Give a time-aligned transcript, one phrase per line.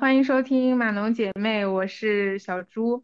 [0.00, 3.02] 欢迎收听码农姐妹，我是小朱，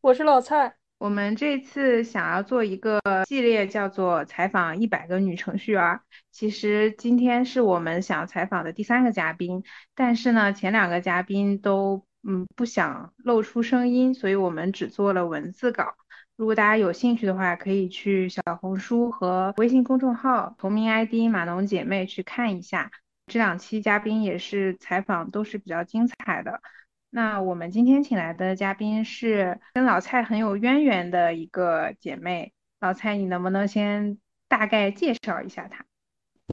[0.00, 0.74] 我是老蔡。
[0.96, 6.00] 我们这次想要做一个系列，叫做采访一百个女程序员。
[6.32, 9.62] 其实今天是我们想采访的第三个嘉宾，
[9.94, 15.92] 但是呢，前两个嘉宾都嗯不想露出声音，所以我们只做了文字稿。
[16.36, 22.90] 如果大家有兴趣的话，可以去小红书和微信公众号同名 ID“ 码农姐妹”去看一下。
[23.30, 26.60] 这两期嘉宾也是采访都是比较精彩的。
[27.10, 35.84] 那我们今天请来的嘉宾是跟老蔡很有渊源的一个姐妹，老蔡，你能不能先大概介绍一下她？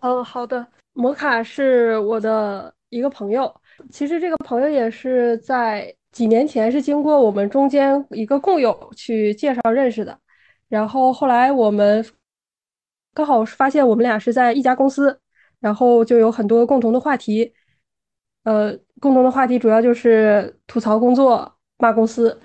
[0.02, 0.68] 嗯，好的。
[0.94, 3.52] 摩卡是我的一个朋友，
[3.90, 10.20] 其实这个朋友也是在几年前是经过我们中间一个共友去介绍认识的，
[10.70, 12.05] 然后后来我们
[13.16, 15.20] 刚好发现我们俩是在一家公司，
[15.60, 17.54] 然后就有很多共同的话题。
[18.44, 22.40] 呃，共同的话题主要就是吐槽工作、骂公司，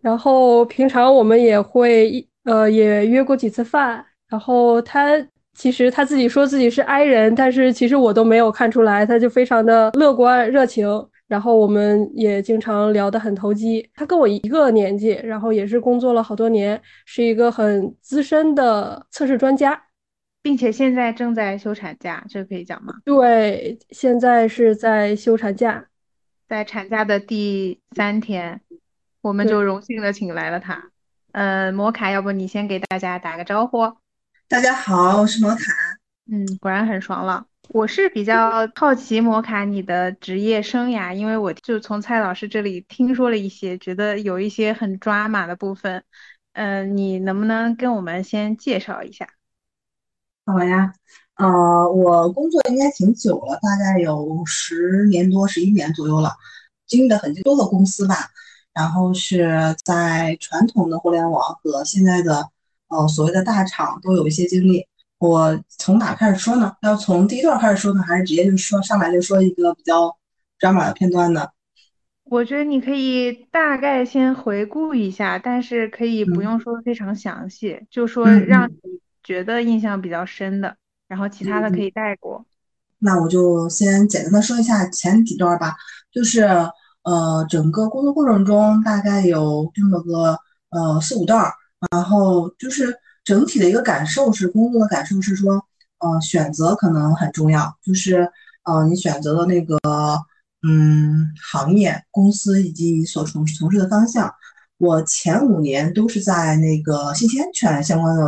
[0.00, 4.04] 然后平常我们也会呃也约过几次饭。
[4.28, 5.10] 然后他
[5.54, 10.88] 其实他自己说自己是 I 人，但是其实我都没有看出来，他就非常的乐观热情。
[11.28, 13.90] 然后我们也经常聊得很投机。
[13.94, 19.82] 他跟我一个年纪，然后也是工作了好多年，是一个很资深的测试专家。
[20.46, 22.94] 并且现在正在休产假，这个可以讲吗？
[23.04, 25.86] 对，现在是在休产假，
[26.46, 28.60] 在产假的第三天，
[29.22, 30.92] 我们就荣幸的请来了他。
[31.32, 33.96] 呃，摩卡，要不你先给大家打个招呼？
[34.46, 35.62] 大家好，我是摩卡。
[36.30, 37.48] 嗯，果然很爽朗。
[37.70, 46.04] 我是比较好奇摩卡你的职业生涯，因为我就从蔡老师这里听说了一些，觉得有一些很抓马的部分。
[46.52, 49.26] 嗯，你能不能跟我们先介绍一下？
[50.46, 50.92] 好呀，
[51.34, 56.30] 呃，我工作应该挺久了，大概有十年多、十一年左右了，
[56.86, 58.14] 经历了很多个公司吧。
[58.72, 62.48] 然后是在传统的互联网和现在的
[62.88, 64.86] 呃所谓的大厂都有一些经历。
[65.18, 66.76] 我从哪开始说呢？
[66.82, 70.16] 要从第一段开始说呢，还是直接就说上来就说一个比较
[70.58, 71.48] 抓马的片段呢？
[72.24, 79.00] 我觉得你可以大概先回顾一下，但是可以不用说非常详细，就说让你。
[79.26, 80.76] 觉得印象比较深的，
[81.08, 82.46] 然后其他的可以带过。
[83.00, 85.74] 那我就先简单的说一下前几段吧，
[86.12, 86.42] 就是
[87.02, 90.38] 呃，整个工作过程中大概有这么个
[90.70, 91.50] 呃四五段，
[91.90, 95.54] 然后就是整体的一个感受是，工作的感受是说，
[95.98, 98.30] 呃，选择可能很重要，就是
[98.62, 99.76] 呃，你选择的那个
[100.62, 104.32] 嗯行业、公司以及你所从从事的方向。
[104.78, 108.22] 我前五年都是在那个信息安全相关的。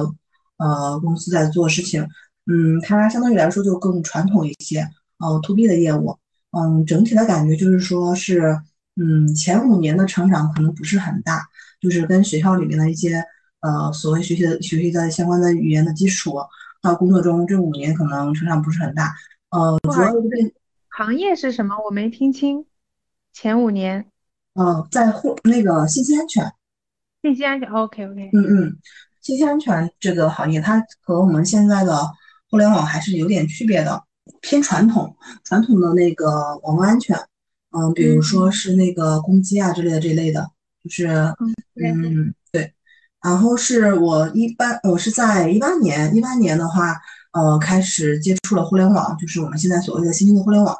[0.59, 2.07] 呃，公司在做事情，
[2.47, 4.81] 嗯，它相当于来说就更传统一些，
[5.19, 6.17] 呃，to B 的业务，
[6.51, 8.59] 嗯，整体的感觉就是说是，
[8.97, 11.47] 嗯，前五年的成长可能不是很大，
[11.81, 13.23] 就是跟学校里面的一些，
[13.61, 16.37] 呃，所谓学习的学习的相关的语言的基础，
[16.83, 19.15] 到工作中这五年可能成长不是很大，
[19.51, 20.55] 呃，主要是
[20.89, 21.77] 行业是什么？
[21.87, 22.65] 我没听清，
[23.33, 24.07] 前五年，
[24.55, 26.53] 呃，在互那个信息安全，
[27.23, 28.79] 信息安全，OK OK，嗯嗯。
[29.29, 32.11] 信息安全这个行业，它和我们现在的
[32.51, 34.03] 互联网还是有点区别的，
[34.41, 37.15] 偏传统，传统的那个网络安全，
[37.73, 40.51] 嗯，比如说是那个攻击啊之类的这一类的，
[40.83, 41.09] 就是，
[41.75, 42.73] 嗯，对。
[43.23, 46.97] 然后是我一般，我是在一八年，一八年的话，
[47.33, 50.75] 呃，开始接触了互联网，就是我们现在所谓的新兴的互联网。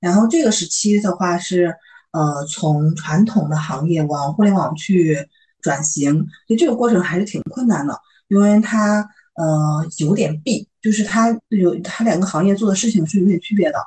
[0.00, 1.76] 然后这个时期的话是，
[2.12, 5.28] 呃，从传统的行业往互联网去。
[5.62, 7.98] 转型，就这个过程还是挺困难的，
[8.28, 9.00] 因为它
[9.34, 13.78] 呃有点弊，就是它有它两个行业做的事情是有点区别的，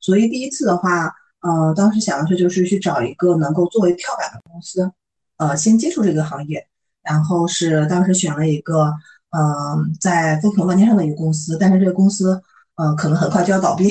[0.00, 4.90] 所以第一次的话，呃，当时想的是就是去找一个能够作为跳板的公司，
[5.38, 6.66] 呃，先接触这个行业，
[7.02, 8.92] 然后是当时选了一个
[9.30, 12.42] 呃在风口浪尖上的一个公司，但是这个公司
[12.76, 13.88] 呃可能很快就要倒闭，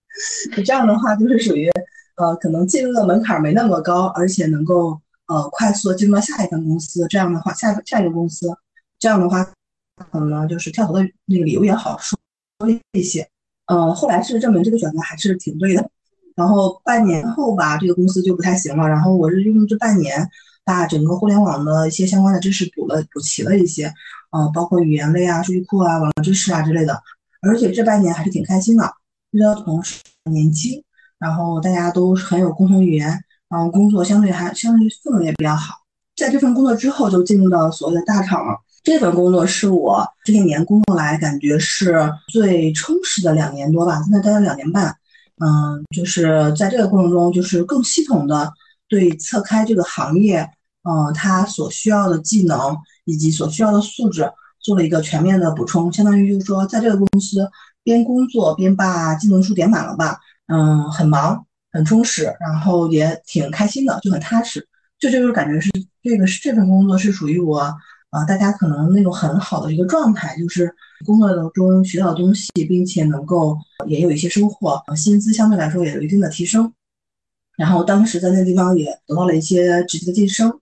[0.64, 1.70] 这样的话就是属于
[2.16, 5.00] 呃可能进入的门槛没那么高，而且能够。
[5.30, 8.52] 呃，快速的进入到下一份公司，这样的话，下下一个公司，
[8.98, 9.44] 这样的话，
[10.10, 12.18] 可能就是跳槽的那个理由也好说
[12.94, 13.28] 一些。
[13.66, 15.88] 呃，后来事实证明这个选择还是挺对的。
[16.34, 18.88] 然后半年后吧，这个公司就不太行了。
[18.88, 20.28] 然后我是用这半年
[20.64, 23.84] 把整个互联网的一些相关的知识补了补齐了一些，
[24.32, 27.00] 呃，包括语言类啊、数据库啊、网络知识啊之类的。
[27.40, 28.92] 而且这半年还是挺开心的，
[29.30, 30.82] 遇到同事年轻，
[31.20, 33.22] 然后大家都很有共同语言。
[33.50, 35.74] 然后工作相对还相对氛围也比较好，
[36.16, 38.54] 在这份工作之后就进入到所谓的大厂了。
[38.82, 44.96] 这份工作是我这些年工作来感觉是最充实的两年多吧，现在待了两年半。
[45.42, 48.52] 嗯，就是在这个过程中，就是更系统的
[48.88, 50.48] 对侧开这个行业，
[50.84, 54.30] 嗯，它所需要的技能以及所需要的素质
[54.60, 57.50] 做了一个全面的补充，相当于就是说，在这个公司
[57.82, 60.18] 边工作边把技能书点满了吧，
[60.48, 64.66] 嗯，很忙，很充实，然后也挺开心的，就很踏实，
[64.98, 65.70] 就就是感觉是
[66.02, 67.58] 这个是这份工作是属于我，
[68.10, 70.74] 啊，大家可能那种很好的一个状态，就是
[71.04, 73.56] 工作当中学到东西，并且能够
[73.86, 76.72] 也有一些收获，薪资相对来说也有一定的提升，
[77.56, 80.52] 然后当时在那地方也得到了一些职级的晋升。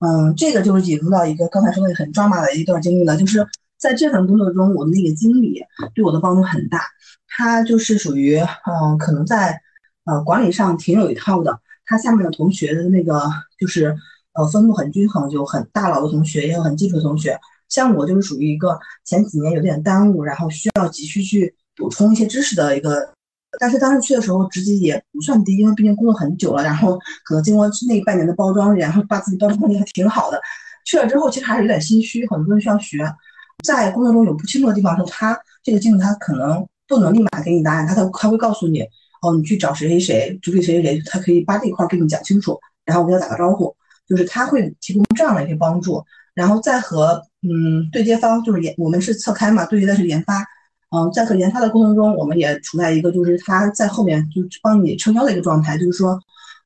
[0.00, 3.46] 嗯，这个就是引入到一个刚才说的很抓马的一段经历了，就是
[3.78, 5.62] 在这份工作中，我的那个经理
[5.94, 6.82] 对我的帮助很大。
[7.26, 9.58] 他就是属于，嗯，可能在
[10.04, 11.60] 呃管理上挺有一套的。
[11.86, 13.22] 他下面的同学的那个
[13.58, 13.94] 就是
[14.32, 17.38] 呃分布很均衡，有很大佬的同学，也有很基础的同学。
[17.68, 23.12] 像我就是属于一个前几年有点耽误，然后需要急需去补充一些知识的一个。
[23.60, 30.40] 但是当时去的时候，职级也不算低，因为毕竟工作很久了，然后可能经过那半年的包装，然后把自己包装能力还挺好的。
[30.84, 32.98] 去了之后，其实还是有点心虚，很多东西需要学。
[33.64, 38.84] 在工作中有不清楚的地方的时候，他这个经理他可能不能立马给你答案，他他他会告诉你，
[39.24, 43.74] 哦，你去找谁谁谁，主理谁谁谁，他可以把这一块给你讲清楚，然后我跟他打个招呼，
[44.06, 46.04] 就是他会提供这样的一些帮助，
[46.34, 50.44] 然后再和嗯对接方，就是研我们是侧开嘛，对接的是研发。
[50.94, 56.12] 嗯，在和研发的过程中，我们也处在一个就是他在后面就帮你撑腰的一个状态，就是说，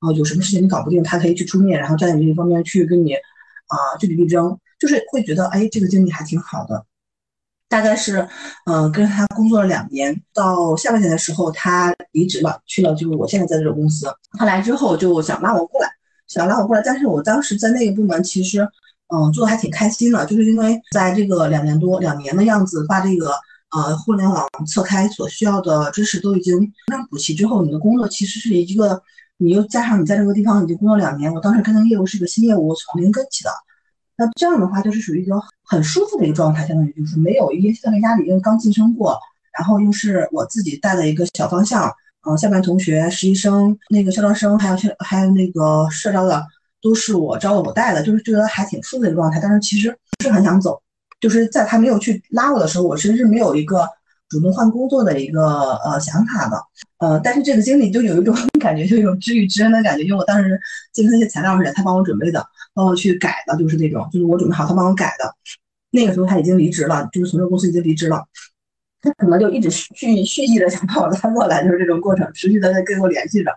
[0.00, 6.84] 啊，有什么事情你搞不定，他可以去出面，然后站在你这一方面去跟你啊据理力争，就是会觉得哎，这个经理还挺好的。
[7.68, 8.26] 大概是，
[8.66, 14.06] 嗯，跟他工作了两年，到下半年的时候他离职了，去了就是我现在在这个公司。
[14.38, 15.90] 他来之后就想拉我过来，
[16.26, 18.60] 想拉我过来，但是我当时在那个部门其实，
[19.14, 23.32] 嗯，做的还挺开心的，就是因为在这个两年多两年的样子，把这个。
[23.70, 29.02] 呃，互联网侧开所需要的知识都已经那补齐之后，你的工作其实是一个，
[29.36, 33.50] 你又加上你在这个地方已经工作两年，我当时跟的业务是个新业务，从零跟起的，
[34.18, 39.16] 那这样的话就是属于一个很舒服的一个状态，相当于就是没有一些特别压力，因为刚晋升过，
[39.56, 41.90] 然后又是我自己带的一个小方向，
[42.28, 46.44] 嗯，下面同学、实习生、那个校招生，还有校还有那个社招的，
[46.82, 50.82] 都是我招的我带的，就是觉得还挺舒服的一个状态，但是其实不是很想走。
[51.20, 53.88] 就是在他没有去拉我的时候，我其实是没有一个
[54.28, 56.62] 主动换工作的一个呃想法的，
[56.98, 60.56] 呃，但是这个经理就有一种 感觉，就有知遇之恩的感觉，因为我当时
[60.92, 62.46] 进那些材料是他帮我准备的，
[62.78, 65.34] 帮我去改的，就是那种，就是我准备好他帮我改的。
[65.90, 68.24] 那个时候他已经离职了，就是从这个公司已经离职了，
[69.02, 73.50] 他可能就一直蓄蓄意的想把我拉过来，就是这种过程，持续的在跟我联系着，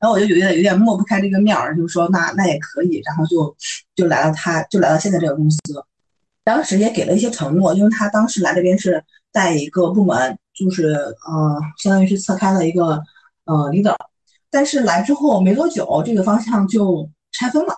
[0.00, 3.54] 然后我就有点有点抹不开这个面儿，就说那那也可以，然后就
[3.94, 5.58] 就来了，他就来到现在这个公司。
[6.42, 13.00] 当时也给了一些承诺，因为他当时来这边是带一个部门，就是呃，相当于是侧开了一个
[13.44, 13.94] 呃 leader，
[14.50, 17.74] 但是来之后没多久，这个方向就拆分了，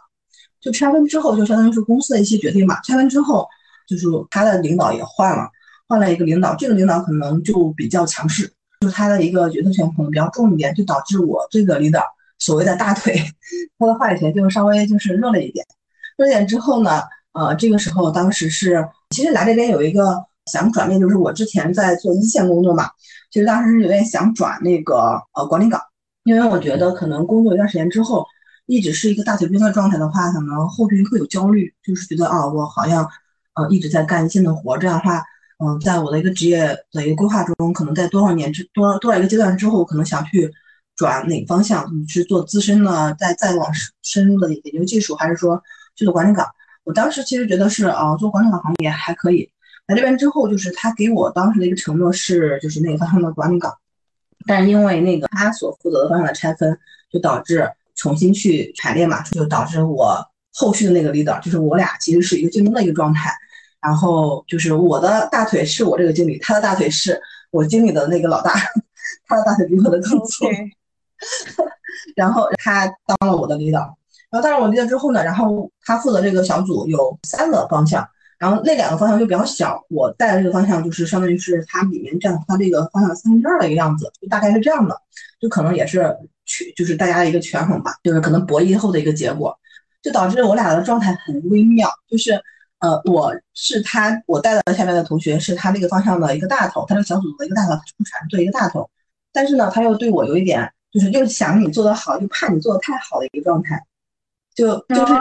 [0.66, 2.80] 就拆分之后就相当于是公司的一些决定嘛。
[2.82, 3.46] 拆分之后，
[3.88, 5.48] 就是他的领导也换了，
[5.88, 12.02] 换了一个领导，这个领导可能就比较强势，就是他的一个决策权可能比较重一点，就导致我这个领导
[12.40, 13.14] 所谓的大腿，
[13.78, 15.64] 他的话语权就稍微就是弱了一点，
[16.18, 17.00] 弱一点之后呢。
[17.38, 22.88] 呃，这个时候当时是，其实来这边有一个想转变，就是我之前在做一线工作嘛，
[23.30, 25.78] 其实当时是有点想转那个呃管理岗，
[26.24, 28.26] 因为我觉得可能工作一段时间之后，
[28.66, 33.08] 一直是一个大腿兵的状态的话，可能后续会有焦虑，就是觉得啊，我好像
[33.54, 35.22] 呃一直在干一线的活，这样的话，
[35.58, 40.52] 嗯，在我的一个职业的一个规划中，可能在多少年之多多少一个阶段之后，可能想去
[40.96, 43.68] 转哪个方向，你是做资深的，再再往
[44.02, 45.62] 深入的研究技术，还是说
[45.94, 46.46] 去做管理岗？
[46.84, 49.48] 我当时其实觉得是啊，做管理岗行业还可以。
[49.86, 53.72] 来这边之后，就是他给我当时的一个承诺是，就是那个方向的管理岗。
[54.46, 56.78] 但因为那个他所负责的方向的拆分，
[57.10, 60.16] 就导致重新去排列嘛，就导致我
[60.54, 63.32] 后续的那个 leader，就是我俩其实是一个竞争的一个状态。
[63.80, 68.52] 然后就是我的大腿是我这个经理，他的大腿是我经理的那个老大，
[69.26, 70.46] 他的大腿比我的更粗。
[72.16, 73.94] 然后他当了我的 leader。
[74.28, 78.06] 然后当了我离了之后呢，然后他负责这个小组有三个方向，
[78.38, 85.00] 然后那两个方向就比较小，我带的这个方向就是相当于是它里面占他这个方向三分之二的一个样子，就大概是这样的，
[85.40, 86.14] 就可能也是
[86.46, 89.54] 权，就是大家的一个权衡吧，就是可能博弈后的一个结果，
[90.02, 92.32] 就导致我俩的状态很微妙，就是
[92.78, 98.88] 呃我是他我带的下面的同学是他那个方向的一个大头，他这个小组的一个大头，出产队一个大头，
[99.32, 103.84] 但是呢他又对我有一点就是又想你做得好，又怕你做得太好的一个状态。
[104.54, 105.12] 就就是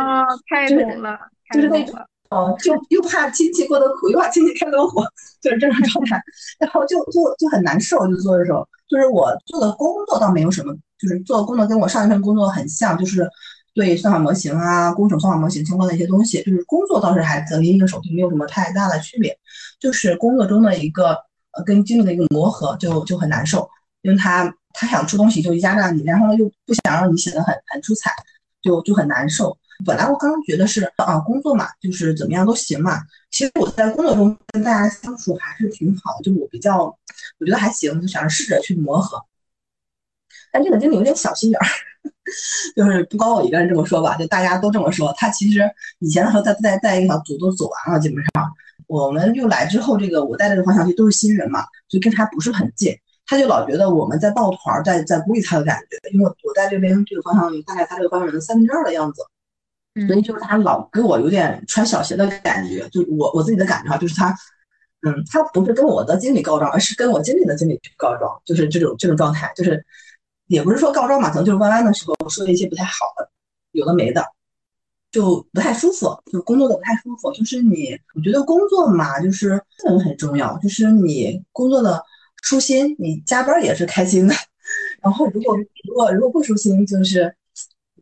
[0.49, 1.19] 太懂了，
[1.53, 5.05] 就是那种哦，就又怕亲戚过得苦，又怕亲戚开得火，
[5.41, 6.23] 就是这种状态，
[6.57, 13.29] 然后就就就很难受，就做的时候，就是我做的工作倒没有什么，就是做工作跟我上一份工作很像，就是
[13.73, 19.37] 对算法模型啊、工程算法模型相关的一些东西，就是工作倒是还择一个手臂，没有什么太大的区别，
[19.79, 21.17] 就是工作中的一个
[21.51, 23.69] 呃跟经理的一个磨合就就很难受，
[24.01, 28.11] 因为他他想出东西就压榨你，然后又不想让你显得很很出彩，
[28.61, 29.57] 就就很难受。
[29.85, 33.01] 本来我刚刚觉得是啊，工作嘛，就是怎么样都行嘛。
[33.29, 36.77] 其实我在工作中跟大家相处还是挺好的，就是我比较，
[37.39, 39.21] 我觉得还行，就想着试着去磨合。
[40.55, 41.67] 但这个经理有点小心眼儿，
[42.77, 45.13] 就是不光我一个人这么说吧，就大家都这么说。
[45.17, 45.59] 他其实
[45.99, 48.49] 以前的时候，他在在一个小组都走完了，基本上
[48.87, 52.95] 我们又来之后，这个我带这个方向其实都是新人嘛，就跟他不是很近。
[53.27, 59.21] 他就老觉得我们在抱团，在在孤立他的感觉，因为我在这边这个方向大概他这个方向人的三分之二的样子。
[60.07, 64.35] 所以就是他老给我有点穿小鞋的感觉，就我我自己的感觉哈，就是他，
[65.07, 69.85] 嗯，他不是跟我的经理告状，而是跟我经理的经理去告状，就是这种这种状态，就是
[70.47, 73.29] 也不是说告状嘛，可能就是弯弯的时候说一些不太好的，
[73.71, 74.23] 有的没的，
[75.11, 77.31] 就不太舒服，就工作的不太舒服。
[77.33, 82.03] 就是你，我觉得工作嘛，就是很很重要，就是你工作的
[82.43, 84.35] 舒心，你加班也是开心的。
[85.01, 87.35] 然后如果如果如果不舒心，就是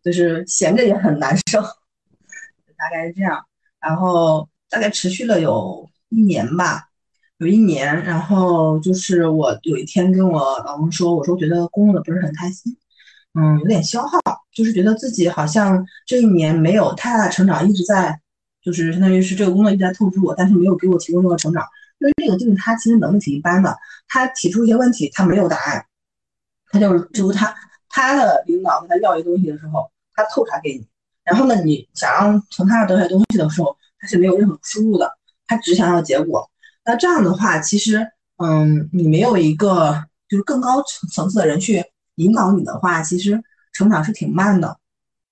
[0.04, 1.62] 就是闲着也很难受。
[2.78, 3.46] 大概是这样，
[3.80, 6.90] 然后大概持续了有一年吧，
[7.44, 12.74] 有一年，然后就是我有一天跟我老公说，我说觉得工作的不是很开心，
[13.34, 14.18] 嗯，有点消耗，
[14.54, 18.18] 就是觉得自己好像这一年没有太大的成长，一直在
[18.64, 21.68] 就是相当于是这个工作一直在透支我，但是没有给我提供任何成长，
[22.00, 25.86] 因为这个经理他其实能力挺一般的，他提出一些问题他没有答案，
[26.72, 27.54] 他就是就是他
[27.90, 30.88] 他的领导跟他要一些东西的时候，他透查给你。
[31.26, 35.12] 然后呢，你想让从他那得些东西的时候，他是没有任何输入的，
[35.46, 36.50] 他只想要结果。
[36.86, 41.84] 那这样的话，其实，嗯，你没有一个就是更高层层次的人去
[42.16, 43.42] 引导你的话，其实
[43.74, 44.78] 成长是挺慢的。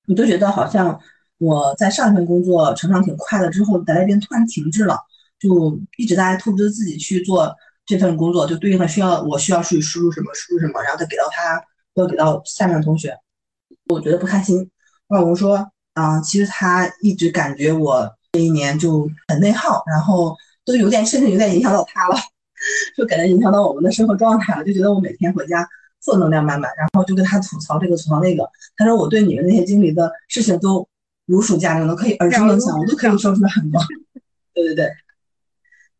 [0.05, 0.99] 你就觉得好像
[1.37, 4.97] 我在上一份工作成长挺快的，之后在那边突然停滞了，
[5.39, 7.55] 就一直在透支自己去做
[7.85, 13.17] 这份工作，就对应的需要我需要去输入什么输入什么，然后再给到他，或者给到下面的同学，
[13.89, 14.69] 我觉得不开心。
[15.07, 15.71] 我老公说。
[15.93, 20.33] 啊，其实他一直感觉我这一年就很内耗，然后
[20.71, 22.15] 都有点甚至有点影响到他了，
[22.97, 25.67] 就感觉影响到我们的生活状态了，就觉得我每天回家
[26.03, 28.49] 负能量满满，然后就跟他吐槽这个吐槽那个。
[28.77, 30.87] 他说我对你们那些经理的事情都
[31.25, 33.81] 如数家珍，都可以耳熟能详，我都可以说出来很多。
[34.53, 34.89] 对对对，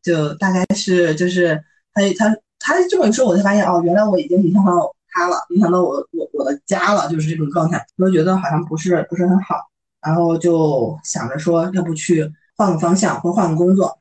[0.02, 1.56] 就大概是就是
[1.94, 9.56] 他他他这么一说，我才发现哦，原来我已经影响到他了，影响到我我我的家了，就是这种状态，我就觉得好像不是不是很好。
[10.02, 14.01] 然后就想着说，要不去换个方向，或换个工作。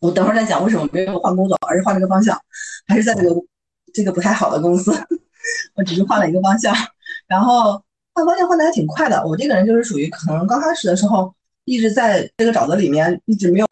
[0.00, 2.38] 我等会儿再讲为什么没有换工作，而是换了个方向，
[2.86, 3.34] 还是在这个
[3.92, 4.92] 这个不太好的公司。
[5.74, 6.74] 我只是换了一个方向，
[7.28, 7.80] 然后
[8.12, 9.24] 换方向换的还挺快的。
[9.26, 11.32] 我这个人就是属于可能刚开始的时候
[11.64, 13.66] 一直在这个沼泽里面，一直没有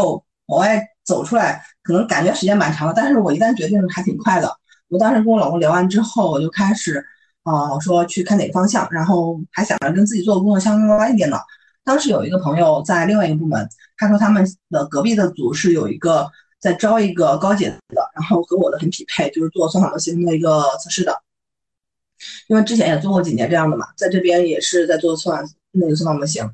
[0.47, 2.95] 往外走出来，可能感觉时间蛮长的。
[2.95, 4.57] 但是我一旦决定还挺快的。
[4.89, 7.05] 我当时跟我老公聊完之后，我就开始
[7.43, 11.37] 啊说去看哪个方向，然后还想着跟自己做的工作相关一点的。
[11.85, 21.21] 当时有一个朋友在另外一个部门，他说他们的隔壁的组是有一个在招一个高检的，然后和我的很匹配，就是做算法模型的一个测试的。
[22.47, 26.49] 因为之前也做过几年这样的嘛，在这边也是在做算那个算法模型，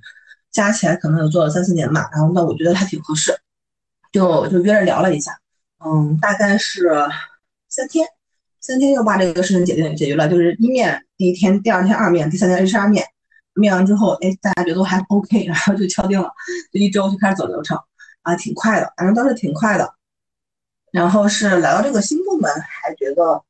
[0.51, 2.09] 加起来可能有做了三四年吧。
[2.13, 3.33] 然后那我觉得还挺合适，
[4.11, 5.39] 就就约着聊了一下，
[5.85, 6.91] 嗯，大概是
[7.69, 8.05] 三天，
[8.61, 13.07] 三天就把这个事情解决解决了，就是一面第一天，第二天二面，第三天 HR 面。
[13.55, 16.31] 面完之后，哎，大家觉得还 OK，然后就敲定了，
[16.73, 17.79] 就一周就开始走流程，
[18.23, 19.95] 啊，挺快的，反正倒是挺快的。
[20.93, 23.43] 然后是来到这个新部门，还觉得，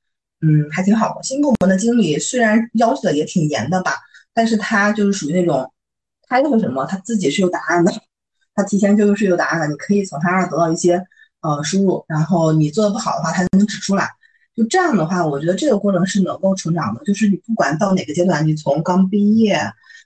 [0.43, 1.23] 嗯，还挺好的。
[1.23, 3.97] 新部门的经理虽然要求的也挺严的吧，
[4.35, 5.73] 但是他就是属于那种，
[6.29, 7.93] 他要求什么，他自己是有答案的，
[8.55, 11.03] 他提前就是有答案的，你可以从他那儿得到一些
[11.41, 14.11] 呃输入，然后你做的不好的话，他能指出来。
[14.57, 19.61] 就这样的话，我觉得这个过程是能够成长的，就是你不管到哪个阶段，你从刚毕业。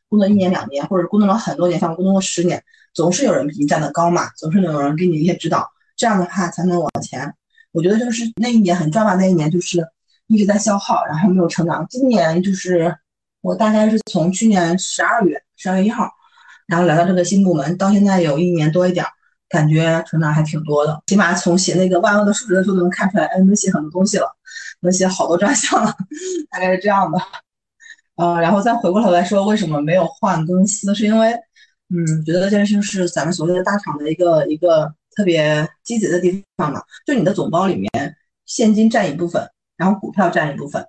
[0.06, 7.34] 工作一年两年，或者工作了很多年，像我工作了十年，总是有人比你站得高嘛，总是有人给你一些指导，这样的话才能往前。
[7.72, 9.84] 我觉得就是那一年很赚吧，那一年就是
[10.28, 11.84] 一直在消耗，然后没有成长。
[11.90, 12.94] 今年就是
[13.40, 16.08] 我大概是从去年十二月十二月一号，
[16.68, 19.04] 然后来到这个新部门，到现在有一年多一点，
[19.54, 21.00] 感觉成长还挺多的。
[21.06, 24.26] 起码从写那个万恶的数值的时候都能看出来，哎，能写很多东西了，
[24.80, 25.94] 能写好多专项了，
[26.50, 27.18] 大概是这样的。
[28.16, 30.92] 呃，然后再回过头来说，为什么没有换公司？
[30.94, 31.32] 是因为，
[31.88, 40.84] 嗯，觉得这就是咱们所谓的大厂的一个一个特别积极的地方嘛，就你的总包里面现金占一部分，然后股票占一部分，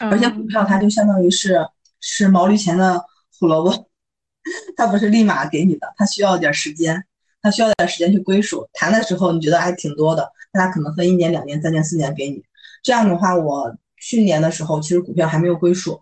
[0.00, 1.66] 而且股票它就相当于是
[2.00, 3.02] 是毛驴钱的
[3.38, 3.88] 胡萝卜，
[4.76, 7.04] 它不是立马给你的，它需要点时间，
[7.42, 8.68] 它需要点时间去归属。
[8.72, 12.42] 谈的时候你觉得还挺多的，那它可能分一年、两年、三年、四年给你。
[12.82, 16.00] 这样的话，我去年的时候其实股票还没有归属，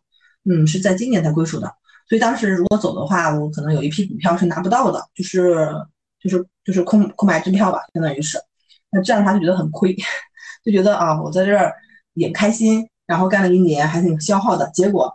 [0.48, 1.72] 嗯，是在今年才归属的。
[2.08, 5.66] 所以当时如果走的话，我可能有一批股票是拿不到的，就是
[6.22, 8.38] 就是就是空空白支票吧，相当于是。
[8.90, 9.96] 那这样的话就觉得很亏，
[10.64, 11.74] 就觉得啊，我在这儿
[12.14, 15.12] 也开心，然后干了一年还挺消耗的，结果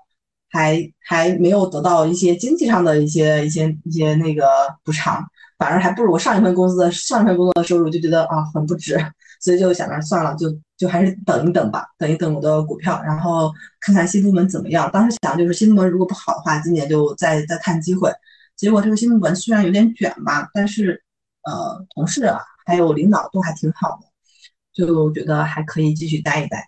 [0.50, 4.46] 还还没有得到一些经济上的一些一些一些那个
[4.84, 5.26] 补偿，
[5.62, 8.98] 反而还不如我上一份工资的上一份工作的收入，就觉得啊很不值，
[9.40, 10.48] 所以就想着算了就。
[10.82, 14.90] 就还是等一等吧，等一等我的股票，然后看看新部门怎么样。
[14.92, 18.12] 当时想就是新部门如果不好的话，今年就再再看机会。
[18.56, 21.04] 结果这个新部门虽然有点卷吧，但是
[21.44, 24.08] 呃，同事啊还有领导都还挺好的，
[24.74, 26.68] 就觉得还可以继续待一待。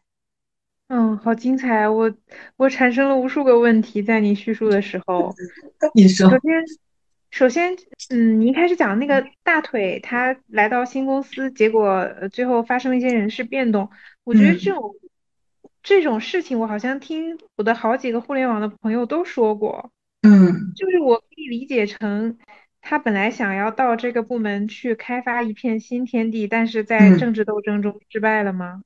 [0.90, 1.90] 嗯，好精彩！
[1.90, 2.14] 我
[2.58, 5.34] 我产生了无数个问题，在你叙述的时候。
[5.96, 6.30] 你说。
[6.30, 6.52] 首先。
[7.34, 7.76] 首先，
[8.12, 13.90] 嗯，你一开始讲那个大腿，他来到新公司，结果最后发生了一些人事变动。
[14.24, 14.96] 我觉得这种
[15.82, 19.92] 这种事情，我好像听我的好几个互联网的朋友都说过。
[20.22, 22.38] 嗯，就是我可以理解成，
[22.82, 28.84] 他本来想要到这个部门去开发一片新天地，但是在政治斗争中失败了吗？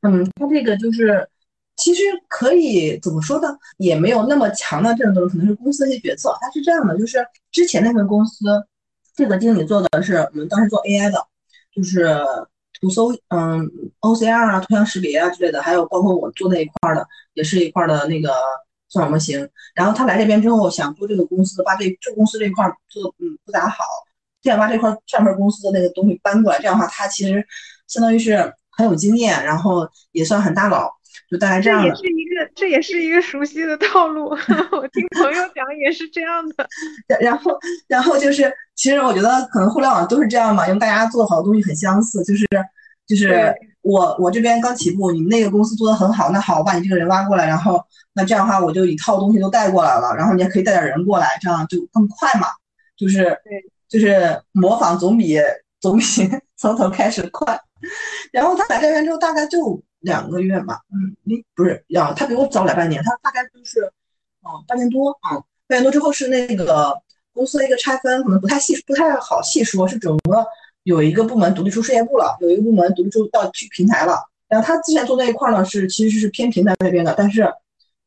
[0.00, 1.28] 嗯，他这个就是。
[1.76, 3.48] 其实可以怎么说呢？
[3.76, 6.36] 也没有那么强的这种可能是公司的一些决策。
[6.40, 7.18] 它是这样的，就是
[7.52, 8.46] 之前那份公司，
[9.14, 11.26] 这个经理做的是我们当时做 AI 的，
[11.74, 12.18] 就是
[12.80, 18.32] 图搜，嗯，OCR 啊，图像识别啊之类的，还有包括我做那一块的，也是一块的那个
[18.88, 19.48] 算法模型。
[19.74, 23.84] 然后他来这边之后，想做这个公司，把这这公司这块做嗯不咋好，
[24.40, 26.58] 就想把这块上份公司的那个东西搬过来。
[26.58, 27.46] 这样的话，他其实
[27.86, 30.95] 相当于是很有经验，然后也算很大佬。
[31.30, 34.28] 就大概这样这也是一个，这也是一个熟悉的套路。
[34.72, 36.68] 我听朋友讲也是这样的。
[37.20, 37.58] 然后，
[37.88, 42.22] 然后就是，其实我觉得可能互联网都是这样嘛，因为大家做的好的东西很相似。
[42.24, 42.46] 就是，
[43.06, 47.82] 就是我我这边刚起步，你们那个公司做的很好，那好，我把你这个人挖过来，然后
[48.14, 52.48] 那这样的话，我就一套东西都带过来了，然后你也可以带点人过来，这样就更快嘛。
[52.96, 53.36] 就是，
[53.88, 55.38] 就是模仿总比
[55.80, 56.04] 总比
[56.56, 57.60] 从头开始快。
[58.32, 59.82] 然后他来这边之后，大概就。
[60.00, 63.80] 两个月吧，嗯，你不是要他比我早来半年，他大概就是，
[64.44, 66.96] 嗯，半年多，嗯，半年多之后是那个
[67.32, 70.46] 公司的一个拆分，可能不太细，不太好细说，是整个
[70.84, 74.22] 有一个部门独立出事业部了，有一个部门独立出到去平台了。
[74.48, 77.42] 然后他之前做那一块呢，是其实是偏平台那边的，但是，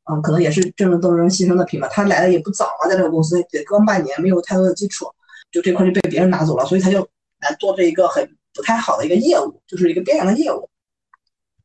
[0.09, 1.87] 嗯，可能也是正正斗争牺牲的品嘛。
[1.89, 5.05] 他来的也不早嘛，在这个公司也刚半年，没有太多的基础，
[5.51, 7.05] 就这块就被别人拿走了，所以他就
[7.41, 10.69] 来做这一个很不太好的一个业务，就是一个边缘的业务。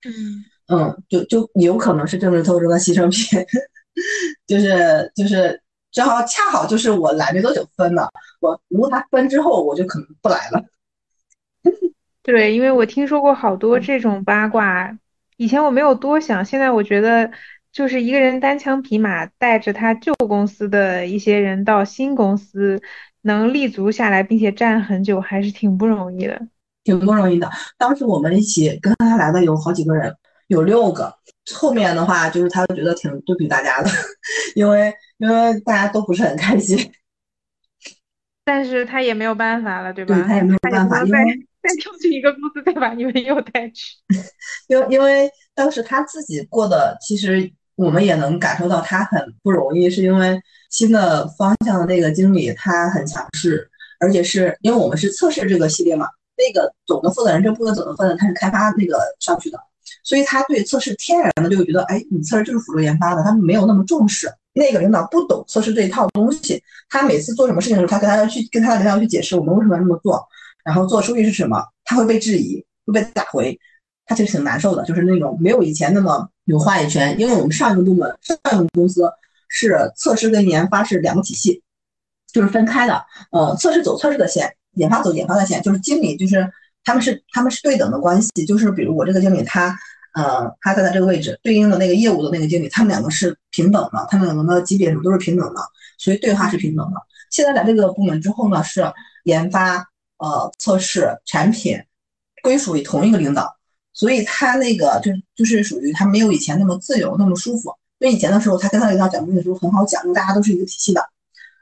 [0.06, 3.44] 嗯嗯，就就有可能是政治斗争的牺牲品，
[4.46, 5.60] 就是就是
[5.92, 8.10] 正好恰好就是我来没多久分了，
[8.40, 10.64] 我如果他分之后，我就可能不来了。
[12.22, 14.98] 对，因为我听说过好多这种八卦，
[15.36, 17.30] 以前我没有多想，现在我觉得
[17.70, 22.80] 就是一个人单枪匹马带着他旧公司的一些人到新公司
[23.24, 26.48] 能立足下来，并且站很久，还是挺不容易的。
[26.84, 27.50] 挺不容易的。
[27.78, 30.14] 当时我们一起跟他来的有好几个人，
[30.48, 31.14] 有六个。
[31.54, 33.90] 后面的话就是他觉得挺对不起大家的，
[34.54, 36.78] 因为因为大家都不是很开心。
[38.44, 40.14] 但是他也没有办法了，对吧？
[40.14, 41.18] 对他也没有办法，因为
[41.62, 43.96] 再出去一个公司，再把你们又带去。
[44.68, 53.68] 因为因为当时他自己过的，其实我们也能感受到他很不容易，是因为新的方向的那个经理他很强势，
[54.00, 56.06] 而且是因为我们是测试这个系列嘛。
[56.36, 59.58] 那个总的负责人，这部分总的负责人他是开发那个上去的，
[60.02, 64.28] 所以他对测试天然的就会觉得，哎，你测试就是辅助研发的，他们没有那么重视。
[64.52, 70.24] 那个领导不懂测试这一套东西，他每次做什么事情的时候，他跟他去跟他的领导去解释我们为什么要这么做，
[70.64, 73.58] 然后做数据是什么，他会被质疑，会被打回，
[74.06, 77.18] 他其实挺难受的，就是那种没有以前那么有话语权。
[77.18, 79.10] 因为我们上一个部门上一个公司
[79.48, 81.62] 是测试跟研发是两个体系，
[82.32, 84.54] 就是分开的，呃，测试走测试的线。
[84.74, 86.50] 研发走研发的线，就是经理，就是
[86.82, 89.78] 他们是他们是对等的关系，就是比如我这个经理，他
[90.14, 95.60] 呃他在他这个位置，对应的那个业务的那个经理，他们两个是平等的，他们两个的级别什么都是平等的，
[95.96, 97.00] 所以对话是平等的。
[97.30, 98.84] 现在来这个部门之后呢，是
[99.22, 99.76] 研发、
[100.18, 101.80] 呃测试、产品
[102.42, 103.53] 归属于同一个领导，
[103.94, 107.74] 所以他那个就就是属于他没有以前那么自由那么舒服。
[108.00, 111.00] 因为以前的时候，他跟他领导讲东西的时候很好讲，因为大家都是一个体系的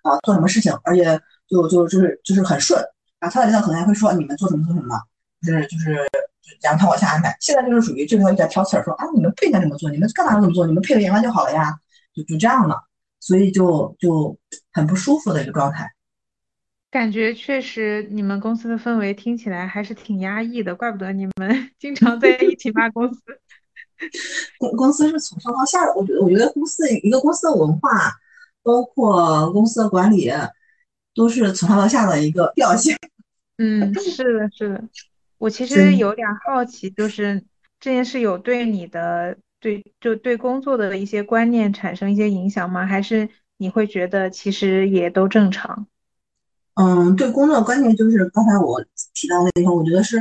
[0.03, 1.21] 啊，做什么事情，而且。
[1.49, 2.83] 就就就是就是很顺。
[3.21, 4.99] 然后他的领导可能还会说你们做什么做什么，
[5.47, 5.99] 就是就是，
[6.63, 7.37] 然后他往下安排。
[7.41, 10.67] 现在就是属于这个一直在挑刺儿，说啊你们不应该这么做，你们干嘛这么做？
[10.67, 11.77] 你们配合研发就好了呀，
[12.15, 12.83] 就就这样了，
[13.21, 14.35] 所以就就
[14.73, 15.87] 很不舒服的一个状态。
[16.93, 23.21] 感觉确实，你们公司的氛围听起来还是挺压抑的，怪不得你们 经常在一起骂公司。
[24.59, 28.13] 公公司是从上到下的，我觉得，我觉得公司一个公司的文化，
[28.63, 30.31] 包括公司的管理，
[31.15, 32.95] 都是从上到下的一个调性。
[33.57, 34.85] 嗯，是的，是的。
[35.39, 37.43] 我其实有点好奇，就是
[37.81, 42.85] 这件事有对你的对就对工作的一些观念产生一些影响吗？
[42.85, 45.87] 还是你会觉得其实也都正常？
[46.75, 48.83] 嗯，对工作的观念就是刚才我
[49.15, 50.19] 提到那一块，我觉得是，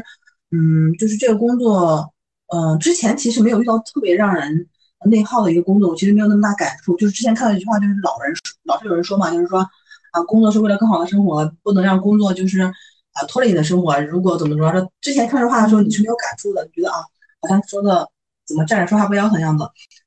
[0.52, 2.14] 嗯，就是这个工作，
[2.50, 4.68] 呃，之前其实没有遇到特别让人
[5.06, 6.98] 内耗的一个工作，我其实没有那么大感触。
[6.98, 8.34] 就是之前看到一句话，就是老人
[8.66, 9.60] 老是有人说嘛，就是说
[10.12, 13.98] 啊，工作是为了更好的生活，不能让工作就是啊拖累你的生活。
[14.02, 16.98] 如果怎么着，之前看这话的时候你是没有感触的，你觉得啊，
[17.42, 18.06] 好像说的
[18.46, 19.64] 怎么站着说话不腰疼样子。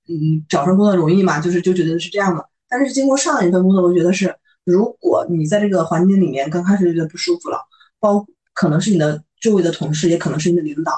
[0.08, 2.46] 嗯，找份工作容易嘛，就是就觉得是这样的。
[2.68, 4.36] 但是经过上一份工作，我觉得是。
[4.64, 7.58] 如果你在这个环境里面刚开始就觉得不舒服了，
[8.00, 10.92] 包可能是你的周围的同事，也可能是你的领导，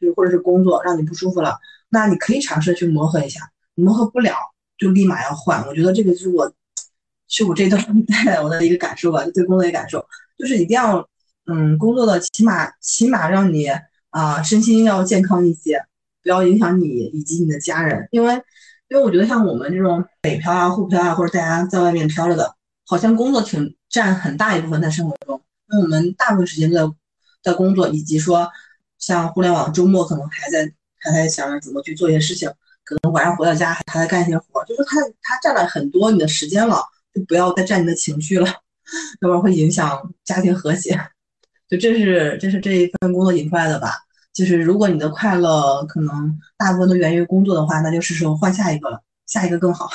[0.00, 1.56] 就是或者是工作让你不舒服了，
[1.90, 3.40] 那你可以尝试去磨合一下，
[3.74, 4.34] 磨合不了
[4.76, 5.64] 就立马要换。
[5.66, 6.52] 我觉得这个是我，
[7.28, 10.04] 是我这段带来我的一个感受吧，对工作的感受，
[10.36, 11.08] 就是一定要，
[11.46, 13.68] 嗯，工作的起码起码让你
[14.10, 15.80] 啊身心要健康一些，
[16.22, 18.34] 不要影响你以及你的家人，因为
[18.88, 22.56] 因为我觉得像我们这种北漂啊、沪漂啊，或者大家在外面漂着的。
[22.86, 26.94] 好像工作挺占很大一部分在生活中，那我们大部分时间都在
[27.42, 28.50] 在工作，以及说
[28.98, 32.50] 像互联网周末可能还在还在想着怎么去做一些事情，
[32.84, 36.82] 可能晚上回到家还在干一些活，就是他他占了很多你的时间了，
[37.14, 38.46] 就不要再占你的情绪了，
[39.20, 40.98] 要不然会影响家庭和谐。
[41.68, 43.94] 就这是这是这一份工作引出来的吧？
[44.32, 49.88] 就是如果你的快乐可能大部分都源于工作的话，那就是时候换下一个了，下一个更好。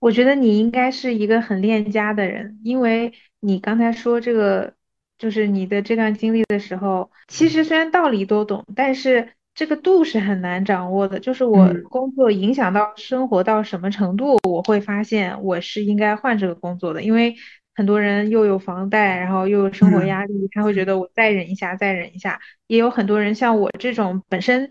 [0.00, 4.74] 我觉得你应该是一个很恋家的人，因为你刚才说这个，
[5.18, 11.20] 就是你的这段经历的时候，其实虽然道理都懂，但是这个度是很难掌握的。
[11.20, 17.36] 就是我工作影响到生活到什么程度，我会发现我是应该换这个工作的，因为
[17.74, 22.40] 很多人又有房贷，然后又有生活压力，他会觉得我再忍一下，再忍一下。
[22.66, 24.70] 也有很多人像我这种本身。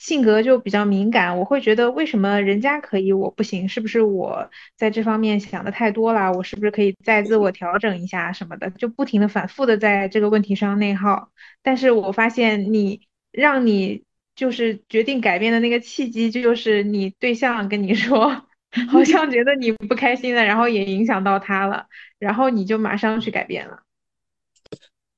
[0.00, 3.68] 性格就比较敏感，我会觉得为什么人家可以我不行？
[3.68, 6.32] 是不是我在这方面想的太多了？
[6.32, 8.70] 我是不是可以再自我调整一下什么的？
[8.70, 11.30] 就不停的反复的在这个问题上内耗。
[11.62, 18.46] 但是我发现你让你就是决定改变的那个契机，就是你对象跟你说，
[18.88, 23.82] 好像觉得你不开心了，然后也影响到他了，然后你就马上去改变了。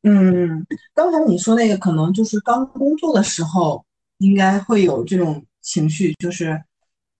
[0.02, 3.84] 嗯，刚才你说那个可能就是刚工作的时候。
[4.22, 6.62] 应该会有这种情绪，就是，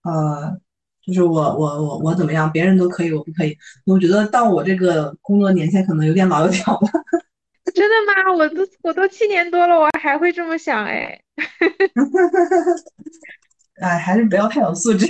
[0.03, 0.57] 呃，
[1.05, 3.57] 就是我我我我怎么样，别人都可以，我不可以。
[3.85, 6.87] 我觉得到我这个工作年限，可能有点老油条了。
[7.75, 8.13] 真的吗？
[8.37, 11.19] 我都我都七年多了，我还会这么想哎。
[13.81, 15.05] 哎，还是不要太有素质。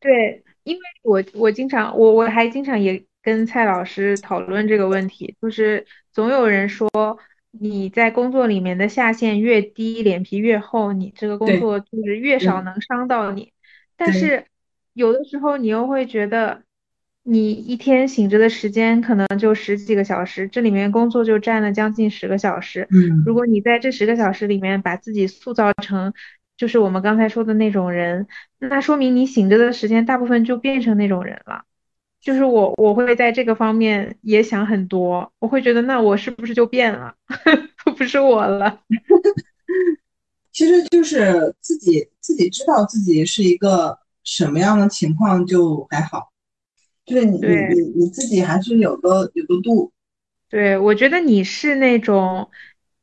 [0.00, 6.90] 对，因为我我经常我我还经常也跟蔡老师讨论这个问题，就是总有人说。
[7.60, 13.52] 你在工作里面的下限越低，脸皮越厚，你这个工作就是越少能伤到你。
[13.96, 14.44] 但是
[14.92, 16.62] 有的时候你又会觉得，
[17.22, 22.88] 你一天醒着的时间可能就十几个小时，这里面工作就占了将近十个小时。
[22.90, 26.12] 嗯，如果你在这十个小时里面把自己塑造成
[26.56, 28.26] 就是我们刚才说的那种人，
[28.58, 31.64] 那说明你醒着的时间大部分就变成那种人了。
[32.26, 37.14] 就是我，我会在这个方面也想很多，我会觉得那我是不是就变了，
[37.96, 38.80] 不是我了？
[40.50, 46.32] 其实就是自己自己知道自己是一个什么样的情况就还好，
[47.04, 49.92] 就是你你你你自己还是有个有个度。
[50.48, 52.50] 对，我觉得你是那种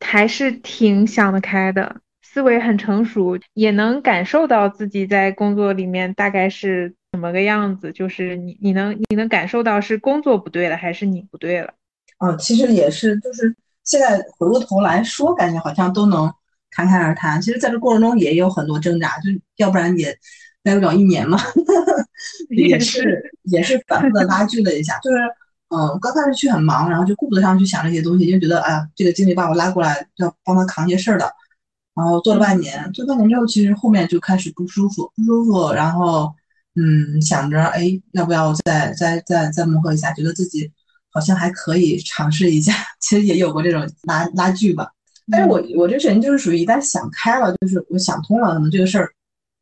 [0.01, 6.93] 还是挺想得开的，思维很成熟，也能感受到自己在工作里面大概是。
[7.13, 7.91] 怎么个样子？
[7.91, 11.71] 就是你，你能，你能感受到是工作不对了，还是你不对了？
[12.17, 16.34] 嗯，其实也是，就是现在回过头来说，感觉好像都能
[16.71, 17.39] 侃侃而谈。
[17.39, 20.17] 其实，在这过程中也有很多挣扎，就要不然也
[20.63, 21.38] 待不了一年嘛。
[22.49, 24.97] 也是，也是反复的拉锯了一下。
[24.97, 25.17] 就是，
[25.69, 31.32] 嗯，刚开始去很忙，然后就顾不得上去想这些东西，就觉得，哎呀，这个经理把我拉过来，要帮他扛些事儿的。
[31.93, 36.34] 然后做了半年，做半年之后，其实后面就开始不舒服，不舒服，然后。
[36.75, 40.12] 嗯，想着哎，要不要再再再再磨合一下？
[40.13, 40.71] 觉得自己
[41.12, 42.73] 好像还可以尝试一下。
[42.99, 44.89] 其实也有过这种拉拉锯吧。
[45.31, 49.09] 但是我我这人就是属于一旦想开了，就是我想通了，可能这个事儿，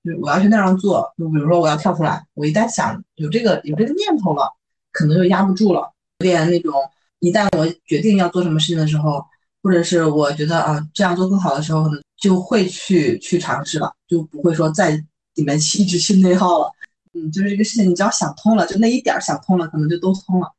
[0.03, 1.05] 就是我要去那样做。
[1.17, 4.49] 就比如说我要跳出来，我一旦想有这个有这个念头了，
[4.91, 5.91] 可能就压不住了。
[6.19, 6.73] 有点那种，
[7.19, 9.23] 一旦我决定要做什么事情的时候，
[9.61, 14.91] 或者是我觉得啊这样做更好的时候，可能就会去去尝试了，就不会说在
[15.35, 16.71] 里面 一直去内耗了。
[17.13, 20.53] 嗯，就是这个事情，你只要想通了，就那一点想通了，可能就都通了。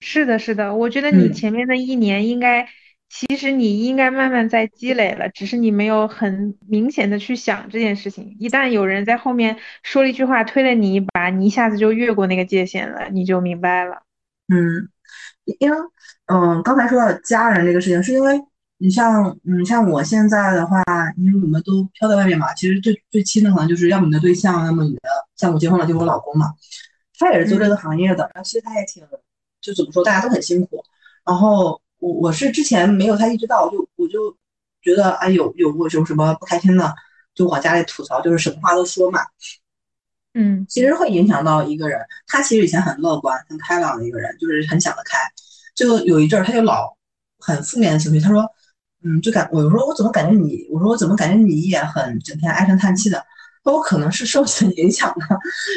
[0.00, 2.68] 是的，是的，我觉得你前面的一年应该，
[3.08, 8.36] 其实你应该慢慢在积累了，只是你没有很明显的去想这件事情。
[8.38, 14.02] 一旦有人在后面说了一句话，推了你一把，你一下子就越过那个界限了，你就明白了。
[14.48, 14.88] 嗯，
[15.58, 15.76] 因为
[16.26, 18.40] 嗯，刚才说到家人这个事情，是因为。
[18.82, 20.82] 你像，嗯，像我现在的话，
[21.18, 25.00] 因为我们都飘在外面嘛，其实最最亲的可能就是要么你的对象，要么你的，
[25.40, 26.52] 像我结婚了就是我老公嘛，
[27.18, 29.02] 他也是做这个行业的，然后其实他也挺，
[29.62, 30.84] 就怎么说，大家都很辛苦。
[31.24, 34.36] 然后我我是之前没有他意识到，就我就
[34.82, 36.94] 觉得哎有有过有什么不开心的，
[37.34, 39.20] 就往家里吐槽，就是什么话都说嘛。
[40.34, 41.98] 嗯，其实会影响到一个人。
[42.26, 45.18] 他其实以前很乐观、很开朗的一个人，就是很想得开。
[45.74, 46.94] 就有一阵儿他就老
[47.38, 48.44] 很负面的情绪，他说。
[49.02, 53.24] 嗯，就感我说我怎么感觉你，我说我怎么感觉你也很整天唉声叹气的，说
[53.64, 55.26] 我可能是受此影响的，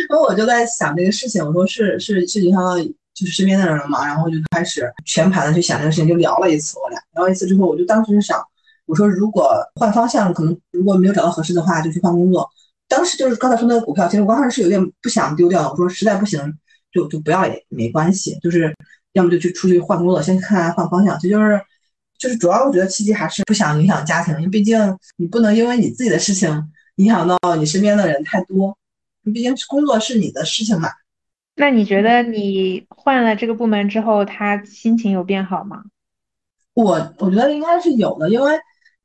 [0.10, 2.78] 然后我就在想这个事情，我说是是是影响到
[3.14, 8.42] 就是身边的人了嘛，然后就开始全盘的去想这个事情，就聊了一次，我俩聊一次之后，我就当时就想，
[8.86, 12.50] 我说如果换方向，可能如果没有找到合适的话，就去换工作。
[12.88, 16.40] 当时就是刚才说那个股票，其实我刚开始是有点不想丢掉的，我说实在不行
[16.92, 18.74] 就就不要也没关系，就是
[19.14, 21.62] 要么就去出去换工作，先看看换方向，这就是。
[22.20, 24.80] 就是主要，我觉得契机还是不想影响家庭，因为毕竟
[25.18, 26.50] 你不能因为你自己的事情
[26.96, 28.78] 影响到你身边的人太多。
[29.24, 30.90] 毕竟工作是你的事情嘛。
[31.56, 35.84] 那你觉得你换了这个部门之后，他心情有变好吗？
[36.74, 38.52] 我我觉得应该是有的，因为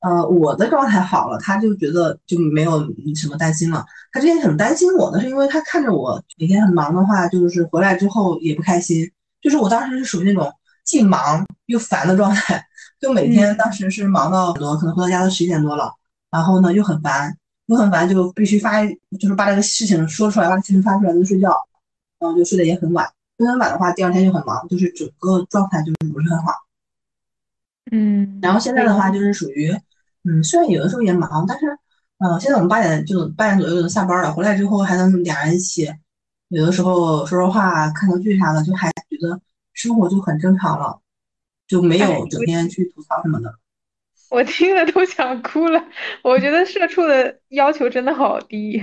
[0.00, 2.80] 呃我的状态好了，他就觉得就没有
[3.14, 3.84] 什么担心了。
[4.10, 9.08] 他之前很担心我的是，因为他看着我每天很忙的话，就是回来之后也不开心。
[9.42, 10.52] 就是我当时是属于那种
[10.84, 12.64] 既忙又烦的状态。
[12.98, 15.92] 就每天当时是忙到很多，可能回到家都十一点多了，
[16.30, 17.36] 然后呢又很烦，
[17.68, 18.84] 又很烦，就必须发，
[19.18, 21.48] 就是把这个事情说出来，把事情发出来能睡觉，
[22.18, 26.52] 然后就睡得也很晚，睡很晚的话，第二天就很忙，就是整个状态就是不是很好。
[27.90, 29.70] 嗯，然后现在的话就是属于，
[30.24, 31.66] 嗯，虽然有的时候也忙，但是，
[32.18, 35.90] 嗯，现在我们八点就八点左右就能下班了，回来之后还能俩人一起，
[36.48, 39.40] 有的时候说说话、看个剧啥的，就还觉得
[39.72, 41.00] 生活就很正常了。
[41.66, 43.54] 就没有整天去吐槽什么的，
[44.30, 45.84] 我听了都想哭了。
[46.22, 48.80] 我觉得社畜的要求真的好低，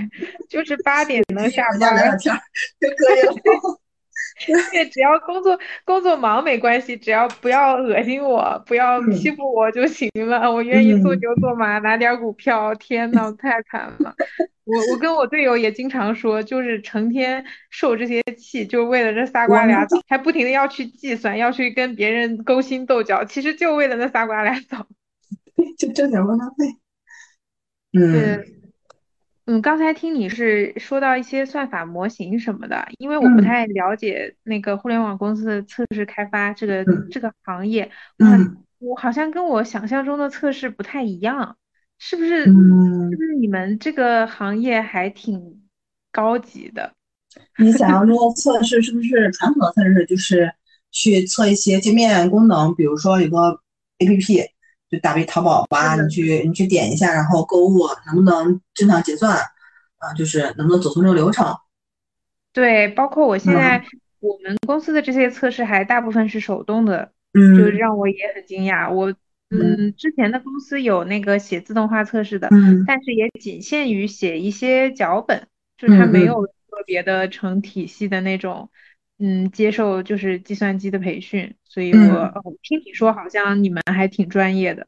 [0.48, 2.34] 就是八点能下班聊聊天
[2.80, 3.34] 就可以了。
[4.70, 10.52] 对，只要工作工作忙没关系，只要不要恶心我，不要欺负我就行了。
[10.52, 12.74] 我愿意做牛做马，拿点股票。
[12.74, 14.14] 天呐，太惨了！
[14.64, 24.86] 我我跟我队友也经常说，就是成天受这些气，就为了这仨瓜俩枣，还不停的要去计算，要去跟别人勾心斗角，其实就为了那仨瓜俩枣，
[25.78, 26.76] 就挣点窝囊费。
[27.92, 28.44] 嗯。
[29.48, 37.88] 嗯，刚才听你是说到一些算法模型什么的，因为我不太了解那个互联网公司的测试开发这个这个行业，
[38.18, 41.56] 嗯，我好像跟我想象中的测试不太一样，
[41.96, 42.42] 是不是？
[42.42, 45.62] 是不是你们这个行业还挺
[46.10, 46.92] 高级的？
[47.62, 50.52] 你想要说测试是不是传统的测试，就是
[50.90, 53.60] 去测一些界面功能，比如说有个
[54.00, 54.55] APP。
[54.90, 59.36] 就打比淘宝吧，你去你去点一下，然后购物能不能正常结算
[59.98, 60.12] 啊？
[60.16, 61.54] 就是能不能走通这个流程？
[62.52, 63.84] 对，包括我现在
[64.20, 68.92] 我们公司的这些测试还大部分是手动的，嗯，就让我也很惊讶。
[68.92, 69.12] 我
[69.50, 78.70] 嗯，之前的公司有那个写自动化测试的，嗯，但是也仅限于写一些脚本，就是它没有特别的成体系的那种。
[78.72, 78.76] 嗯，
[79.52, 84.86] 接受就是计算机的培训，所以我听你说好像你们还挺专业的。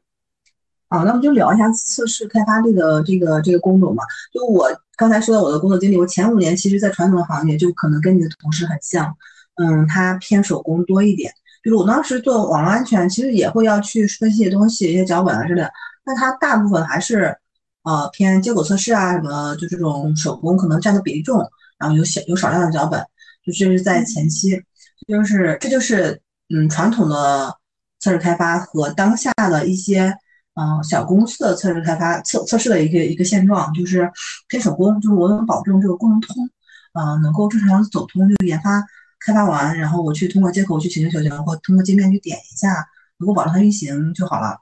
[0.87, 4.03] 啊，那我们就聊一下测试开发这个这个这个工种嘛。
[4.33, 9.15] 就我刚才说的我的工作经历，我前五年其实在传统的行业就可能跟你的同事很像，
[9.55, 11.31] 嗯，他偏手工多一点。
[11.63, 15.71] 就是我当时做网络安全，其实也会要去分析一些东西，一些脚本啊之类的，
[16.05, 17.37] 但他大部分还是
[17.83, 21.39] 呃偏结果测试啊什么，就这种手工可能占的比例重，
[21.77, 23.05] 然后有小有少量的脚本。
[23.51, 24.61] 就是在前期，
[25.07, 26.21] 就是这就是
[26.53, 27.55] 嗯传统的
[27.99, 30.13] 测试开发和当下的一些
[30.55, 34.09] 嗯小公司的测试开发测测试的一个一个现状，就是
[34.47, 36.49] 偏手工，就是我能保证这个工能通，
[36.93, 38.83] 呃能够正常走通，就研发
[39.19, 44.59] 开发完，然后我去通过接口去请求求求，或通过界面去点一下，能够保证它运行就好了。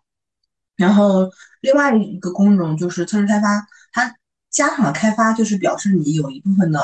[0.75, 1.29] 然后
[1.61, 4.15] 另外一个工种就是测试开发，它
[4.49, 6.81] 加上了开发，就是表示你有一部分的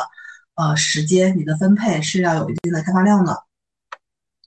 [0.55, 3.43] 呃时间，你的分配是要有一定的开发量的。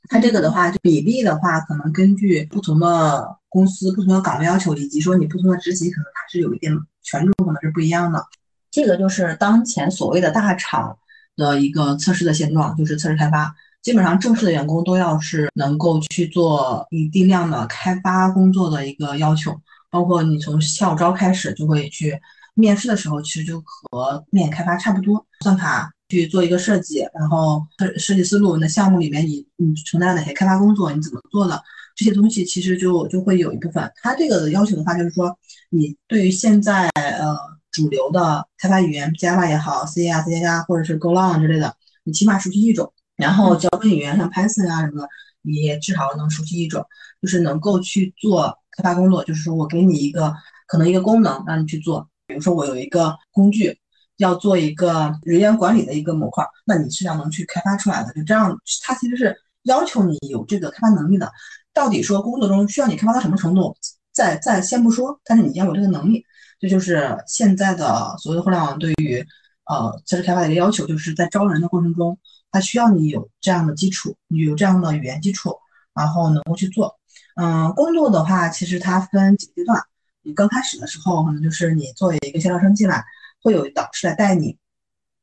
[0.09, 8.25] 它这个的话，比例的话，可能根据不同的公司、不同的岗位要求，以及说你不同的职级，可能它是有一定权重，可能是不一样的。
[8.71, 10.97] 这个就是当前所谓的大厂
[11.35, 22.17] 的一个测试的现状，就是测试开发，基本上正式的员工都要是能够去做一定量的开发工作的一个要求，包括你从校招开始就会去
[22.55, 25.93] 面试的时候，其实就和面开发差不多，算法。
[26.09, 31.61] 去做一个设计，然后设设计思路，那项目里面你你承担哪些开发工作，你怎么做的
[31.97, 33.91] 这些东西，其实就就会有一部分。
[33.97, 35.37] 它这个的要求的话，就是说
[35.71, 37.37] 你对于现在呃
[37.73, 42.93] 主流的开发语言，Java 也好，C 啊、C 加加或者是 Golang 之类的，你起码熟悉一种。
[43.17, 45.09] 然后脚本语言像 Python 啊什么的，
[45.43, 46.85] 你也至少能熟悉一种，
[47.21, 49.25] 就是能够去做开发工作。
[49.25, 50.33] 就是说我给你一个
[50.69, 53.77] 可能一个功能让你去做，比如说我有一个工具。
[54.19, 58.13] 要做一个人员管理的一个模块，那你是要能去开发出来的。
[58.15, 61.31] 就这样，它其实是要求你有这个开发能力的。
[61.75, 63.77] 到底说工作中需要你开发到什么程度，
[64.13, 66.25] 再再先不说，但是你要有这个能力。
[66.59, 69.23] 这就是现在的所谓的互联网对于
[69.67, 72.19] 呃测试开发的一个要求，就是在招人的过程中，
[72.51, 75.55] 它需要你有这样的基础，你有这样的语言基础，
[75.95, 76.97] 然后能够去做。
[77.35, 79.79] 嗯，工作的话，其实它分几个阶段。
[80.23, 83.05] 你刚开始的时候，可能就是你作为一个协调生进来。
[83.47, 84.59] 会有导师来带你，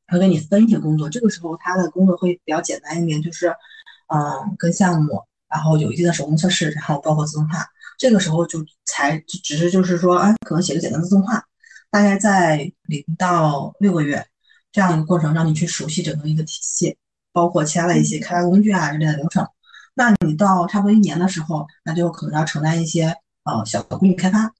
[0.08, 1.10] 会给你分一些工作。
[1.10, 3.48] 这个时候他的工作会比较简单一点，就是，
[4.08, 7.66] 嗯，跟项目，然后有一定的手工测试，然后包括自动化。
[7.98, 11.44] 这个时候就才只是就是说，哎，可能写个简单的自动化，
[11.90, 14.26] 大概在零到六个月
[14.72, 16.96] 这样一个过程，让你去熟悉整个一个体系，
[17.30, 19.46] 包括其他的一些开发工具啊之类的流程。
[19.92, 24.54] 那你到差不多一年的时候，那就可能要承担一些呃小的工具开发。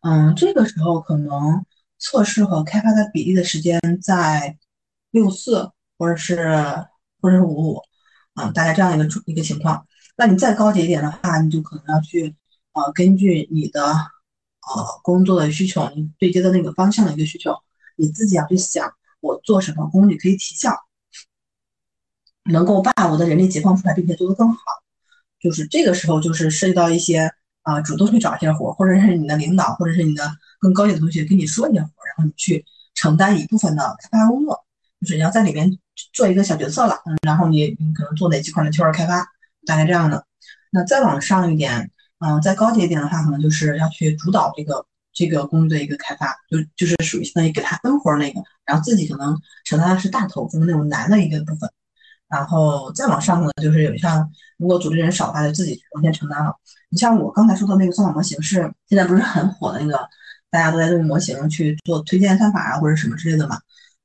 [0.00, 1.62] 嗯，这个时候可能。
[1.98, 4.58] 测试和开发的比例的时间在
[5.10, 6.54] 六四或者是
[7.22, 7.82] 或者是五五，
[8.34, 9.86] 啊，大概这样一个一个情况。
[10.16, 12.36] 那你再高级一点的话，你就可能要去
[12.72, 17.54] 呃，根据你的呃工作的需求，你对接的那个方向的一个需求，
[17.96, 20.76] 你自己要去想，我做什么工具可以提效，
[22.44, 24.58] 能够把我的人力解放出来，并且做得更好。
[25.40, 27.32] 就是这个时候，就是涉及到一些
[27.62, 30.36] 啊，主动去找一些活，或者是你的领导，或者是你的。
[30.66, 32.64] 更高级的同学跟你说一些活，然后你去
[32.96, 34.64] 承担一部分的开发工作，
[35.00, 35.70] 就是你要在里面
[36.12, 39.24] 做一个小角色了，嗯，然后你你可能做哪几款的 QR 开发，
[39.64, 40.26] 大概这样的。
[40.72, 51.70] 那再往上一点，嗯，再高级一点的话，可能就是要去主导这个这个工作的一个开发，就就是属于相当于给他分活那个，然后自己可能承担的是大头，就是那种难的一个部分。
[52.28, 56.52] 然后再往上呢，就是有像如果组织人少的话，就自己完全承担了。
[56.88, 60.08] 你像我刚才说的那个算法模型，是现在不是很火的那个。
[60.50, 63.58] 大家都在用模型去做推荐算法啊，或者什么之类的嘛。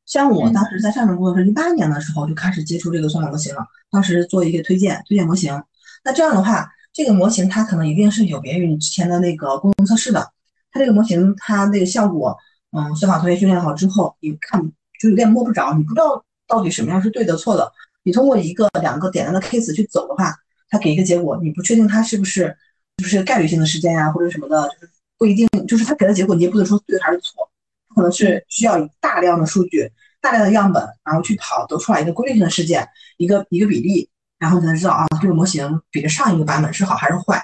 [0.06, 5.64] 像我当时在上面工作是一八年的时候就开始接触这个算法模型了，当时做一个推荐推荐模型。
[6.04, 10.30] 那这样的话，这个模型它可能一定是有别于你之前的那个功能测试的。
[10.72, 12.36] 它这个模型它那个效果，
[12.72, 14.62] 嗯，算法同学训练好之后，你看
[15.00, 17.72] 就有点摸不着，你不知道到底什么样是对的错的。
[18.04, 20.36] 你通过一个两个简单的 case 去走的话，
[20.70, 22.54] 它给一个结果，你不确定它是不是
[22.98, 24.94] 就是概率性的事件呀，或者什么的，就是。
[25.22, 27.48] 不一定，就是他给的结果，你也不能说对还是错，
[27.94, 29.88] 可能是需要大量的数据、
[30.20, 37.40] 大量的样本，然后去跑得出来一个规律性的事件，一个一个比例，然后才能知道啊，这个模型比着上一个版本是好还是坏。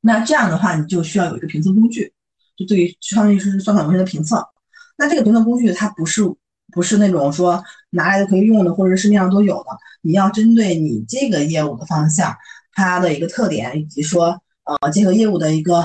[0.00, 2.12] 那这样的话，你就需要有一个评测工具，
[2.56, 4.48] 就对于相当于是算法模型的评测。
[4.96, 6.22] 那这个评测工具它不是
[6.70, 9.70] 不是那种说拿来就可以用的，或者是市面上都有的，
[10.02, 12.32] 你要针对你这个业务的方向，
[12.72, 15.84] 它的一个特点，以及说呃这个业务的一个。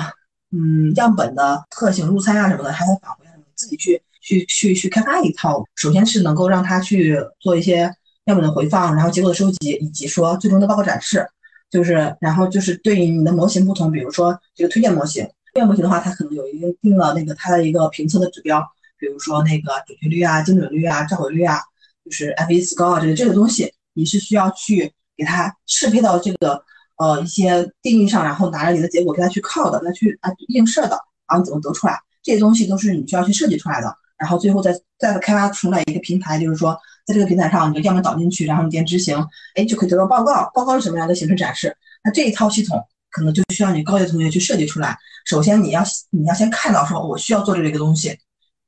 [0.51, 5.63] 嗯，样本的特性、路猜啊什么的，还得返回你自己去去去去开发一套。
[5.75, 7.89] 首先是能够让它去做一些
[8.25, 11.25] 样本的回放，然后结果的收集，以及说最终的报告展示。
[11.69, 18.61] 就是，然后就是对于你的模型不同，比如说这个推荐模型，推荐模型的话，它可能有一定定了那个它的一个评测的指标，
[18.99, 21.61] 比如说那个准确率啊、精准率啊、召回率啊，
[22.03, 26.61] 就是 F1 score 这个这个东西，你是需要去给它适配到这个。
[27.01, 30.95] 呃，一些定义上，然后拿着你的结果跟他去靠的，再去啊映射的，
[31.27, 31.99] 然后怎么得出来？
[32.21, 36.77] 这些东西都是你需要去设计出来的，然后最后再再开发出来一个平台，就是说
[37.07, 39.17] 在这个平台上，你的样本导进去，然后你点执行，
[39.55, 40.47] 哎，就可以得到报告。
[40.53, 41.75] 报告是什么样的形式展示？
[42.03, 42.79] 那这一套系统
[43.09, 44.95] 可能就需要你高级同学去设计出来。
[45.25, 48.15] 首先你要你要先看到说，我需要做这个东西，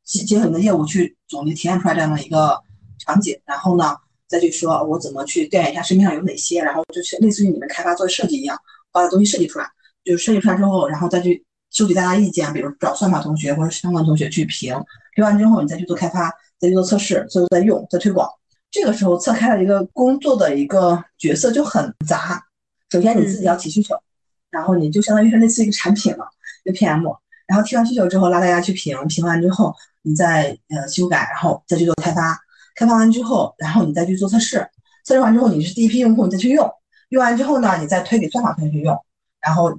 [0.04, 2.60] 结结合你的业务去总结提炼出来这样的一个
[3.06, 3.96] 场景，然后呢
[4.34, 8.58] 再去说我怎么去调研一下市面上有哪些，然后就是类似于你们开发做设计一样，
[8.92, 9.70] 把东西设计出来，
[10.04, 14.74] 就是设计出来之后，然后再去收集大家意见，比如找算法同学或者相关同学去评，
[15.16, 18.28] 评完之后你再去做开发，再去做测试，最后再用再推广。
[18.72, 22.44] 这个时候侧开的一个工作的一个角色就很杂。
[22.90, 23.96] 首先你自己要提需求，
[24.50, 26.26] 然后你就相当于是类似一个产品了，
[26.64, 27.04] 一个 PM。
[27.46, 32.36] 然后提完需求之后拉大家去评，评完之后你再呃修改，然后再去做开发。
[32.76, 34.58] 开发完之后，然后你再去做测试。
[35.06, 36.70] 测试完之后你是第一批用户，你再去用。
[37.10, 38.98] 用完之后呢，你再推给算法同学用。
[39.40, 39.72] 然后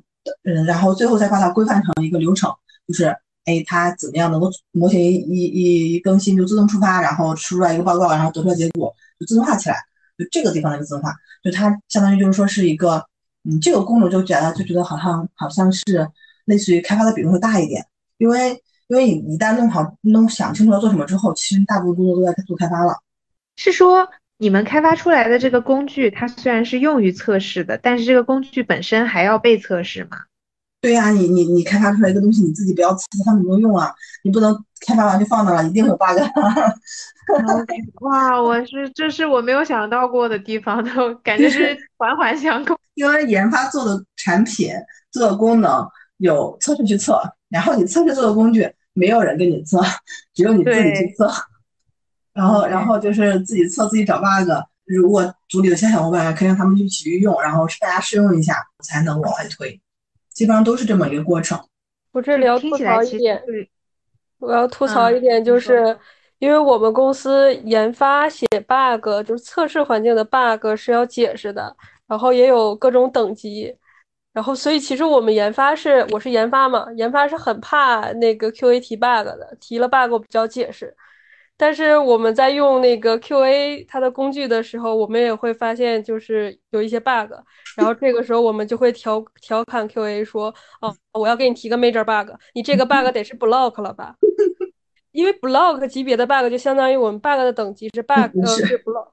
[0.45, 2.51] 嗯，然后最后再把它规范成一个流程，
[2.87, 3.07] 就是
[3.45, 9.77] 哎它怎么样能够模型一一一更新就自动触发，然后输出来一个报告，然后得出来结果就自动化起来。
[10.17, 13.05] 就这个地方的一个自动化，就它相当于就是说是一个，
[13.43, 16.09] 嗯，这个功能就觉得就觉得好像好像是
[16.45, 17.85] 类似于开发的比重会大一点，
[18.19, 22.95] 因为因为你一旦弄好弄想清楚要做什么之后，其实大部分工作都在做开发了。
[23.57, 24.09] 是说
[24.39, 30.19] 你们开发出来的这个工具，它虽然是用于测试的，但是这个工具本身还要被测试吗？
[30.81, 33.91] 对呀，你你你开发出来一个东西，你自己不要测，它怎么用啊？
[34.23, 34.55] 你不能
[34.87, 36.19] 开发完就放那了，一定有 bug。
[38.03, 42.77] 哇，我是这是我没有想到过的地方，都感觉是环环相扣。
[42.95, 44.73] 因为研发做的产品、
[45.11, 47.19] 做的功能有测试去测，
[47.55, 49.81] 然后你测试做的工具没有人给你测，
[50.35, 51.31] 只有你自己去测。
[52.33, 54.51] 然后，然后就是自己测，自己找 bug。
[54.87, 59.81] 如果组里的小伙伴可以让他们一起去用，然后大家试用一下，才能往外推。
[60.33, 61.57] 基本上都是这么一个过程。
[62.11, 63.41] 我这里要吐槽一点，
[64.41, 65.97] 我要吐槽一点，就是
[66.41, 71.77] 因为我们公司研发写 bug，就是测试环境的 bug 是要解释的，
[72.09, 73.73] 然后也有各种等级，
[74.35, 80.95] 然后所以其实我们研发是，我是研发嘛，研发是很怕那个 QA 提 bug 的，提了 bug 我比较解释。
[81.57, 87.31] 但是我们在用那个 QA 它的工具的时候，我们也会发现就是有一些 bug，
[87.77, 94.17] 然后这个时候我们就会调调侃 QA 说，哦，我要给你提个 major bug，你这个 bug 得是 block 了吧？
[95.13, 99.11] 因为 block 级别的 bug 就相当于我们 bug 的等级是 bug， 呃，是 block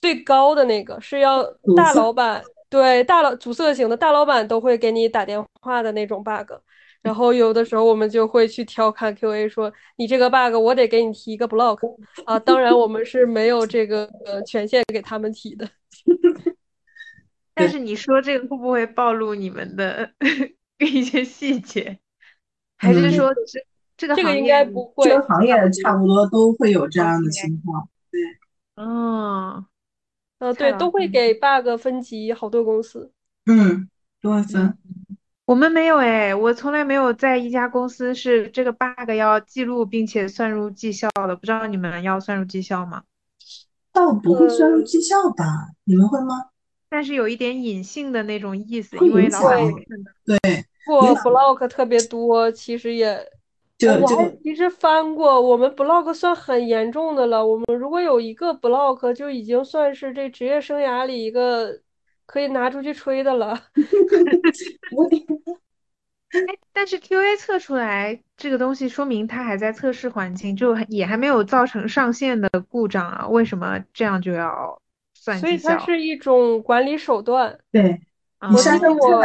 [0.00, 1.42] 最高的那个是要
[1.76, 2.42] 大老板
[2.72, 6.50] 对大老阻塞型的大老板都会给你打电话的那种 bug。
[7.02, 11.78] 然后有的时候我们就会去调侃 QA 说：“你这个 bug 我得给你提一个 block
[12.24, 15.68] 啊！”当然我们是没有这个呃权限给他们提的。
[17.54, 20.10] 但是你说这个会不会暴露你们的
[20.78, 21.98] 一些细节？
[22.78, 23.60] 还是说这
[23.98, 25.10] 这个这个应该不会？
[25.10, 27.86] 这个行业差不多都会有这样的情况。
[28.10, 28.20] 对，
[28.76, 29.64] 嗯，
[30.42, 33.12] 呃，对，都会给 bug 分级，好多公司。
[33.46, 33.88] 嗯，
[34.20, 34.76] 多少分。
[35.44, 43.04] 我们没有哎，我从来没有在一家公司是这个 bug 要记录并且算入绩效的，不知道你们要算入绩效吗？
[43.92, 45.44] 倒不会算入绩效吧？
[45.84, 46.46] 你们会吗？
[46.88, 50.12] 但是有一点隐性的那种意思，因为老板看的。
[50.24, 50.92] 对，不
[51.28, 53.24] block 特别多，其实也，
[53.88, 57.46] 我还其实翻过，我们 block 算很严重的了。
[57.46, 61.80] 我们如果有一个 block，就已经算是这职业生涯里一个。
[62.24, 63.50] 可以拿出去吹的了，
[66.32, 73.28] 哎，但是 QA 测出来这个东西，说明它还在测试环境，就也还没有造成上线的故障啊？
[73.28, 74.80] 为什么这样就要
[75.12, 77.58] 算所以它是一种管理手段。
[77.70, 78.00] 对，
[78.40, 79.22] 我记得我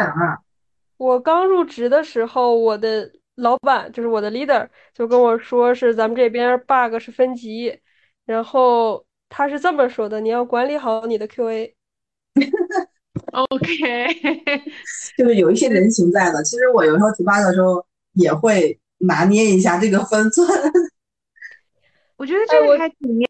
[0.98, 7.80] 我刚入职的时候，我的老板就是我的 leader 就跟我说，是咱们这边 bug 是分级，
[8.26, 11.74] 然后他是这么说的：你要管理好你的 QA。
[13.32, 13.68] OK，
[15.18, 16.44] 就是有一些人情在的。
[16.44, 17.84] 其实我有时候提 bug 的时候
[18.14, 20.48] 也会拿捏一下这个分寸。
[22.18, 23.28] 我觉得这个还挺妙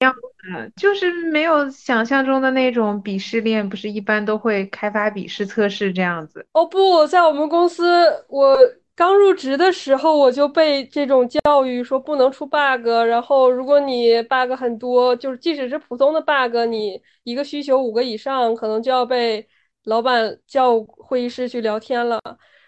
[0.53, 6.45] 的，就是没有想象中的那种鄙视链，不是一般都会开发笔试测试这样子。
[6.53, 8.57] 哦不，在我们公司，我
[8.97, 19.47] 刚入职的时候我就被这种教育说不能出 bug，然后如果你 bug 很多，就是即使是普通的 bug，你一个需求五个以上，可能就要被。
[19.83, 22.21] 老板叫会议室去聊天了，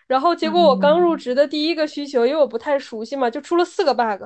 [0.08, 4.24] 然后结果我刚入职的第一个需求，因为我不太熟悉嘛，就出了四个 bug，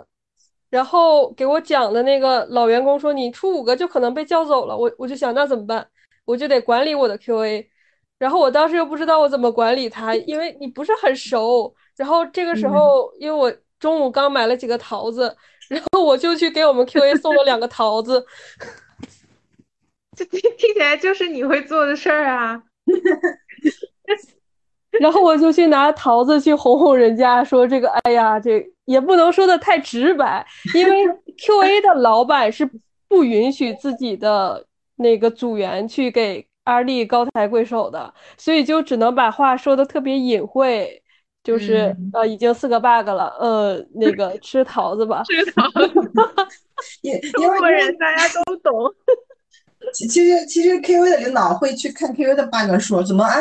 [0.69, 5.87] 然后给我讲的那个老员工说，你出五个就可能被叫走了，我我就想那怎么办？
[6.25, 7.65] 我就得管理我的 QA，
[8.19, 15.35] 然后我当时又不知道我怎么管理他，因为你不是很熟，然后这个时候因为我中午刚买了几个桃子，
[15.69, 18.25] 然后我就去给我们 QA 送了两个桃子，
[20.15, 22.63] 这听听起来就是你会做的事儿啊。
[24.99, 31.05] 然后我就去拿桃子去哄哄人家，说这个，哎呀，这也不能说的太直白，因为
[31.37, 32.77] Q A 的老板是不
[33.07, 34.65] 不允许自己的
[34.95, 41.02] 那个组员去给阿丽高抬贵手的，所以就只能把话说的特别隐晦。
[41.43, 46.11] 就是嗯呃，已经四个 bug 了，呃，那个吃桃子吧，吃桃子，
[47.01, 48.73] 因因中为国人大家都懂。
[49.93, 53.35] 其其实其实 KV 的领导会去看 KV 的 bug 说怎么啊，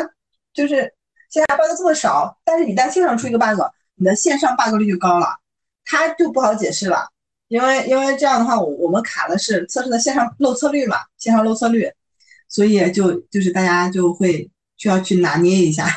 [0.53, 0.93] 就是
[1.29, 3.57] 现在 bug 这么少，但是你在线上出一个 bug，
[3.95, 5.27] 你的线上 bug 率就高了，
[5.85, 7.07] 他就不好解释了，
[7.47, 11.89] 因为因为这样的话，我我们卡的是测试的线上漏测率嘛，线上漏测率，
[12.49, 15.87] 所以就就是大家就会需要去拿捏一下。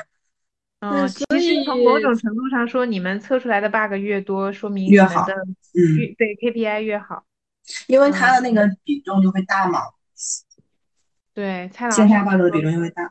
[0.80, 1.08] 嗯，
[1.64, 7.24] 从某种程度上说，你们测出来的 bug 越多，说明越好的嗯，越对 KPI 越好。
[7.88, 9.80] 因为它的那个比重就会大嘛，
[11.34, 13.02] 对，蔡老线下师 bug 的比重就会大。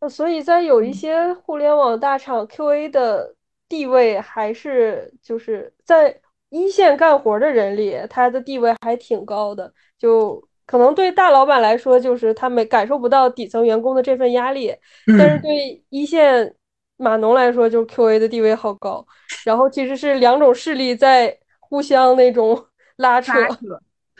[0.00, 3.34] 呃所以在有一些互联网大厂，QA 的
[3.68, 6.20] 地位还是就是在
[6.50, 9.72] 一线干活的人里，他的地位还挺高的。
[9.98, 14.72] 就可能对大老板来说，就是他们感受不到底层员工的这份压力，
[15.04, 16.54] 但是嗯，对一线
[16.98, 19.06] 码农来说，就是 QA 的地位好高。
[19.44, 23.32] 然后其实是两种势力在互相那种 拉扯。
[23.32, 23.56] 拉扯。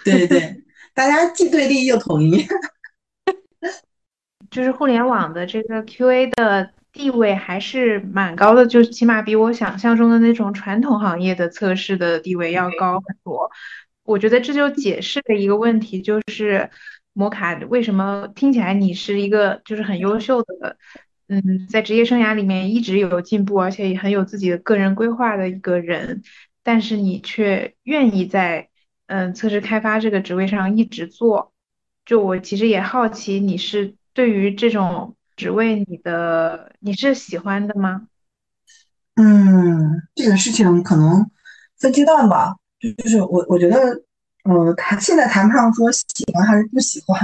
[0.04, 0.64] 对对，
[0.94, 2.46] 大家既对立又统一。
[4.50, 13.50] 就是互联网的这个 QA 的地位还是蛮高的，就起码比我想象中的那种传统行业的测试的地位要高很多。
[14.04, 16.70] 我觉得这就解释了一个问题，就是
[17.12, 20.78] 摩卡为什么听起来你是一个就是很优秀的，
[21.28, 26.22] 嗯，在职业生涯里面一直有进步，而且也很有自己的个人规划的一个人，
[26.62, 28.68] 但是你却愿意在
[29.06, 31.52] 嗯测试开发这个职位上一直做。
[32.06, 38.08] 就我其实也好奇，你是对于这种职位，你的你是喜欢的吗？
[39.16, 41.30] 嗯，这个事情可能
[41.76, 42.56] 分阶段吧，
[42.96, 43.76] 就是我我觉得，
[44.44, 47.20] 呃，谈现在谈不上说喜欢还是不喜欢，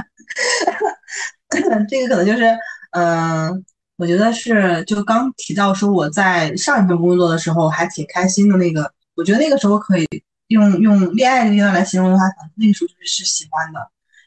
[1.48, 2.44] 这个可能就是，
[2.90, 3.64] 嗯、
[3.96, 10.06] 我觉得是就刚提到说我在上一份工作的时候还挺开心的那个，我觉得那个时候可以
[10.48, 12.24] 用用恋爱这个阶段来形容的话，
[12.56, 13.80] 那个时候就是是喜欢的，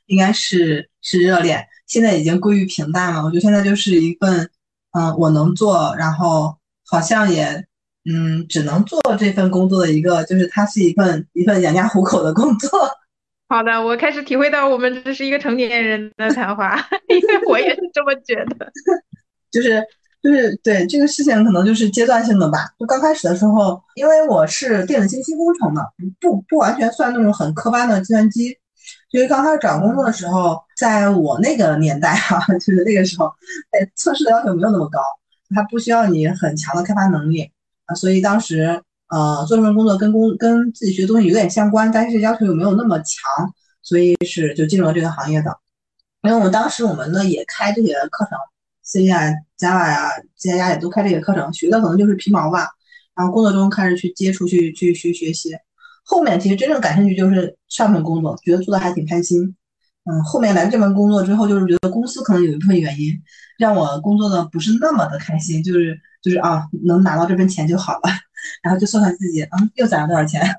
[0.05, 3.23] 应该是是热恋，现在已经归于平淡了。
[3.23, 4.49] 我觉得现在就是一份，
[4.91, 7.65] 嗯、我能做，然后好像也，
[8.09, 12.69] 嗯，只能做这份工作的一个，就是它是一份一份养家糊口的工作。
[13.49, 16.75] 好的，我开始体会到我们这是一个成年人的谈话，
[17.07, 18.71] 因为我也是这么觉得。
[19.51, 19.83] 就是
[20.21, 22.67] 就是对这个事情可能就是阶段性的吧。
[22.79, 25.81] 就刚开始的时候，因为我是电子信息工程的，
[26.19, 28.57] 不不完全算那种很科班的计算机。
[29.11, 33.25] 所以刚开始找工作的时候，在我那个年代哈、 就是那个时候，
[33.71, 34.99] 哎，测试的要求没有那么高，
[35.55, 37.49] 它不需要你很强的开发能力
[37.85, 37.95] 啊。
[37.95, 45.57] 所以当时呃做这份工作跟工跟自己学的东西有点相关，但是要求又没有那么强，所以是就进入了这个行业的。
[46.23, 48.37] 因为我们当时我们呢也开这些课程
[48.87, 49.29] ，C 啊、
[49.59, 52.67] Java 呀、C 加加也都开这些课程，学的可能就是皮毛吧。
[53.15, 55.55] 然后工作中开始去接触、去去去学习。
[56.03, 59.55] 后面其实真正感兴趣就是上份工作，觉得做的还挺开心。
[60.09, 63.13] 嗯，后面来这份工作之后，就是觉得公司可能有一部分原因
[63.57, 68.09] 让我工作的不是那么的开心，就是就是啊，能拿到这份钱就好了，
[68.63, 70.41] 然后就算算自己，嗯，又攒了多少钱。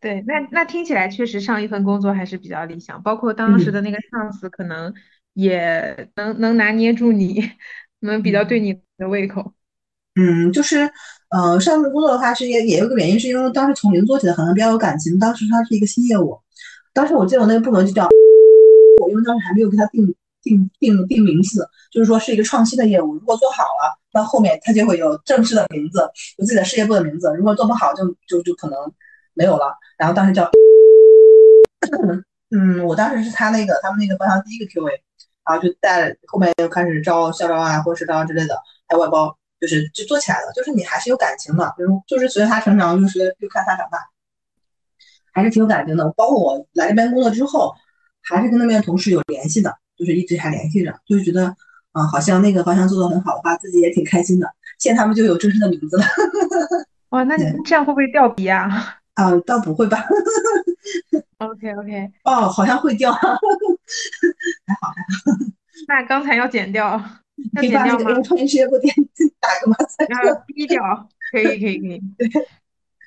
[0.00, 4.94] 对，那那听起来确实上一份工作还是比较理想，包括当时的那个上司可能
[5.34, 7.42] 也能能拿捏住你，
[8.00, 9.52] 能比较对你的胃口。
[10.16, 10.90] 嗯，就是
[11.30, 15.18] 呃，上份工作的话是也也有个原因，是因为当时从零做起的，可能比较有感情。
[15.18, 16.38] 当时它是一个新业务，
[16.92, 18.08] 当时我记得我那个部门就叫，
[19.02, 23.14] 我因为当时还没有给它定定定定名字，就是说是一个创新的业务。
[23.14, 25.98] 如果做好了，那后面它就会有正式的名字，
[26.38, 28.78] 有自己的事业部的名字；如果做不好就，就就可能
[29.34, 29.74] 没有了。
[29.98, 30.48] 然后当时叫，
[32.54, 34.92] 嗯，我当时是他那个他们那个方向第一个 QA，
[35.46, 38.56] 然后就带后面又开始招校招啊，或者是招之类的，
[38.88, 39.36] 还有外包。
[39.60, 43.98] 就是就做起来了，就是你还是有感情的，就是就是随着他成长，就是就看他长大，
[45.32, 46.04] 还是挺有感情的。
[46.14, 47.72] 包括我来这边工作之后，
[48.20, 51.46] 还是跟那边的同事有联系的，就是一直还联系着，就是觉得
[51.92, 54.46] 啊、呃好像那个方向做得很好的话，自己也挺开心的。
[54.78, 56.04] 现在他们就有正式的名字了，
[57.10, 58.68] 哇，那 你这样会不会掉笔啊
[59.14, 60.04] 啊、倒不会吧？
[61.48, 63.18] ？OK OK，哦，好像会掉， 还
[64.80, 65.46] 好还好
[65.88, 67.00] 那刚才要剪掉，
[67.54, 68.14] 要剪掉吗把那个那？
[68.16, 68.94] 个创业事业部点
[69.40, 70.28] 打个马赛克。
[70.28, 72.00] 要逼掉，可以可以可以。
[72.18, 72.28] 对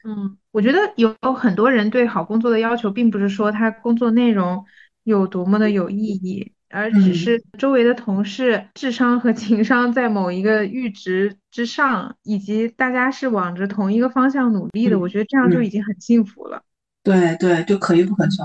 [0.03, 4.63] 嗯，我觉得有很多人对好工作的要求，并不是说他工作内容
[5.03, 14.95] 有多么的有意义，而只嗯是周围的同事智商和情商在某一个阈值之上，以及大家是往着同一个方向努力的。
[14.95, 16.63] 嗯我觉得这样就嗯已经很幸福了。
[17.08, 18.43] 对对，就可遇不可求。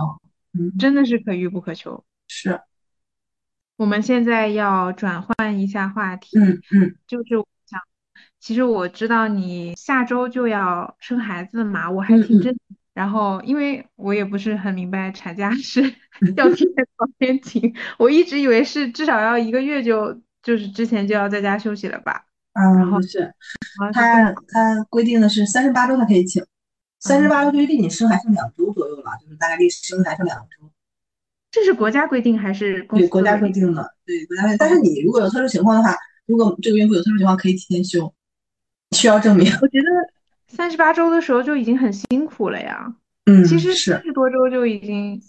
[0.59, 2.05] 嗯，真的是可遇不可求。
[2.29, 2.61] 是，
[3.77, 7.81] 我们现在要转换一下话题，嗯嗯就是我想，
[8.39, 12.57] 其实我知道你下周就要生孩子嘛，我还挺震。
[12.95, 15.83] 然后，因为我也不是很明白产假是
[16.37, 22.27] 要提前多少天请，我一直以为是至少要一个月就就是之前就要在家休息了吧。
[22.53, 23.33] 嗯，然后是
[23.95, 26.45] 他他规定的是三十八周才可以请，
[27.03, 30.71] 三十八周对于离你生还剩两周左右了，就是大概离生还剩两周。
[31.51, 33.75] 这是国家规定还是公司对国家规规定？
[33.75, 34.57] 的，对国家规定。
[34.59, 35.95] 但是你如果有特殊情况的话，
[36.27, 38.15] 如果这个孕妇有特殊情况，可以提前休，
[38.93, 39.53] 需要证明。
[39.61, 39.89] 我觉得
[40.47, 42.95] 三十八周的时候就已经很辛苦了呀。
[43.27, 45.21] 嗯，其实是三十多周就已经，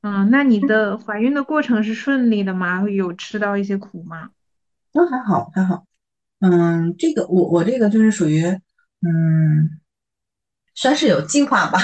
[0.00, 2.88] 嗯，那你的怀孕的过程是顺利的吗？
[2.88, 4.30] 有吃到一些苦吗？
[4.94, 5.84] 都还好还好。
[6.40, 9.77] 嗯，这个我我这个就是属于嗯，
[10.80, 11.80] 算是有计划吧，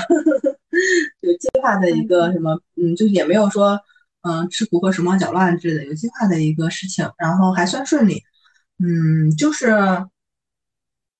[1.20, 3.76] 有计划的一个什么，嗯，就也没有说
[4.22, 8.22] 嗯吃苦或手忙脚乱之类的，有计划的一个事情，然后还算顺利。
[8.78, 9.74] 嗯，就是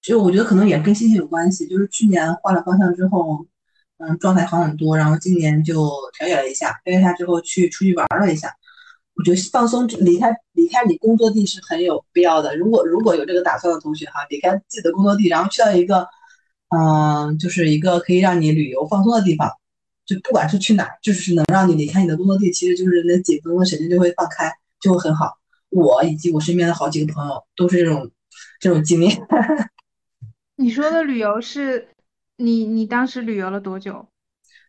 [0.01, 3.45] 就我觉得可能也跟心情有关系，就是去年换了方向之后，
[3.99, 8.55] 嗯，状态好很多，然后今年就调节了一下，调节一下之后去出去玩了一下。
[9.17, 12.57] 我觉得放松，离开离开你工作地是很有必要的。
[12.57, 16.07] 如果如果有这个打算的同学哈，离开自己的工作地，然后去到一个，
[16.75, 19.49] 嗯，就是一个可以让你旅游放松的地方，
[20.05, 24.51] 就不管是去哪儿，就是能让你离开你的工作地，其实就是那几分钟神经就会放开，
[24.81, 25.39] 就会很好。
[25.71, 28.11] 我以及我身边的好几个朋友都是这种
[28.61, 29.09] 这种经历。
[30.57, 31.89] 你说的旅游是
[32.37, 34.07] 你你当时旅游了多久？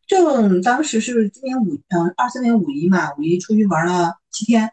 [0.08, 4.72] 就当时是今年五，嗯，二三年五一嘛，五一出去玩了七天，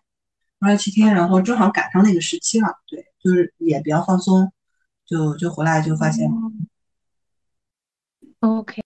[0.59, 4.53] 玩了七天，然后正好赶上那个时期了，对，就是也比较放松，
[5.07, 6.28] 就就回来就发现，
[8.43, 8.82] OK，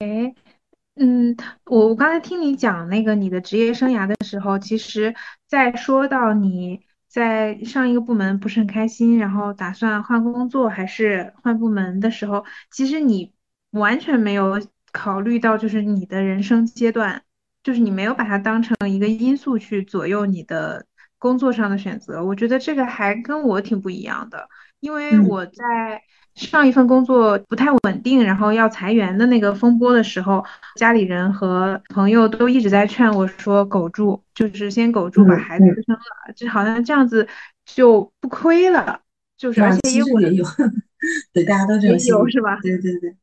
[0.97, 1.35] 嗯，
[1.65, 5.15] 我我刚才听你讲那个你的职业生涯的时候，其实
[5.47, 13.33] 在说到你在上一个部门不是很开心，然后打算换工作还是换部门的时候，其实你
[13.71, 14.61] 完全没有
[14.93, 17.23] 考虑到就是你的人生阶段，
[17.63, 20.85] 就是你没有把它当成一个因素去左右你的
[21.19, 22.23] 工作上的选择。
[22.23, 24.51] 我觉得这个还跟我挺不一样的，
[24.81, 26.03] 因为嗯我在。
[26.37, 30.45] 上一份工作不太稳定，然后要裁员的那个风波的时候，
[30.76, 37.26] 家里人和朋友都一直在劝我说苟住，就是先苟住，把嗯孩子生了，就好像这样子
[37.64, 39.01] 就不亏了，
[39.39, 40.45] 就是而且其也有，
[41.32, 42.59] 对，大家都这也种心理，有是吧？
[42.62, 43.16] 对对对，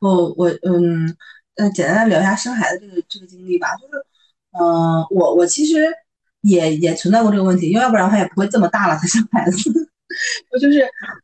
[0.00, 1.14] 我我嗯
[1.56, 3.92] 呃，简单的聊一下生孩子这个这个经历吧，就是
[4.58, 4.60] 嗯、
[4.98, 5.86] 呃我我其实
[6.40, 9.89] 也也存在过这个问题，因为要不然的话也不会这么大了才生孩子。
[10.52, 10.80] 我 就是，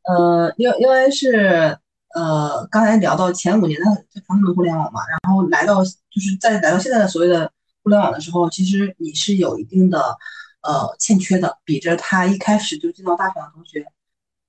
[0.09, 1.77] 呃，因为因为是，
[2.15, 7.51] 呃，刚才聊到前五年的在传统的互联网嘛，然后来到就是在来到现在的所谓的
[7.83, 10.17] 互联网的时候，其实你是有一定的
[10.63, 13.85] 呃欠缺的，比着他一开始就进到大厂的同学，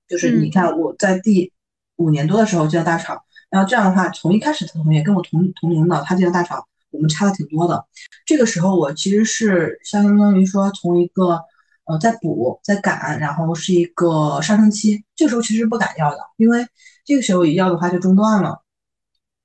[0.08, 1.52] 就是你看我在第
[1.96, 3.20] 五年多的时候进到大厂，
[3.50, 7.84] 然后这样的话，从一开始的同学跟我同同龄的，他进到大厂，我们差的挺多的。
[8.24, 11.40] 这个时候我其实是相当于说从一个
[11.88, 16.66] 呃在补在赶，然后是一个上升期，这个时候其实不敢要的，因为
[17.04, 18.62] 这个时候一要的话就中断了。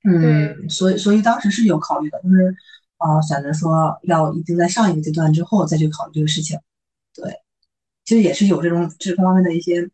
[0.04, 2.54] 嗯，所以所以当时是有考虑的，就是
[2.98, 6.58] 啊、呃想着说要已经在上一个阶段之后再去考虑这个事情。
[7.14, 7.32] 对，
[8.04, 9.88] 其实也是有这种这方面的一些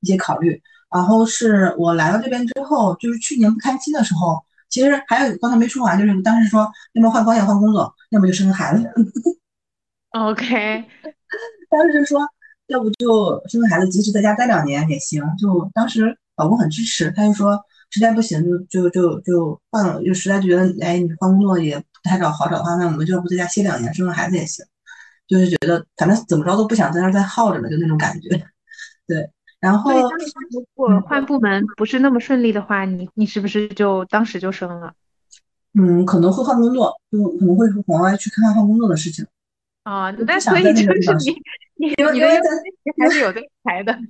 [0.00, 0.60] 一些考虑。
[0.90, 8.88] 然后是我来到这边之后，就是去年不开心的时候，其实还有刚才没说完，就是当时说要么换方向换工作，要么就生个孩子。
[10.10, 10.84] OK，
[11.76, 12.20] 当时就说
[12.68, 15.22] 要不就生个孩子，即使在家待两年也行。
[15.36, 17.60] 就当时老公很支持，他就说
[17.90, 24.64] 实在不行就就就就换了，就实在觉得哎你换工作也不太找好找的话，那我们就要不在家歇两年，生个孩子也行。
[25.26, 28.28] 就是觉得反正怎么着都不想在那儿再耗着了，就那种感觉。
[29.08, 29.90] 对，然后
[30.50, 34.92] 如果换部门不是那么顺利的话，你你是不是就当时就生了？
[35.76, 39.26] 嗯可能会换工作，就可能会往外去看看换工作的事情。
[39.84, 41.14] 啊，不但所以就是
[41.78, 43.96] 你你因为在势还是有这个才的。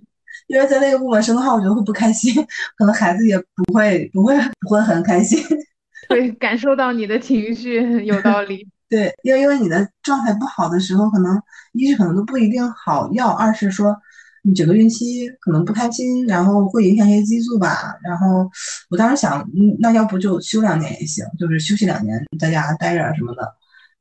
[0.49, 2.35] 因为在那个部门生的话，我觉得会不开心，
[2.77, 5.39] 可能孩子也不会不会不会很开心。
[6.09, 8.67] 对，感受到你的情绪有道理。
[8.91, 11.41] 对，因为因为你的状态不好的时候，可能
[11.73, 13.97] 一是可能都不一定好要，二是说
[14.43, 17.97] 你整个孕期可能不开心，然后会影响一些激素吧。
[18.03, 18.51] 然后
[18.91, 23.55] 我当时想，嗯，那要不就休两年也行，就是休息两年，在家待着啊什么的。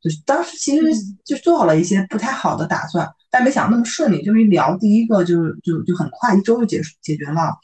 [0.04, 7.56] 就是当时其实嗯就做好了一些不太好的打算，但没想那么顺利，就是一聊第一个就就就很快，一周就解解决了。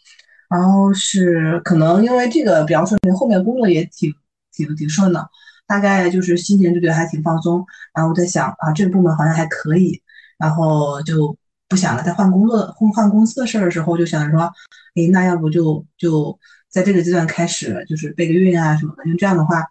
[0.50, 4.12] 然后是可能因为这个比较顺利，后面工作也挺
[4.52, 5.30] 挺挺顺的。
[5.68, 7.64] 大概就是心情就觉得还挺放松。
[7.94, 10.02] 然后我在想啊，这个部门好像还可以，
[10.40, 11.38] 然后就
[11.68, 12.02] 不想了。
[12.02, 14.52] 在换工作、换换公司的事儿的时候，就想着说，
[14.96, 19.64] 哎，那要不就就在这个阶段开始，就是备个孕啊什么的，因为这样的话，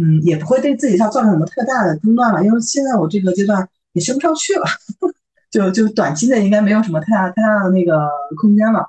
[0.00, 2.44] 嗯，也不会对自己造造成什么特大的中断了。
[2.44, 4.64] 因为现在我这个阶段也升不上去了，
[5.50, 8.08] 就就短期内应该没有什么太大太大的那个
[8.40, 8.88] 空间了。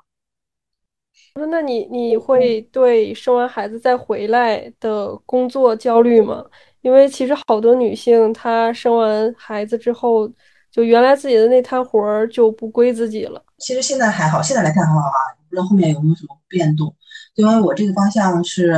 [1.50, 6.44] 那你你会对生完孩子再回来的工作焦虑吗？
[6.80, 10.30] 因为其实好多女性她生完孩子之后，
[10.70, 13.42] 就原来自己的那摊活儿就不归自己了。
[13.58, 16.94] 其实现在还好，现在来看还好啊，不知道后面有没有什么变动。
[17.34, 18.72] 因为我这个方向是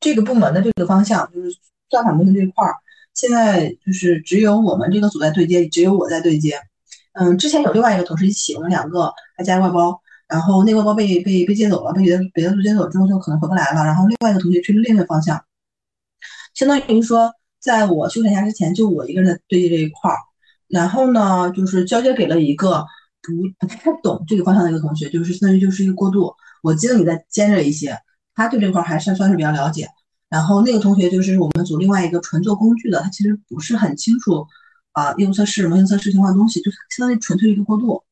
[0.00, 1.50] 这个部门的这个方向，就是
[1.90, 2.74] 算法模型这一块儿，
[3.14, 6.60] 现在就是只有我们这个组在对接，只有我在对接。
[7.12, 10.00] 嗯，之前有另外一个同事一起，我们两个还加外包。
[10.28, 13.82] 然后那个外包被被被接走了，被别的别的组接走之后就可能回不来了。
[13.82, 15.42] 然后另外一个同学去了另一个方向，
[16.52, 20.18] 相当于说，在我休产假之前，就我一个人在对接这一块儿。
[20.68, 22.84] 然后呢，就是交接给了一个
[23.22, 26.30] 不不太懂这个方向的一个同学，就是相当于就是一个过渡。
[26.62, 27.98] 我经理在兼着一些，
[28.38, 29.88] 他对这块还算算是比较了解。
[30.28, 34.46] 然后那个同学就是我们组另外一个纯做工具的，他其实不是很清楚
[34.92, 38.02] 啊业务测试、模型测试情况的东西，就相当于纯粹一个过渡。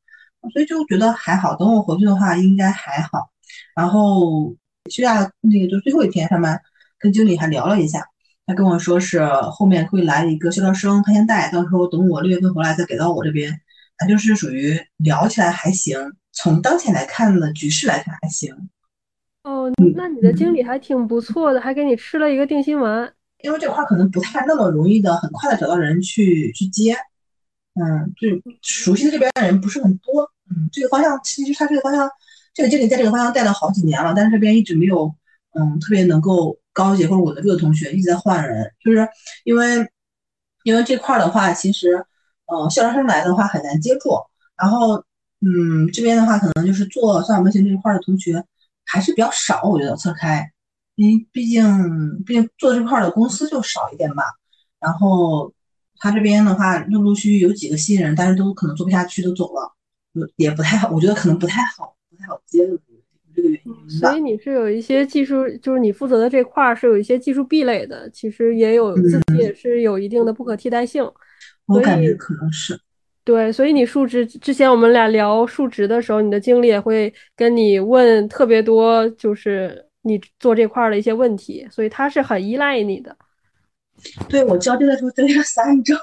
[0.53, 3.31] 所以就觉得还好，等我回去的话应该还好。
[3.77, 4.53] 然后
[4.91, 6.61] 休假那个就最后一天上班，
[6.99, 8.05] 跟经理还聊了一下，
[8.47, 13.61] 他跟我说是后面会来一个校招生，他先带，到时候等我六月份回来再给到我这边。
[13.99, 15.99] 他就是属于聊起来还行，
[16.33, 18.55] 从当前来看的局势来看还行。
[19.47, 23.09] 哦，那你的经理还挺不错的，还给你吃了一个定心丸。
[23.44, 26.97] 因为这块可能不太那么容易的，很快的找到人去去接。
[27.80, 28.26] 嗯，就
[28.61, 30.28] 熟悉的这边的人不是很多。
[30.51, 32.11] 嗯，这个方向其实他这个方向，
[32.53, 35.14] 这个经理在这个方向带了好几年了，但是这边一直没有，
[35.53, 39.07] 嗯，特别能够高级或者稳得住的同学，一直在换人，就是
[39.44, 39.88] 因为，
[40.64, 42.05] 因为这块的话，其实，
[42.53, 44.11] 嗯，校招生来的话很难接触，
[44.61, 44.97] 然后，
[45.40, 48.42] 嗯，这边的话可能就是做算法模型这一块的同学
[48.87, 50.51] 还是比较少，我觉得侧开，
[50.95, 51.62] 因为毕竟，
[52.24, 54.22] 毕竟做这块的公司就少一点吧，
[54.80, 55.53] 然后
[55.99, 59.72] 他这边的话陆陆续续有几个新人，但是都可能做不下去，都走了。
[60.37, 62.72] 也不太好，我觉得可能不太好，不太好接的
[63.34, 63.91] 这个原因。
[63.91, 71.05] 所以你是有一些技术，就是你负责的这块儿是有一些技术壁垒的，其实也有自己也是有一定的不可替代性。
[71.66, 72.80] 我感觉可能是。
[73.27, 83.16] 对，所以你述职之前我们俩聊述职的时候，你的经理也会跟你问特别多，就是你做这块儿的一些问题，所以他是很依赖你的。
[84.29, 85.97] 对我交接的时候交接了三周，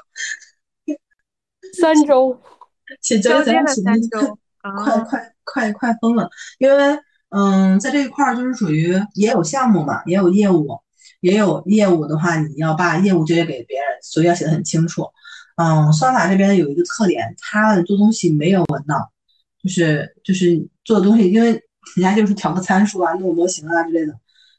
[1.80, 2.38] 三周。
[3.02, 7.00] 写交接了三周快快快快疯了，因为
[7.30, 10.78] 嗯，在这一块儿就是属于也有项目嘛，也有业务，
[11.22, 15.08] 也有业务的话，你要把业务交接给别人，所以要写的很清楚。
[15.56, 19.10] 嗯，算法这边有一个特点，他做东西没有文档，
[19.62, 21.52] 就是就是做的东西，因为
[21.96, 24.14] 人家就是调个参数啊，弄个模型啊之类的，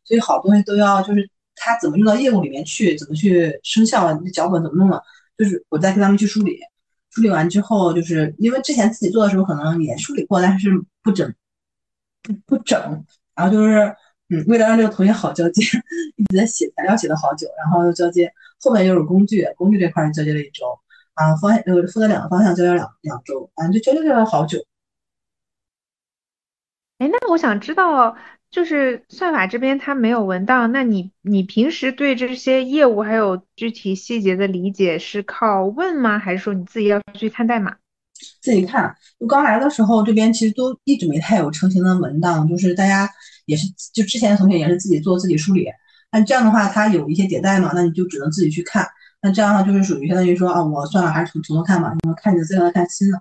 [0.05, 5.03] 所以好东西都要就是他怎么用到业务里面去，怎么去生效，那脚本怎么弄的，
[5.37, 6.59] 就是我再跟他们去梳理。
[7.11, 10.69] 梳理完之后，就是因为之前自己做的时候可能也梳理过，但是
[11.01, 11.33] 不整，
[12.23, 12.77] 不不整。
[13.37, 13.95] 然后就是，
[14.31, 15.63] 嗯，为了让这个同学好交接，
[16.19, 17.47] 一直在写材料，写了好久。
[17.57, 18.29] 然后又交接，
[18.59, 20.67] 后面又是工具，工具这块交接了一周，
[21.15, 24.59] 啊，方向呃负责两个方向交接两两周，反正就交接了好久。
[26.99, 28.17] 哎，那我想知道。
[28.51, 36.21] 就是算法这边它没有文档，那你你平时对这些业务还有具体细节的理解是靠问吗？
[36.21, 37.75] 还是说你自己要去看代码？
[38.41, 38.95] 自己看。
[39.19, 43.11] 就刚来的时候，这边其实都一直没太有成型的文档，就是大家
[43.47, 45.67] 也是就之前的同学也是自己做自己梳理。
[46.13, 48.87] 那这样的话，它有一些迭代嘛，那你就只能自己去看。
[49.25, 53.19] 那这样的话就是属于相当于说啊，我算了还是从从头看吧，因为看你的资料看新的，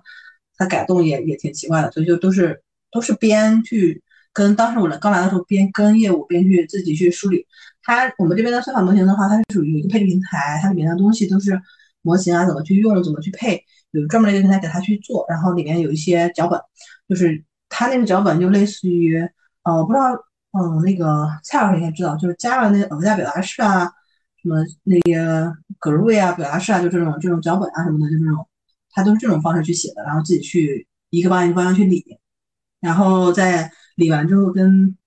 [0.58, 4.02] 它改动也也挺奇怪的，所以就都是都是边去。
[4.34, 7.46] 跟当时我来刚来的时候，边跟业务边去自己去梳理。
[7.84, 11.58] 它我们这边的算法模型的话，它是属于一个配置平台，它里面的东西都是
[12.02, 15.24] 模型啊，怎么去用，怎么去配，有专门的一个平台给它去做。
[15.28, 16.60] 然后里面有一些脚本，
[17.08, 19.16] 就是它那个脚本就类似于，
[19.62, 20.06] 呃，我不知道，
[20.58, 23.88] 嗯，那个蔡老师应该知道，就是加了那个偶加表达式啊，
[24.42, 24.98] 什么那
[25.78, 28.46] 格瑞啊，表达式啊，就这种这种脚本啊什么的，就这种，
[28.90, 32.18] 它都是这种方式去写的，然后自己去一个方向一个方向去理，
[32.80, 33.70] 然后再。
[33.96, 34.98] 理完之后，跟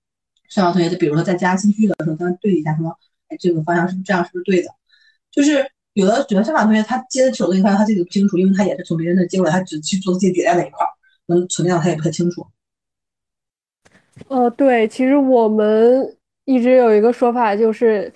[0.48, 2.88] 上校同学，就比如说在加新区的时候，跟他对一下，说，
[3.28, 4.68] 哎，这个方向是不是这样，是不是对的？
[5.30, 5.62] 就是
[5.92, 10.86] 有的觉得上法同学他接的手那一块，他自己不清楚，因为他也是从别人那接过来，他只去做自己迭代那一块，
[11.26, 12.46] 能存量他也不太清楚。
[14.28, 16.16] 哦，对，其实我们
[16.46, 18.10] 一直有一个说法，就是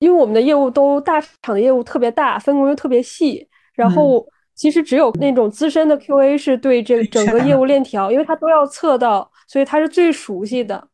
[0.00, 10.88] 因为我们的业务都大厂的业务特别大，分工又特别细，然后其实只有那种资深的 QA 是对这整个业务链条，因为他都要测到，所以他是最熟悉的。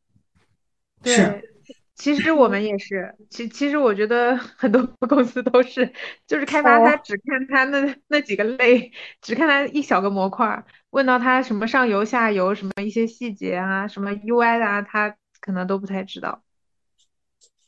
[1.03, 1.43] 对，
[1.95, 5.93] 其实我们也是，其其实我觉得 很多公司都是，
[6.27, 8.91] 就是开发他只看他那那几个类，
[9.21, 16.43] 只看他一小个模块，问到他什么上游下游什么一些细节啊，什么 UI 啊，他可能都不太知道。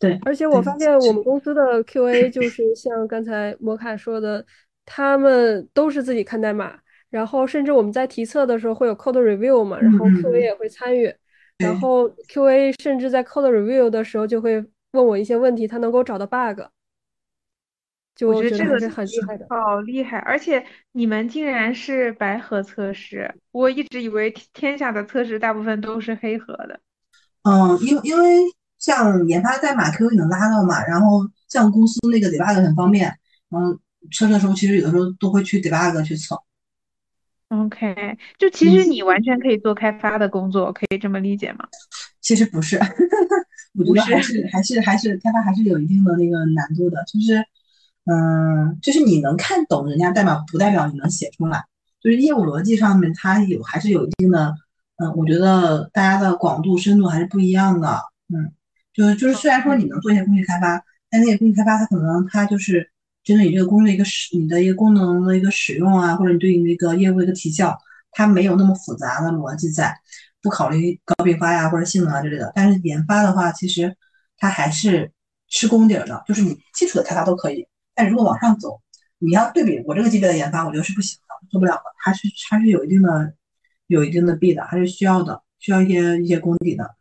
[0.05, 4.44] 对，而且我发现我们公司的 QA 就是像刚才摩卡说的，
[4.84, 6.78] 他们都是自己看代码，
[7.11, 11.12] 然后甚至我们在提测的时候会有 code review 嘛，然后 QA 也会参与，
[11.59, 16.61] 然后 QA 甚至在 code review 的时候就会问我一些问题，他能够找到 bug，
[18.14, 20.18] 就我觉得这个是很厉害的，好厉害！
[20.18, 26.80] 而且你们竟然是白盒测试，我一直以为天下的测试大部分都是黑盒的。
[27.42, 28.40] 嗯，因因为。
[28.85, 33.09] 像研发代码 QA 能拉到嘛，然后像公司那个 debug 很方便，
[33.51, 33.78] 嗯，
[34.12, 36.39] 测试的时候其实有的时候都会去 debug 去测。
[37.49, 41.66] OK，就其实你完全可以做开发的工作，可以这么理解吗？
[42.20, 42.78] 其实不是，
[43.78, 47.43] 我觉得还是还是还是开发还是有一定的那个难度的，就是
[48.05, 51.64] 嗯，就是你能看懂人家代码，不代表你能写出来，
[52.03, 54.55] 就是业务逻辑上面它有还是有一定的，
[54.97, 58.53] 嗯，我觉得大家的广度深度还是不一样的，嗯。
[58.95, 62.88] 就是就是，虽然说你能做一些工具开发，但那些工具开发它可能它就是
[63.24, 67.76] 针对你这个工具的一个使你的一个功能的一个使用啊，或者你对你那个业务的一个提效，
[68.12, 69.95] 它没有那么复杂的逻辑在，
[70.40, 72.53] 不考虑高并发呀或者性能啊之类的。
[72.55, 73.97] 但是研发的话，其实
[74.38, 75.11] 它还是
[75.49, 78.80] 吃功底的，就是你基础的开发都可以，但如果往上走，
[79.18, 83.34] 你要对比我这个级别的研发，我觉得是不行的，做不了的，还是还是有一定的
[83.88, 86.95] 有一定的弊的，还是需要的，需要一些一些功底的。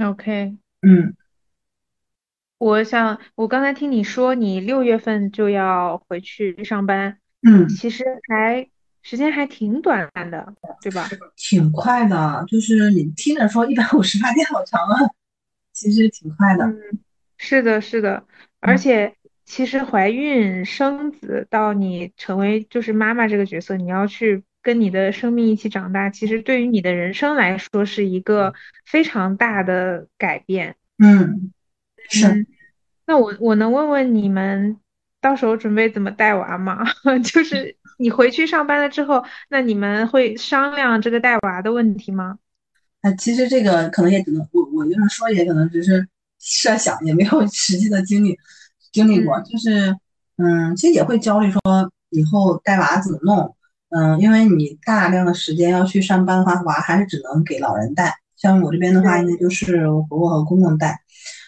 [0.00, 1.14] OK，嗯，
[2.56, 8.66] 我想，我刚才听你说你六月份就要回去上班，嗯，其实还
[9.02, 11.06] 时间还挺短的，对吧？
[11.36, 14.96] 挺快的，就是你听着说一百五十八天好长啊，
[15.74, 16.64] 其实挺快的。
[16.64, 16.80] 嗯，
[17.36, 18.24] 是的，是的，
[18.60, 24.44] 而且其实怀孕生子到你成为就是妈妈这个角色，你要去。
[24.62, 28.54] 跟你的生命一起长大，其实对于你的人生来说是一个
[28.84, 30.76] 非常大的改变。
[30.98, 31.52] 嗯，
[32.08, 32.46] 是。
[33.06, 34.76] 那我我能问问你们，
[35.20, 36.84] 到时候准备怎么带娃吗？
[37.24, 42.38] 就是你回去上班了之后，那你们会商量这个带娃的问题吗？
[43.00, 46.06] 啊，其实这个可能也只能我我就是说，也可能只是
[46.38, 48.38] 设想，也没有实际的经历
[48.92, 49.40] 经历过。
[49.40, 49.96] 就是
[50.36, 51.60] 嗯，其实也会焦虑，说
[52.10, 53.56] 以后带娃怎么弄。
[53.90, 58.14] 嗯，因为你大量的时间要去上班的话，娃还是只能给老人带。
[58.36, 60.98] 像我这边的话，应该就是我婆婆和公公带，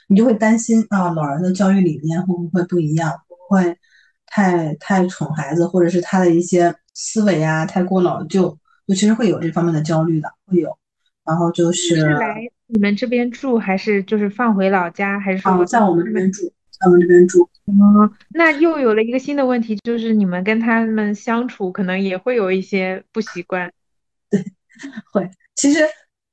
[0.08, 3.10] 你就会担心啊，老人的教育理念会不会不一样？
[3.10, 3.78] 会不会
[4.26, 10.76] 太太宠孩子，或者是他的一些思维啊太过老旧，就其实会有这方面的焦虑的，会有。
[11.24, 16.52] 然后就是来你们这边住，还是就是放回老家，还是说在我们这边住？
[16.82, 17.48] 在我们这边住。
[17.66, 23.72] 嗯，那又有了一个新的问题，就是你们跟他们相处可能也会有一些不习惯。
[24.28, 24.44] 对，
[25.12, 25.30] 会。
[25.54, 25.80] 其实，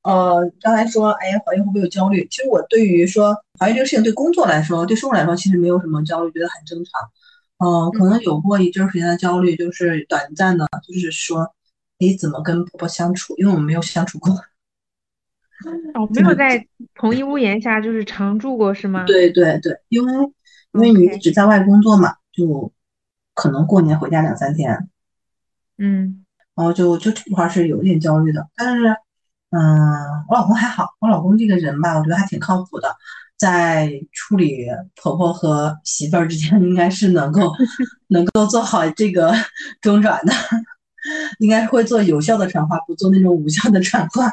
[0.02, 2.28] 呃，刚才说，哎呀，怀孕会不会有焦虑？
[2.32, 6.92] 其实我对于说怀孕这个事情，对工作来说，对生活来说，其实没有什么焦虑，觉得很正常。
[7.64, 11.54] 嗯，可能有过一阵时间的焦虑，就是短暂的，就是说，
[12.00, 13.36] 你，怎么跟婆婆相处？
[13.38, 14.32] 因为我们没有相处过。
[15.94, 19.04] 哦，没有在同一屋檐下，就是常住过，是吗？
[19.06, 20.32] 对对对，因为。
[20.74, 22.72] 因为你一直在外工作嘛，就
[23.34, 24.90] 可能过年回家两三天，
[25.78, 28.48] 嗯，然后就就这块是有点焦虑的。
[28.56, 28.88] 但是，
[29.52, 29.60] 嗯，
[30.28, 32.96] 我老公还好，我老公这个人吧，我觉得还挺靠谱的，
[33.38, 37.52] 在处理婆婆和媳妇儿之间， 应该是能够
[38.10, 39.34] 能够做好这个
[39.82, 40.34] 中转的，
[41.40, 44.32] 应该会做有效的传话，不做那种无效的传话。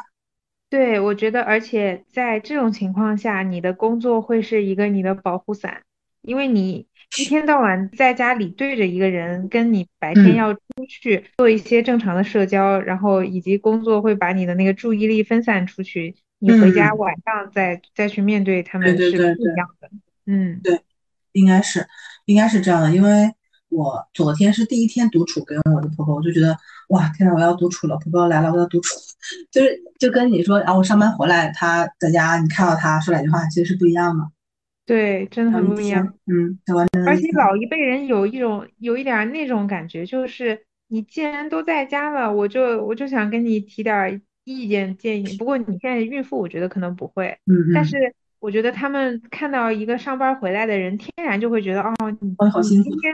[0.69, 5.83] 对，我觉得，而且在这种情况下，你的工作会是一个你的保护伞。
[6.21, 6.85] 因为你
[7.17, 10.59] 一天到晚在家里对着一个人，跟你白天要出
[10.89, 19.89] 去做一些正常的社交，然后以及工作会把你的那个注意力分散出去，你回家晚上再再去面对他们是不一样的。
[20.25, 20.81] 嗯，对，
[21.31, 21.87] 应该是
[22.25, 22.91] 应该是这样的。
[22.93, 23.31] 因为
[23.69, 26.57] 我昨天是第一天独处跟我的婆婆，我就觉得
[26.89, 28.95] 哇，天呐，我要独处了，婆婆来了，我要独处，
[29.49, 34.23] 就是就跟你说，然后我上班回来，她在家，你看到她说两句话，其实是不一样的。
[34.87, 36.01] 对，真的很不一样。
[36.27, 36.57] 嗯，
[37.05, 45.37] 而且老一辈人有一种有一点那种感觉，就是你既然都在家了，我就我就想跟你提点意见建议。
[45.37, 47.37] 不过你现在孕妇，我觉得可能不会。
[47.51, 47.97] 嗯但是
[48.39, 53.13] 我觉得他们看到一个上班回来的人，天然就会觉得，哦，你好辛苦，今 天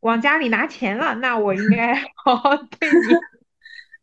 [0.00, 1.94] 往家里拿钱了，那我应该
[2.24, 3.16] 好好对你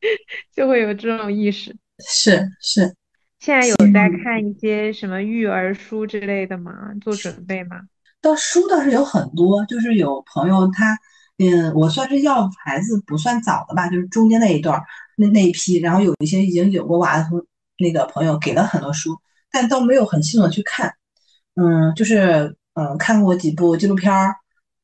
[0.52, 1.76] 就会有这种意识。
[2.00, 2.96] 是是。
[3.44, 6.72] 现在有在看一些什么育儿书之类的吗？
[7.02, 7.82] 做准备吗？
[8.22, 10.98] 倒书倒是有很多，就是有朋友他，
[11.40, 14.82] 嗯，我算是要孩子不算早的吧，就是中间那一段
[15.18, 17.46] 那那一批，然后有一些已经有过娃的同
[17.80, 19.14] 那个朋友给了很多书，
[19.52, 20.94] 但都没有很系统的去看，
[21.56, 24.34] 嗯，就是嗯看过几部纪录片儿，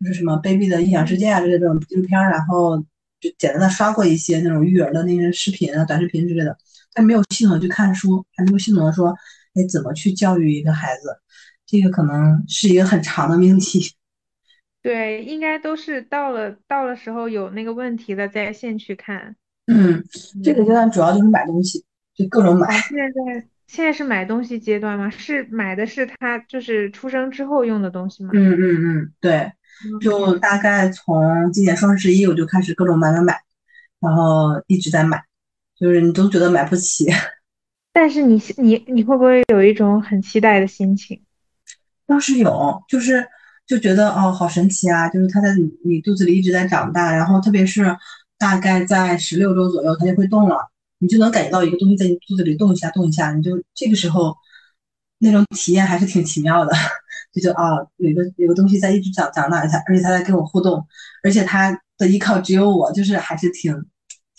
[0.01, 2.77] 就是什么 baby 的异想世界啊之类这种纪录片儿，然后
[3.21, 6.57] 就简单的刷过一些那种育儿的那些视频啊、短视频之类的。
[6.93, 9.09] 但没有系统的去看书，还没有系统的说，
[9.53, 11.19] 哎，怎么去教育一个孩子？
[11.65, 13.93] 这个可能是一个很长的命题。
[14.81, 19.35] 对，应该都是到了到了时候有那个问题了再先去看。
[19.67, 20.03] 嗯，
[20.43, 21.85] 这个阶段主要就是买东西，
[22.15, 22.71] 就各种买。
[22.79, 25.09] 现在现在是买东西阶段吗？
[25.11, 28.31] 是买的是他就是出生之后用的东西吗？
[28.33, 29.51] 嗯嗯嗯，对，
[30.01, 33.39] 就大概从今年双十一我就开始各种买买买，
[33.99, 35.23] 然后一直在买。
[35.79, 37.07] 就是你都觉得买不起，
[37.93, 41.21] 但是你你你会不会有一种很期待的心情？
[42.05, 43.25] 倒是有，就是
[43.65, 45.07] 就觉得哦，好神奇啊！
[45.07, 47.95] 就是他在你你肚子里一直在长大，然后特别是
[48.37, 50.57] 大概在十六周左右，他就会动了，
[50.97, 54.35] 你就能感觉到一个东西在你肚子里动一下动一下，你就这个时候
[55.19, 56.73] 那种体验还是挺奇妙的，
[57.31, 60.85] 就觉得啊，有个有个东西在一直长长大，他而且他在跟我互动，
[61.23, 63.85] 而且他的依靠只有我，就是还是挺。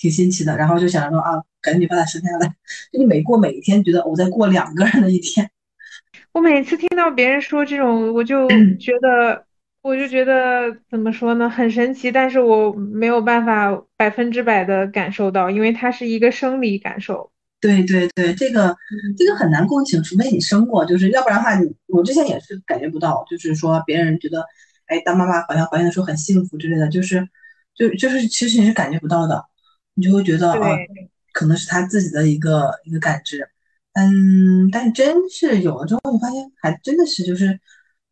[0.01, 2.48] 挺新奇的，然后就想着说啊，赶紧把它生下来。
[2.90, 5.48] 就你每过每一天，觉得我在过两个人的一天。
[6.32, 8.48] 我每次听到别人说这种，我就
[8.78, 9.44] 觉得，
[9.82, 17.30] 我就觉得怎么说呢，很神奇，但是我没有办法百分之百的感受到，因为它是一个生理感受。
[17.61, 18.74] 对对对，这个
[19.18, 24.42] 这个很难共情，除非你生过，就是要不然的话，你我之前也是感觉不到，就是说别人觉得，
[24.86, 27.28] 哎，当妈妈好像怀孕的时候很幸福之类的，就是
[27.74, 29.44] 就就是其实你是感觉不到的。
[30.01, 30.70] 你就会觉得啊，
[31.34, 33.46] 可能是他自己的一个一个感知，
[33.92, 37.61] 嗯，但真是有了之后，你发现还真的是就是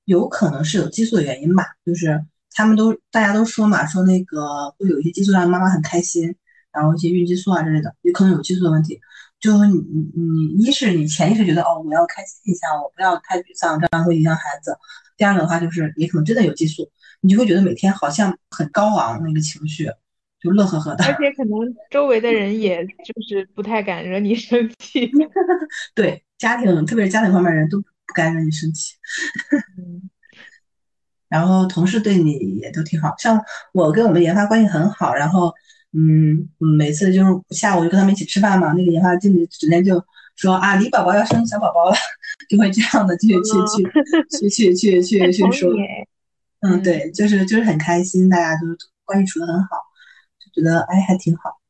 [0.05, 2.23] 有可能是有激素的原因吧，就是
[2.53, 6.37] 他们都大家都说嘛，说那个会有一些激素让妈妈很开心，
[6.71, 9.01] 然后一些孕激素啊之类的，也可能有激素的问题。
[9.41, 9.79] 就你
[10.15, 14.77] 你你一是你潜意识觉得哦，我要开心一下，我不要太沮丧，这样会影响孩子。
[15.17, 16.91] 第二个的话就是也可能真的有激素，
[17.23, 19.91] 你就会觉得每天好像很高昂那个情绪。
[20.41, 21.59] 就乐呵呵的，而且可能
[21.91, 25.11] 周围的人也就是不太敢惹你生气。
[25.95, 28.95] 对，家庭特别是家庭方面人都不敢惹你生气。
[31.29, 33.39] 然后同事对你也都挺好，像
[33.73, 35.53] 我跟我们研发关系很好，然后
[35.93, 40.03] 嗯，每次就是下午就跟他们一起吃饭嘛，那个研发经理整天就
[40.37, 41.97] 说啊，李宝宝要生小宝宝了，
[42.49, 45.71] 就会这样的去去去去去去去说。
[46.61, 48.67] 嗯，对，就是就是很开心，大家都
[49.05, 49.88] 关系处得很好。
[50.59, 51.61] 觉得哎还挺好，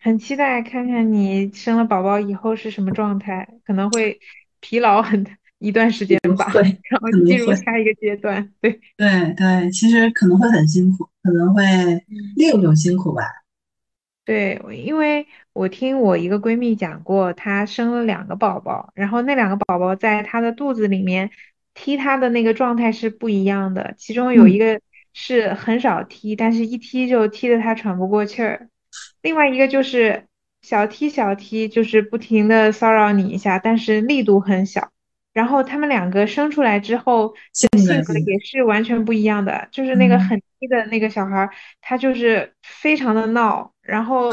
[0.00, 4.18] 很期待看看你生了宝宝以后是什么状态，可能会
[4.60, 5.26] 疲劳很
[5.58, 11.62] 一段时间吧，对，然后进入下一个阶段，对 对对，其实可能会很辛苦，可能会
[12.36, 13.22] 另一种辛苦吧。
[14.24, 21.30] 对，因为我听我一个闺蜜讲过，她生了两个宝宝，然后那两个宝宝在她的肚子里面
[21.74, 24.80] 踢她的那个状态是不一样的，其中有一个。
[25.18, 28.68] 是很少踢，但是一踢就踢得他喘不过气儿。
[29.22, 30.26] 另外一个就是
[30.60, 34.90] 小踢小踢，就是不停的骚扰你一下，但是力度很小。
[35.32, 39.66] 然后他们两个生出来之后，性格也是完全不一样的。
[39.72, 41.48] 就是那个很踢的那个小孩，
[41.80, 44.30] 他就是非常的闹，然后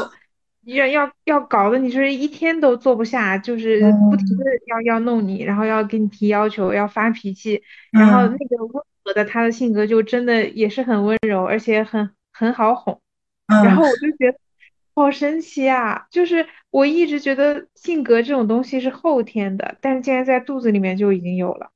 [0.64, 3.80] 要要要搞得你就是一天都坐不下，就是
[4.10, 8.84] 不停的要要弄你，然后要给你提要求，要发脾气，然后那个。
[9.12, 13.00] 的他的性格就真的也是很温柔，而且很很好哄，
[13.46, 14.38] 然后我就觉得
[14.94, 16.06] 好神奇啊！
[16.10, 21.70] 就是我一直觉得性格这种东西是后天的，但是竟然在肚子里面就已经有了。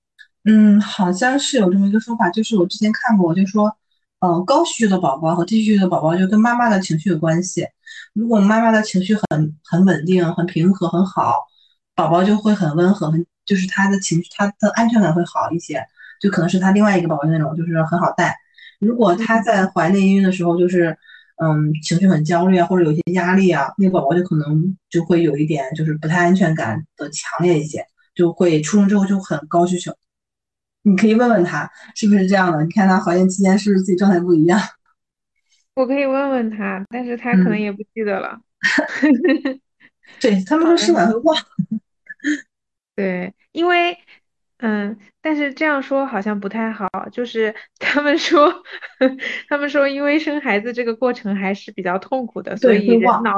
[0.44, 3.76] 嗯，好像是有这么一个说法，就是我之前看过，就说，
[4.20, 7.66] 嗯，高需求的宝宝和低需求的宝宝就跟妈妈的情绪有关系。
[8.14, 11.46] 如果妈妈的情绪很很稳定、很平和、很好，
[11.94, 15.84] 宝宝就会很温和，很就是他的情绪、他的安全感会好一些。
[16.20, 18.34] 就可能是他另外一个宝宝那种，就是很好带。
[18.80, 20.96] 如果他在怀内孕的时候，就是
[21.42, 29.92] 嗯情绪很焦虑啊，或者有些压力啊，那个宝宝就可能就会有一点就是不太安全感的强烈一些，就会出生之后就很高需求。
[30.82, 34.60] 你可以问问他是不是这样的，你看他怀孕期间是不是自己状态不一样？
[35.74, 38.38] 我可以问问他，但是他可能也不记得了。
[40.20, 41.36] 对他们说试管会忘。
[42.94, 43.98] 对，因为。
[44.58, 48.52] 嗯，但是这样说好像不太好，就是 他们说，
[49.48, 53.34] 他们说，因为生孩子这个过程还是比较痛苦的，所以人脑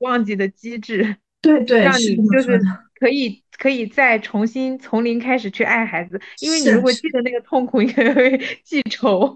[0.00, 2.60] 忘记的机制，对对，让你就是
[2.98, 9.34] 可以可以再重新从零开始去爱孩子，因为你如果记得那个痛苦， 你会记仇。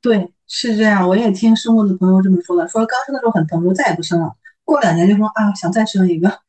[0.00, 4.34] 对，是这样，我也听生过的朋友这么说的，说刚生的时候很疼，说再也不生了，
[4.64, 6.40] 过两年就说啊，想再生一个。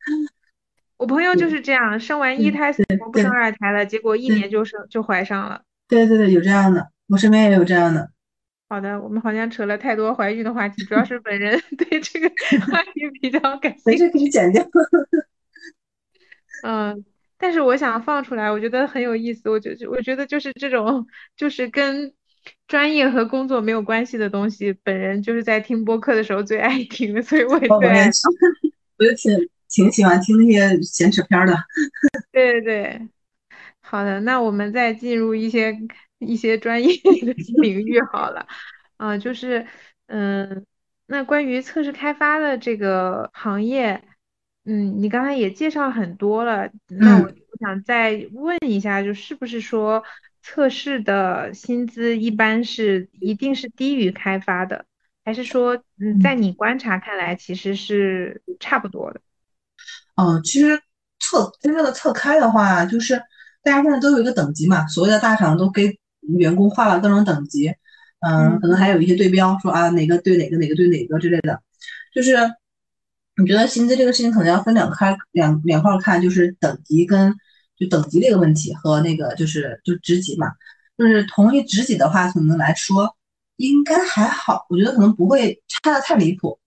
[0.98, 5.62] 我朋友就是这样，生完一胎死活不生二胎了，结果一年就生就怀上了。
[5.88, 8.10] 对对对，有这样的，我身边也有这样的。
[8.68, 12.28] 好的，我们好像扯了太多怀孕的话题，主要是本人 对这个
[12.66, 13.90] 话题比较感兴趣。
[13.90, 14.66] 没事，可以剪掉。
[16.64, 17.04] 嗯，
[17.38, 19.48] 但是我想放出来，我觉得很有意思。
[19.50, 22.12] 我觉得我觉得就是这种，就是跟
[22.66, 28.10] 专业和工作没有关系的东西，本人就是在听播客的时候最爱听的，所以我也最爱。
[28.98, 29.48] 我就听。
[29.68, 31.54] 挺喜欢听那些闲扯片的，
[32.32, 32.62] 对 对。
[32.62, 33.08] 对，
[33.80, 35.76] 好的，那我们再进入一些
[36.18, 36.88] 一些专业
[37.24, 38.46] 的领域好了，
[38.96, 39.66] 啊，就是
[40.06, 40.64] 嗯，
[41.06, 44.02] 那关于测试开发的这个行业，
[44.64, 50.02] 嗯，你刚才也介绍很多了，那我我想再问一下，就是不是说
[50.42, 54.84] 测试的薪资一般是一定是低于开发的，
[55.24, 59.20] 还是说嗯，在你观察看来其实是差不多的？
[60.16, 60.80] 嗯，其实
[61.20, 63.16] 测真正的测开的话，就是
[63.62, 65.98] 大家现在都有一个等级嘛，所谓的大厂都给
[66.38, 67.68] 员工划了各种等级，
[68.20, 71.60] 嗯，可能还有一些对标，说啊哪个对哪个，哪个对哪个之类的。
[72.14, 72.34] 就是
[73.36, 77.34] 你觉得薪资这个事情可能要分两开两两块看，就是等级跟
[77.78, 80.50] 就等级这个问题和那个就是就职级嘛，
[80.96, 83.14] 就是同一职级的话，可能来说
[83.56, 86.58] 应该还好，我觉得可能不会差的太离谱。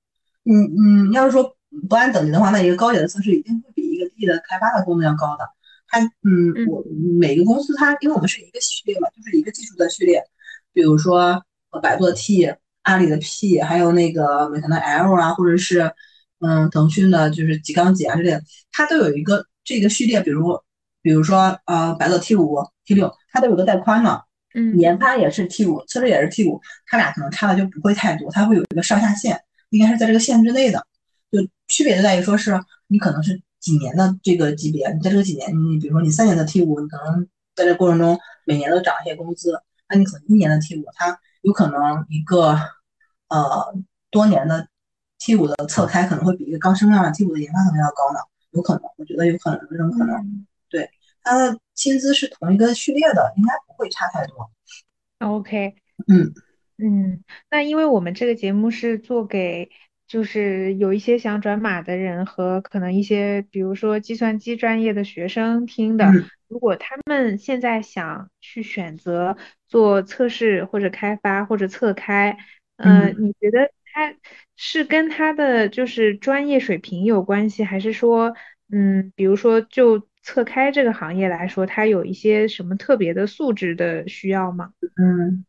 [0.43, 1.55] 嗯嗯，要是说。
[1.87, 5.47] 不按等级的话，那一个高级的测试一定会比一个低的开发的功能要高的。
[5.87, 6.83] 它，嗯，我
[7.19, 10.23] 每个公司它，因为我们是一个序列嘛，就是一个技术的序列。
[10.71, 11.43] 比如说，
[11.81, 12.53] 百度的 T，
[12.83, 15.91] 阿里的 P，还有那个美团的 L 啊，或者是，
[16.41, 20.21] 嗯，腾讯的就是几杠几啊之类的，它都有一个这个序列。
[20.21, 20.59] 比如，
[21.01, 24.23] 比如说，呃，百度 T 五、T 六，它都有个带宽的。
[24.53, 24.77] 嗯。
[24.77, 29.39] 研发也是 T 五，测试也是 T 五，它俩可能差的就不会太多，它会有一个上下限，
[29.71, 30.85] 应该是在这个限之内的。
[31.69, 42.57] 就区别就在于说，是你可能是几年的这个级别，你在这个几年，你比如说你三年的 T 五，你可能在这过程中每年都涨一些工资，那你可能一年的 T 五，它有可能一个
[43.27, 43.73] 呃
[44.09, 44.67] 多年的
[45.19, 48.19] T 五的侧开可能会比一个刚升上的 T 五的研发可能要高呢，
[48.51, 50.89] 有可能，我觉得有可能这种可能，对，
[51.23, 54.49] 它的薪资是同一个序列的，应该不会差太多。
[55.19, 55.75] OK，
[56.07, 56.33] 嗯
[56.77, 59.69] 嗯，那因为我们这个节目是做给。
[60.09, 66.11] 就是有一些想转码的人和可能一些，比如说计算机专业的学生听的，
[66.47, 69.37] 如果他们现在想去选择
[69.67, 72.35] 做测试或者开发或者测开，
[72.77, 74.15] 嗯，你觉得他
[74.55, 78.35] 是跟他的就是专业水平有关系，还是说，
[78.71, 84.73] 嗯，比如说就测开这个行业来说，他有一些什么特别的素质的需要吗？
[84.97, 85.45] 嗯。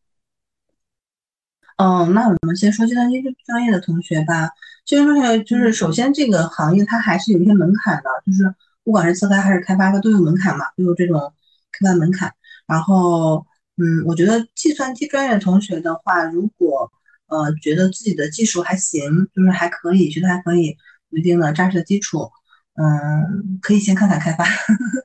[1.81, 4.49] 嗯，那我们先说计算机专业的同学吧。
[4.85, 8.53] 计算机专业就是首先这个行业它还是有一些门槛的，就是
[8.83, 11.33] 不管是测开还是开发，它都有门槛嘛，都有这种
[11.71, 12.31] 开发门槛。
[12.67, 13.43] 然后，
[13.77, 16.91] 嗯，我觉得计算机专业的同学的话，如果
[17.27, 20.77] 呃觉得自己的技术还行，就是还可以，觉得还可以，
[21.09, 22.29] 有一定的扎实的基础，
[22.75, 24.45] 嗯，可以先看看开发，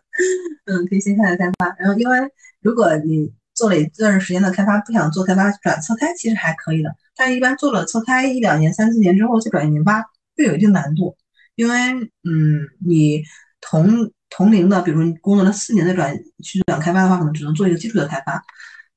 [0.67, 1.75] 嗯，可以先看看开发。
[1.79, 2.19] 然后，因为
[2.61, 10.05] 如果你做了一段时间的开发，不想做开发转测开其实还可以的，但一般做了测开一两年、三四年之后再转研发
[10.37, 11.17] 会有一定难度，
[11.55, 11.75] 因为
[12.23, 13.23] 嗯，你
[13.63, 16.15] 同同龄的，比如你工作了四年的转
[16.45, 18.45] 去转开发的话，可能只能做一个基础的开发，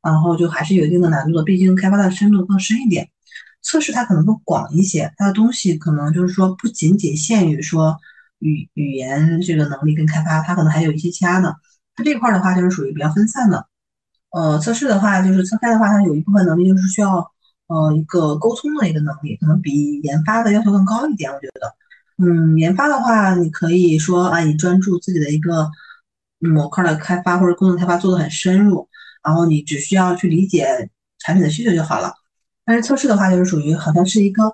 [0.03, 3.09] 然后就还是有一定的难度的，毕竟开发的深度更深一点，
[3.61, 7.97] 测试它可能更广一些，它的东西可能就是说不仅仅限于说
[8.39, 11.55] 语语言这个能力跟开发，它可能还有一些其他的，
[11.95, 13.68] 它这块的话就是属于比较分散的。
[14.31, 17.17] 呃，测试的话，就是测开的话，它有一部分能力就是需要
[17.67, 21.31] 呃一个沟通的一个能力，可能比研发的要求更高一点。
[21.31, 21.73] 我觉得，
[22.23, 25.69] 嗯，研发的话，你可以说啊，你专注自己的一个
[26.39, 28.87] 模块的开发或者功能开发做的很深入，
[29.23, 30.89] 然后你只需要去理解
[31.19, 32.13] 产品的需求就好了。
[32.65, 34.53] 但是测试的话，就是属于好像是一个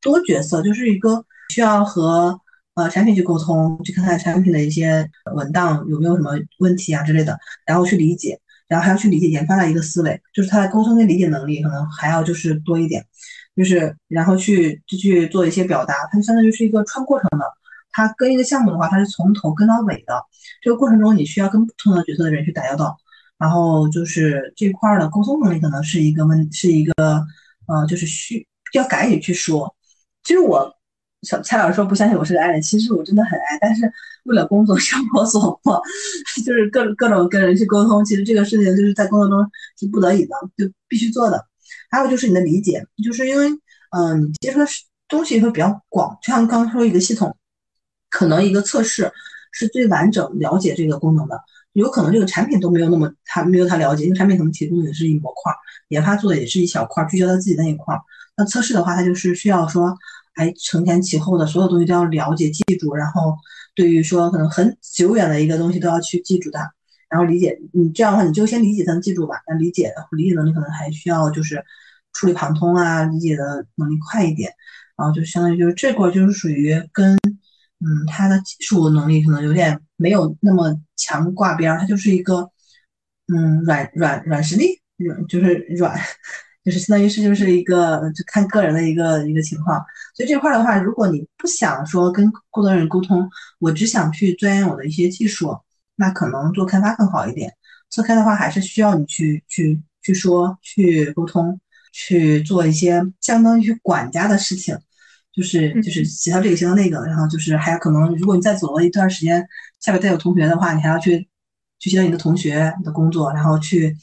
[0.00, 2.38] 多角色，就是一个需要和
[2.74, 6.30] 呃产品去沟通，去看看产品的一些文档有没有什么
[6.60, 7.36] 问题啊之类的，
[7.66, 8.38] 然后去理解。
[8.68, 13.04] 然后还要去理解研发的一个思维，就是他的沟通跟理解能力可能还要就是多一点，
[13.56, 17.44] 就是然后去就去做一些表达，它相当于是一个穿过程的，
[17.90, 20.22] 他跟一个项目的话，他是从头跟到尾的。
[20.62, 22.96] 这个过程中，你需要跟不同的角色的人去打交道，
[23.38, 26.92] 然后就是这块儿的沟通能力可能是一个问，是一个
[27.66, 29.74] 呃，就是需要敢于去说。
[30.24, 30.75] 其实我
[31.26, 33.82] 小蔡老师说不相信我是个爱人，其实我真的很爱，但是
[34.24, 35.82] 为了工作 生活所迫，
[36.44, 38.04] 就是各种各种跟人去沟通。
[38.04, 39.38] 其实这个事情就是在工作中
[39.76, 41.44] 是不得已的，就必须做的。
[41.90, 43.48] 还有就是你的理解，就是因为
[43.90, 44.66] 嗯，你接触的
[45.08, 47.36] 东西会比较广，就像刚刚说一个系统，
[48.08, 49.12] 可能一个测试
[49.50, 51.40] 是最完整了解这个功能的，
[51.72, 55.52] 有可能这个产品都没有那么他没有他了解，因为产品可能提供的是一模块，
[55.88, 57.96] 研发做的也是一小块，聚焦在自己那一块。
[58.38, 59.96] 那测试的话，它就是需要说，
[60.36, 63.34] 还，承前启后的所有东西都要了解记住，然后
[63.74, 66.70] 对于说可能很久远的一个东西都要去记住它，
[67.08, 67.58] 然后理解。
[67.72, 69.36] 你这样的话，你就先理解才能记住吧。
[69.48, 71.64] 那理解理解能力可能还需要就是
[72.12, 74.52] 触类旁通啊，理解的能力快一点。
[74.96, 82.50] 然后就相当于就是这块就是属于跟嗯他的技术能力可能有点没有那么强挂边儿，它就是一个
[83.34, 85.98] 嗯软软软实力，软就是软，
[86.66, 89.82] 就是相当于是就是一个就看个人的一个一个情况。
[90.14, 93.26] 所以这块的话，如果你不想说跟更多人沟通，
[93.58, 95.56] 我只想去钻研我的一些技术，
[95.94, 97.52] 那可能做开发更好一点。
[97.88, 101.58] 做开的话，还是需要你去去去说去沟通。
[101.98, 104.78] 去做一些相当于管家的事情，
[105.32, 109.42] 就是就是协调这个协调那个，然后就是还有可能，如果你再走了一段时间，
[109.80, 111.26] 下边再有同学的话，你还要去
[111.78, 113.96] 去协调你的同学的工作，然后去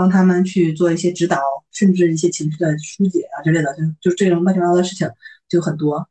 [0.00, 1.36] 帮他们去做一些指导，
[1.70, 5.06] 甚至一些情绪的疏解啊之类的，就就这种乱七八糟的事情
[5.46, 6.08] 就很多。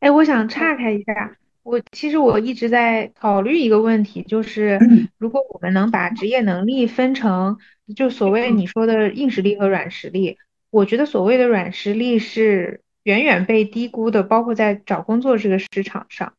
[0.00, 4.78] 哎，我想岔开一下，我其实我一直在考虑一个问题，就是
[5.18, 7.58] 如果我们能把职业能力分成。
[7.96, 10.38] 就所谓你说的硬实力和软实力，
[10.70, 16.32] 我觉得所谓的软实力是远远被低估的，包括在找工作这个市场上，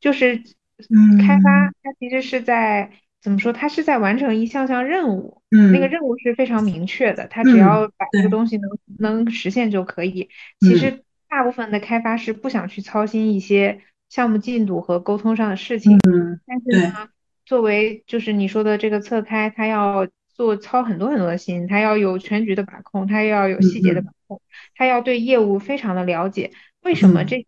[0.00, 0.36] 就是
[1.26, 2.90] 开发它其实是在
[3.24, 10.28] 怎么说，他是在完成一项项任务，嗯那个任务是非常明确的，他只要把这个东西能能实现就可以。
[10.60, 13.80] 其实大部分的开发是不想去操心一些
[14.10, 17.08] 项目进度和沟通上的事情，嗯但是呢，
[17.46, 20.06] 作为就是你说的这个侧开，他要。
[20.36, 24.42] 做操很多很多的心，他要有全局的把控，他要有细节的把控，
[24.74, 26.50] 他要对业务非常的了解。
[26.82, 27.44] 为什么这些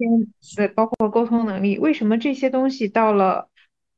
[0.57, 3.48] 的包括沟通能力，为什么这些东西到了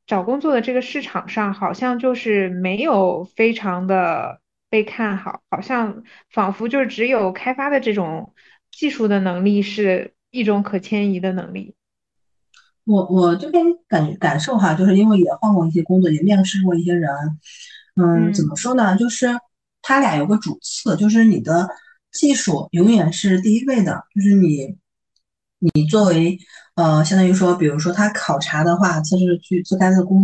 [0.09, 8.33] 找工作的这个市场上，好像就是没有非常的被看好，好像仿佛就是只有开发的这种
[8.71, 11.75] 技术的能力是一种可迁移的能力。
[12.85, 17.07] 我我这边感感受哈，就是因为也换过一些工作，也面试过一些人。
[17.95, 18.97] 嗯，怎么说呢？
[18.97, 19.27] 就是
[19.83, 21.69] 他俩有个主次，就是你的
[22.11, 24.05] 技术永远是第一位的。
[24.15, 24.75] 就是你，
[25.59, 26.37] 你作为
[26.75, 30.23] 呃，相当于说，比如说他考察的话，测试去做单的工，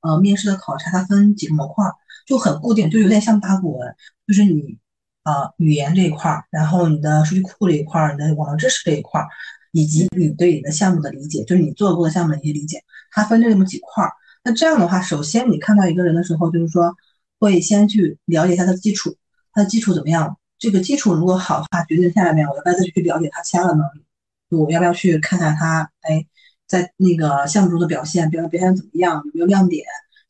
[0.00, 1.84] 呃，面试的考察，它分几个模块，
[2.26, 3.94] 就很固定，就有点像八股文，
[4.26, 4.78] 就是你
[5.24, 9.28] 呃语言这一块儿，然后你的数据库这一块儿，你的网络知识这一块儿，
[9.72, 14.12] 以及你对你的项目的理解，就是你做过的项目的一些理解，它分这么几块儿。
[14.44, 16.94] 那这样的话，首先你看到一个人的时候，就是说。
[17.42, 19.16] 会先去了解他的基础，
[19.52, 20.38] 他的基础怎么样？
[20.60, 24.04] 这个基础如果好的话，决定下面我要不要再去了解他其他的能力。
[24.60, 25.90] 我要不要去看看他？
[26.00, 26.24] 哎，
[26.66, 29.22] 在那个项目中的表现，表表现怎么样？
[29.26, 29.84] 有没有亮点？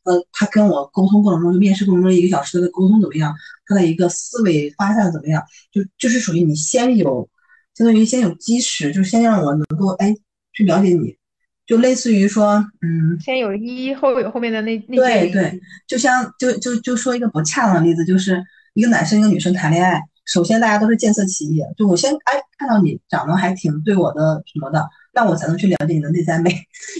[0.04, 3.34] 呃，他跟我沟通过程中，就面试过程中一个小时的沟通怎么样？
[3.66, 5.42] 他的一个思维发散怎么样？
[5.70, 7.28] 就就是属于你先有，
[7.74, 10.14] 相当于先有基石，就先让我能够哎
[10.52, 11.16] 去了解你。
[11.64, 18.42] 就类似于说，嗯，先有一，后有后面的那那对对，就像就就就说一个不恰当的例子，就是
[18.74, 26.50] 一个男生一个女生谈恋爱，首先大家都是见色起意，就我先哎看到你长得还挺对我的什么的，那我才能去了解你的内在美，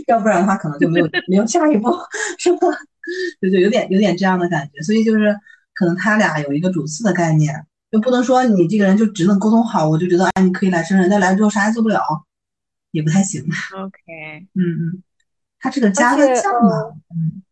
[0.06, 1.90] 要不然的话可能就没有 没有下一步，
[2.38, 2.66] 是吧？
[3.40, 5.36] 就就有点有点这样的感觉，所以就是
[5.74, 7.54] 可能他俩有一个主次的概念，
[7.90, 12.00] 就不能说你这个人就只能沟通好，我就觉得哎你可以来胜任，但来了之后啥也做不了。
[12.92, 13.40] 也不太行。
[13.42, 15.02] OK， 嗯嗯，
[15.58, 17.42] 他这个加的酱嘛，嗯，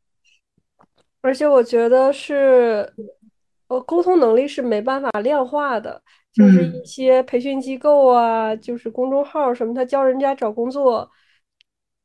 [1.22, 2.92] 而且我觉得是，
[3.70, 6.02] 呃，沟通能力是没办法量化的，
[6.34, 11.08] 就是一些培训机构啊，就是公众号什么，他教人家找工作，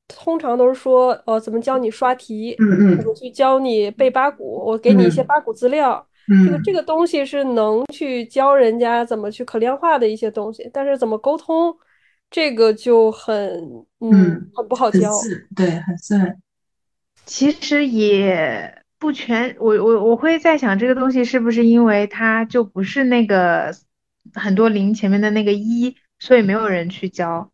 [0.08, 6.08] 通常都是说，呃，怎么教你刷题，嗯嗯，怎么去教你背八股，我给你一些八股资料，
[6.46, 11.76] 这个这个东西是能去教人家怎么去可量化的一些东西，但是怎么沟通？
[12.30, 13.40] 这个就很
[14.02, 15.12] 嗯很不好教，
[15.56, 16.40] 对，很自然。
[17.26, 23.76] 其实也不全，我我我会在想这个东西是不是因为它就不是那个
[24.34, 27.52] 很多零前面的那个一，所以没有人去教。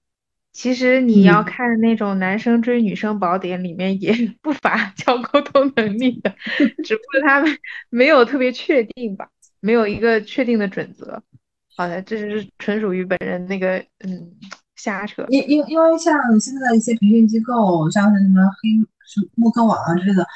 [0.53, 4.13] 其实你要看那种男生追女生宝典里面也
[4.43, 6.35] 不乏教沟通能力的，
[6.83, 7.57] 只不过他们
[7.89, 9.29] 没有特别确定吧，
[9.61, 11.23] 没有一个确定的准则。
[11.77, 14.29] 好的，这是纯属于本人那个嗯
[14.75, 15.25] 瞎扯。
[15.29, 18.69] 因因因为像现在的一些培训机构，像是什么黑
[19.07, 20.27] 什么慕课网啊之类的，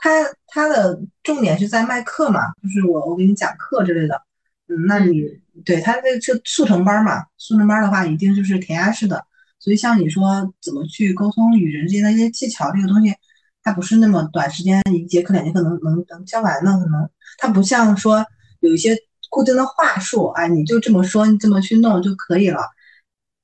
[0.00, 0.10] 它
[0.48, 4.20] 它的重点是在卖课嘛，就是我我给你讲课之类的。
[4.68, 5.22] 嗯，那你
[5.64, 7.24] 对它这是速成班嘛？
[7.36, 9.24] 速成班的话，一定就是填鸭式的。
[9.58, 13.14] 所以像你说怎么去沟通与人之间的一些技巧，这个东西
[13.62, 18.24] 它不是那么短时间一节课两节课能能能教完的，可能它不像说
[18.60, 18.96] 有一些
[19.28, 22.62] 固定的话术，啊，你就这么说，你这么去弄就可以了。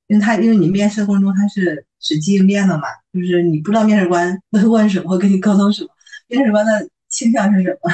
[0.07, 5.89] 因为他因为你面试的过程中他是随机应变的嘛，就是你不知道面试官会 问什么，会跟你沟通什么，
[6.27, 7.91] 面试官的倾向是什么。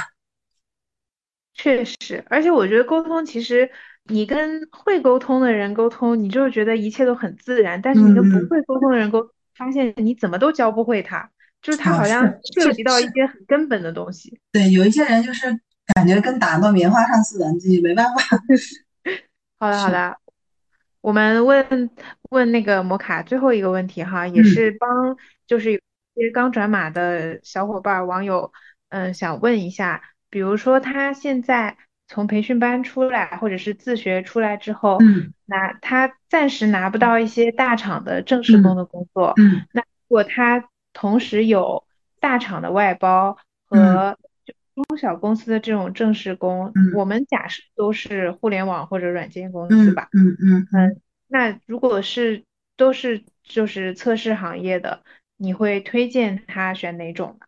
[1.56, 3.70] 确实，而且我觉得沟通其实。
[4.08, 11.32] 你跟会沟通的人沟通，你就觉得一切都很自然；但是你跟不会沟通的人沟，发现你怎么都教不会他，
[11.62, 12.22] 就是他好像
[12.54, 14.38] 涉及到一些很根本的东西。
[14.52, 15.48] 对，有一些人就是
[15.96, 18.38] 感觉跟打到棉花上似的，你没办法。
[19.58, 20.18] 好的，好的，
[21.00, 21.90] 我们问
[22.32, 25.16] 问那个摩卡最后一个问题哈，也是帮
[25.48, 25.80] 就是有
[26.16, 28.52] 些刚转码的小伙伴网友，
[28.90, 31.78] 嗯，想问一下，比如说他现在。
[32.06, 35.00] 从培训班出来，或者是自学出来之后，
[35.46, 39.34] 拿他暂时拿不到一些大厂的正式工的工作。
[39.72, 41.86] 那如果他同时有
[42.20, 44.18] 大厂的外包和
[44.76, 50.10] 中小公司的这种正式工，我们假设都是互联网或者软件公司吧。
[50.12, 51.02] 嗯嗯嗯。
[51.28, 52.44] 那如果是
[52.76, 55.04] 都是就是测试行业的，
[55.38, 57.46] 你会推荐他选哪种呢？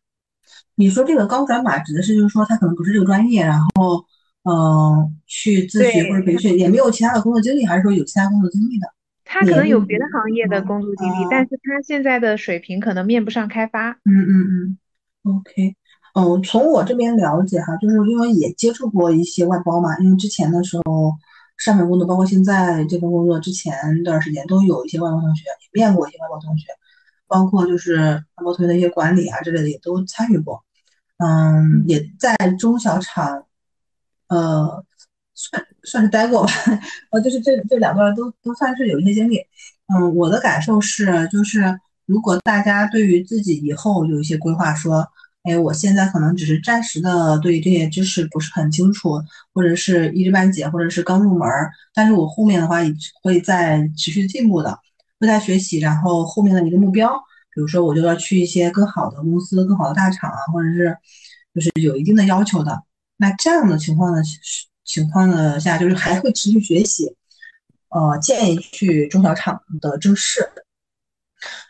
[0.75, 4.05] 你说这个高转码指的是就是说他可能不是这个专业，然后。
[4.47, 8.85] 嗯，去自学或者培训，也没有其他的工作经历，还是说有其他工作经历的？
[9.23, 13.89] 他可能有别的行业的工作经历，但是他现在的水平可能面不上开发。
[13.89, 14.77] 嗯嗯嗯
[15.23, 15.75] ，OK，
[16.13, 21.11] 嗯，从我这边了解哈，就是因为也接触过一些外包嘛，因为之前的时候
[21.57, 26.67] 上份工作，包括现在这份工作之前一段时间都有一些外包同学，也面过一些外包同学，
[27.27, 27.95] 包括就是
[28.35, 30.63] 外包同学的一些管理啊之类的也都参与过。
[31.17, 33.43] 嗯，也在中小厂。
[34.27, 34.83] 呃，
[35.35, 36.51] 算算是待过吧，
[37.11, 39.37] 呃，就是这这两段都都算是有一些经历。
[39.93, 45.07] 嗯，我的感受是，就是如果大家对于自己以后有一些规划，说，
[45.43, 49.21] 哎，我现在可能只是暂时的对这些知识不是很清楚，
[49.53, 52.77] 或者是一知半解，或者是刚入门儿，但是我后面的话
[53.21, 54.79] 会在持续进步的，
[55.19, 57.09] 会在学习，然后后面的一个目标，
[57.53, 60.97] 比如说我就要去一些更好的公司、更好的大厂啊，或者是
[61.53, 62.83] 就是有一定的要求的。
[63.17, 64.21] 那这样的情况呢？
[64.83, 67.15] 情况的下，就是还会持续学习。
[67.89, 70.47] 呃，建议去中小厂的正式。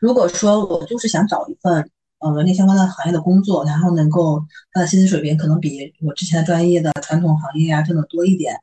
[0.01, 1.89] 如果说我就是想找一份
[2.19, 8.53] 呃文件相关的行业的工作，然后能够他的薪资水平可能比我之前的专业的传统行业啊挣得多一点，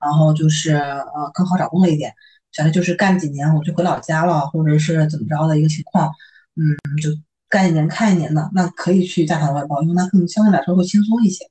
[0.00, 2.12] 然后就是呃更好找工作一点，
[2.52, 6.12] 想着就是干几年我就回老家了，或者是怎么着的一个情况，
[6.56, 7.10] 嗯，就
[7.48, 11.48] 干一年看一年的，那可以去大厂外包，因为那更相对来说会轻松一些。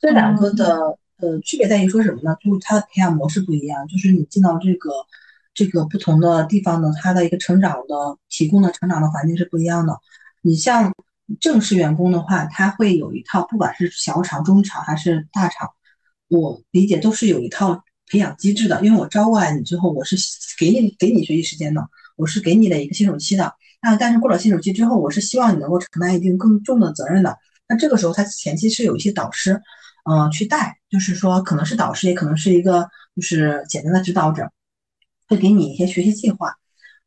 [0.00, 2.36] 这两个的呃区别在于说什么呢？
[2.42, 4.90] 就是它的培养模式不一样，就是你进到这个
[5.54, 9.98] 这个不同的地方呢，它的一个成长的提供的成长的环境是不一样的。
[10.42, 10.92] 你像
[11.40, 15.70] 正式员工的话，他会有一套，不管是小厂、中厂还是大厂，
[16.28, 18.80] 我理解都是有一套培养机制的。
[18.84, 20.16] 因为我招过来你之后，我是
[20.58, 23.54] 给你给你学习时间的，我是给你的一个新手期的。
[23.82, 27.36] 那但是过了新手期之后，我是希望你能够承担一定更重的责任的。
[27.68, 29.60] 那这个时候，他前期是有一些导师。
[30.08, 34.48] 嗯，去带，就是说可能是导师，也可能是一个就是简单的指导者，
[35.26, 36.54] 会给你一些学习计划。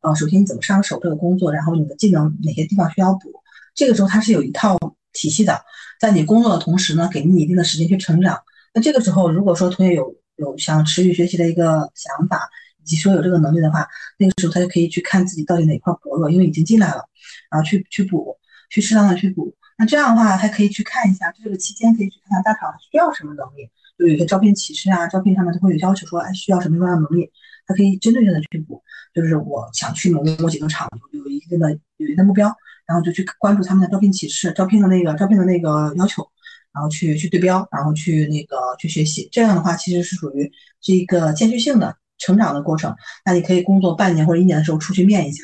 [0.01, 3.31] 呃，首先你怎么上手这个工作，然后你的技能哪些地方需要补，
[3.73, 4.77] 这个时候它是有一套
[5.13, 5.61] 体系的，
[5.97, 8.37] 在你工作的同时呢，给你一定的时间去成长。
[8.73, 12.49] 那这个时候，如果说同学有有想持续学习的一个想法，
[12.81, 13.87] 以及说有这个能力的话，
[14.17, 17.03] 那个时候他就可以去看自己到底哪块薄弱，因为已经进来了，
[17.51, 18.35] 然后去去补，
[18.69, 19.53] 去适当的去补。
[19.77, 27.31] 那这样的话，还可以去看一下，这个期间可以去看看大厂需要什么能力，就有些招聘启事啊，招聘上面都会有要求说，哎，需要什么样的能力，
[27.65, 28.81] 他可以针对性的去补。
[29.13, 32.53] 就是我想去某某几个厂，有一定的有一定的目标，
[32.85, 36.29] 然后就去关注他们的招聘启事、招聘的那个招聘的那个要求，
[36.73, 39.27] 然后去去对标，然后去那个去学习。
[39.31, 40.51] 这样的话，其实是属于
[40.81, 42.95] 是一个间续性的成长的过程。
[43.25, 45.43] 那你可以工作半年或者一年的时候出去面一下，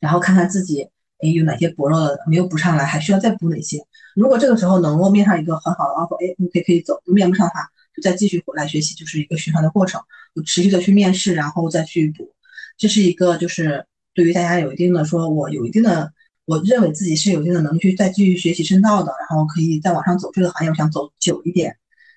[0.00, 0.88] 然后看看自己。
[1.20, 3.76] 哎，有哪些薄弱的没有补上来，还需要再补哪些？
[4.14, 10.00] 如果这个时候能够面上一个很好的 offer，哎你可以可以走；面不上的话，就再继续回来学习，就是一个循环的过程，
[10.32, 12.32] 就持续的去面试，然后再去补。
[12.76, 13.84] 这是一个就是
[14.14, 16.12] 对于大家有一定的说，我有一定的，
[16.48, 21.76] 我认为自己是有一定的能力去再继续学习深造的，然后可以再往上走这个行业，我想走久一点，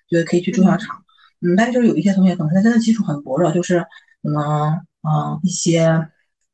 [0.09, 0.95] 觉得可以去中小厂。
[1.41, 3.85] 嗯，但是就是有一些同学可能他真的基础很薄弱，就是
[4.23, 4.41] 可能
[5.01, 6.07] 嗯一些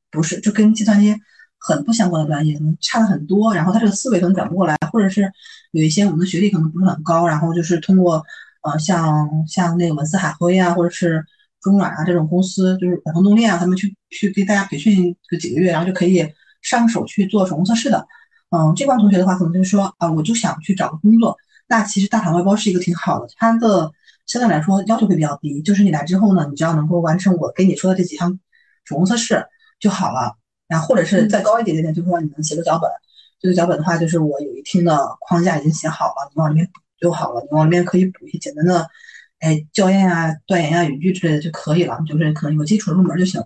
[0.09, 1.15] 不是就跟计算机
[1.59, 5.31] 很不相关的专业，可能差的很多，然后他这个思维可能转不过来，或者是
[5.71, 8.23] 有一些我们的学历可能不是很高，然后就是通过
[8.63, 11.23] 呃像像那个文思海辉啊，或者是
[11.61, 16.27] 中软啊这种公司，就是远程动力啊，他们去去给大家培训个几个月，然后就可以
[16.61, 18.07] 上手去做手工测试的。
[18.49, 21.37] 嗯，这帮同学的话，可能就是说啊，我就想去找个工作。
[21.67, 23.91] 那其实大厂外包是一个挺好的，它的
[24.25, 28.39] 相对来说要求会比较低，就是你来之后呢，你只要能够完成我给你说的这几项
[28.85, 29.45] 手工测试
[29.79, 30.35] 就好了。
[30.67, 32.89] 然后或者是再高一点点，就是说你能写个脚本，
[33.39, 38.85] 这个脚本的话，就是我有一听的框架已经写好了，你往里面补就好了，你往里面可以补一些简单的，
[39.39, 43.41] 哎，校验啊、断言啊、语句之类的就可以了，就是可能有基础入门就行。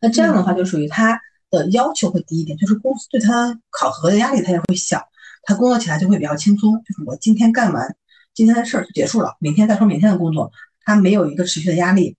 [0.00, 1.20] 那这样的话，就属于他
[1.50, 5.06] 的要求会低一点，就是公司对他考核的压力他也会小，
[5.44, 6.72] 他工作起来就会比较轻松。
[6.84, 7.96] 就是我今天干完
[8.34, 10.50] 今天的事儿就结束了，明天再说明天的工作，
[10.84, 12.16] 他没有一个持续的压力。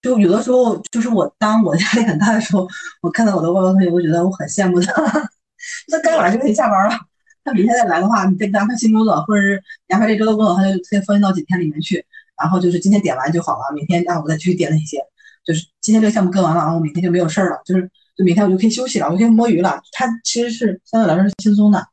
[0.00, 2.68] 就有的时候，就是我当我压力很大的时候，
[3.02, 4.92] 我看到我的外包同学，我觉得我很羡慕他，
[5.90, 6.96] 他该晚上就可以下班了。
[7.42, 12.04] 他明天再来的话，你再安排新工作，或者是安排这周的工作，他就先分到几天里面去，
[12.40, 14.98] 然后就是今天点完就好了，明天啊我再继续点那些。
[15.44, 19.80] 就是今天这个项目跟完了，然后明天就没有事儿了，就是就明天我就可以休息了，我就可以摸鱼了。
[19.92, 21.86] 它其实是相对来说是轻松的。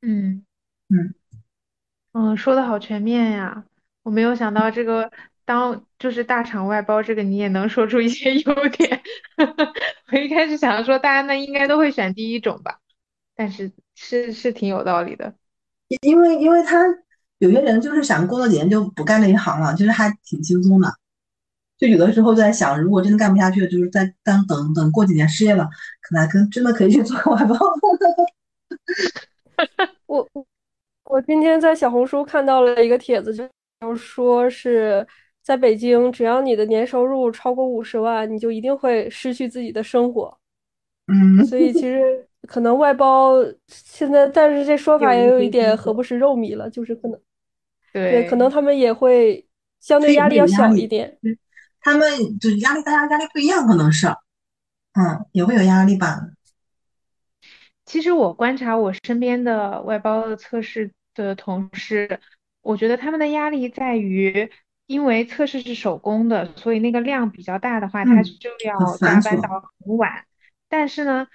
[0.00, 0.42] 嗯
[0.88, 1.14] 嗯
[2.12, 3.64] 嗯，说的好全面呀！
[4.02, 5.12] 我没有想到这个
[5.44, 9.02] 当就是大厂外包这个你也能说出一些优点。
[10.10, 12.78] 我一开始想说大家那应该都会选第一种吧，
[13.36, 15.34] 但是是是挺有道理的。
[16.00, 16.82] 因为因为他
[17.38, 20.90] 有些人就是想工作几年就不干这一行了，其实还挺轻松的。
[21.78, 25.68] 就有的时候在想，如果真的干不下去，就是在当等等过几年失业了，
[26.02, 27.56] 可能跟真的可以去做外包。
[30.06, 30.28] 我
[31.04, 33.48] 我今天在小红书看到了一个帖子，就
[33.94, 35.06] 说是
[35.42, 40.36] 在北京，只要你的年收入超过五十万，你就一定会失去自己的生活。
[41.06, 43.36] 嗯，所以 其实可能外包
[43.68, 47.18] 现在，但是这说法也有一点何不食肉糜了，就是可能
[47.92, 49.46] 对，可能他们也会
[49.80, 51.16] 相对压力要小一点。
[51.80, 56.20] 他们就压力，大家压力不一样，可能是，嗯，也会有压力吧。
[57.84, 62.20] 其实我观察我身边的外包的测试的同事，
[62.60, 64.50] 我觉得他们的压力在于，
[64.86, 70.24] 因为测试是手工的，所以那个量比较大的话，他就要加班到很晚。
[70.68, 71.26] 但是呢。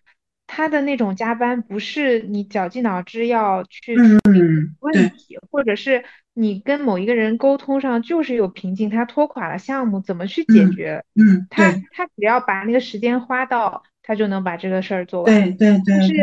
[0.46, 4.42] 他的那种加班不是你绞尽脑汁要去处理
[4.80, 6.04] 问题，或者是
[6.34, 11.04] 你跟某一个人沟通上就是有瓶颈，他拖垮了项目，怎么去解决？
[11.16, 15.34] 嗯，他他只要把那个时间花到，他就能把这个事儿做完。
[15.34, 15.82] 对对对。
[15.88, 16.14] 但是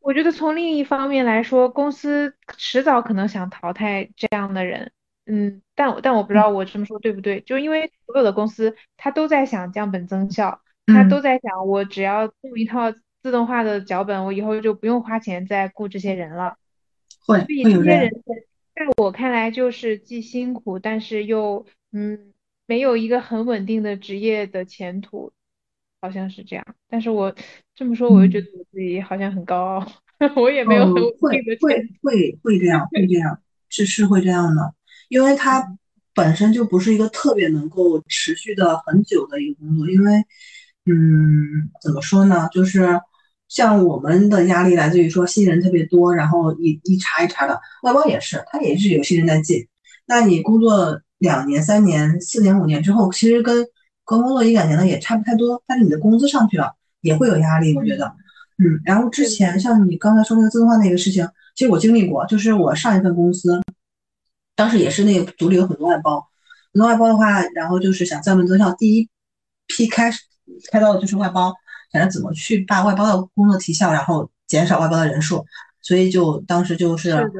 [0.00, 4.92] 我觉得从另一方面来说，公司迟早可能想淘汰这样的人。
[5.26, 12.92] 嗯，但但我不知道我这么说对不对，就因为所有的公司他都在想降本增效，他都在想我只要弄一套。
[13.24, 16.58] 自动化的脚本，我以后就不用花钱再雇这些人了。
[17.24, 18.10] 会，所以这些人
[18.74, 22.34] 在我看来就是既辛苦，但是又嗯
[22.66, 25.32] 没有一个很稳定的职业的前途，
[26.02, 26.66] 好像是这样。
[26.86, 27.34] 但是我
[27.74, 29.92] 这么说，我又觉得我自己好像很高傲，
[30.36, 33.40] 我也没有很稳定的会会会这样，会这样，
[33.70, 34.74] 是是会这样的，
[35.08, 35.66] 因为他
[36.12, 40.12] 本身就不是一个特别能够持续的很久的一个工作，因为
[40.84, 43.00] 嗯怎么说呢，就是。
[43.54, 49.64] 像我们的压力来自于说新人特别多，然后一一茬一茬的，外包也是，他也是有新人在进。
[50.06, 53.64] 那你工作两年、三年、四年、五年之后，其实跟
[54.04, 58.12] 刚工作一两年的也差不太多，但是你的工资上去了，也会有压力，我觉得。
[58.58, 61.24] 嗯，然后之前像你刚才说那个自动化那个事情，
[61.54, 63.62] 其实我经历过，就是我上一份公司，
[64.56, 66.26] 当时也是那个组里有很多外包，
[66.72, 69.08] 很多外包的话，然后就是想降本增效，第一
[69.68, 70.20] 批开始
[70.72, 71.54] 开到的就是外包。
[71.94, 75.46] 想着怎么去把外包的工作提效，然后减少外包的人数，
[75.80, 77.30] 所以就当时就是，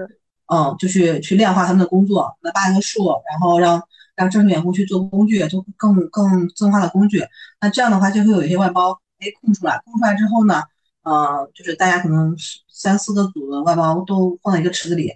[0.47, 3.83] 嗯，就去去量化他们的工作，来扒一个数，然后让
[4.15, 7.21] 让正式员工去做工具，就更更自动化的工具。
[7.61, 10.63] 那这样的话就会有一些外包哎空出来，空出来之后呢，
[11.03, 12.37] 呃，就是大家可能
[12.69, 15.11] 三四个组的外包都放在一个池子里，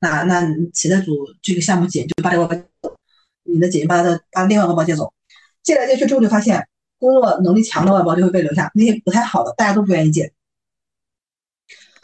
[0.00, 2.90] 那那其他组这个项目紧，就把这个外包，
[3.42, 5.12] 你的紧把他的把另外外包接走，
[5.64, 6.64] 借来借去之后就发现。
[6.98, 10.32] 工作能力强的外包就会被留下，那些不太好的，大家都不愿意接。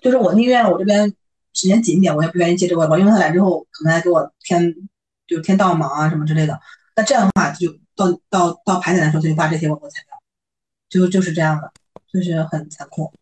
[0.00, 1.08] 就是我宁愿我这边
[1.52, 4.74] 时间紧一点，我也不愿意接这个外包，因为他来之后可能还给我添
[5.26, 6.60] 就添倒忙啊什么之类的。
[6.96, 10.22] 那这样的话就到到到排点的时候，他就发这些外包材料，
[10.88, 11.72] 就就是这样的，
[12.12, 13.12] 就是很残酷。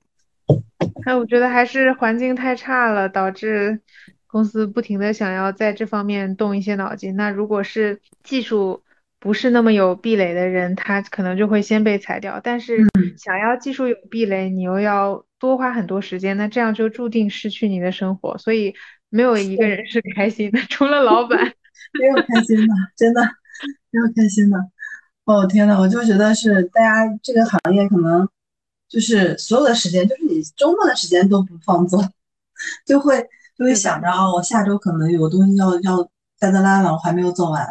[1.05, 3.81] 哎，我觉得还是环境太差了，导致
[4.27, 7.15] 公司不停的想要在这方面动一些脑筋。
[7.17, 8.83] 那如果是技术
[9.21, 12.41] 不是那么有壁垒的人，他可能就会先被裁掉。
[12.43, 12.79] 但是
[13.17, 18.37] 想要技术有壁垒，你又要多花很多时间，那这样就注定失去你的生活。
[18.39, 18.75] 所以
[19.09, 21.39] 没有一个人是开心的，除了老板。
[21.99, 23.21] 没有开心的，真的
[23.91, 24.57] 没有开心的。
[25.25, 28.29] 哦天呐，我就觉得是大家这个行业可能。
[28.89, 32.03] 就是所有的时间，就是你周末的时间都不放纵，
[32.85, 33.25] 就会
[33.57, 37.65] 就会想着啊，我下周可能有东西要要在那拉了，我还没有做完。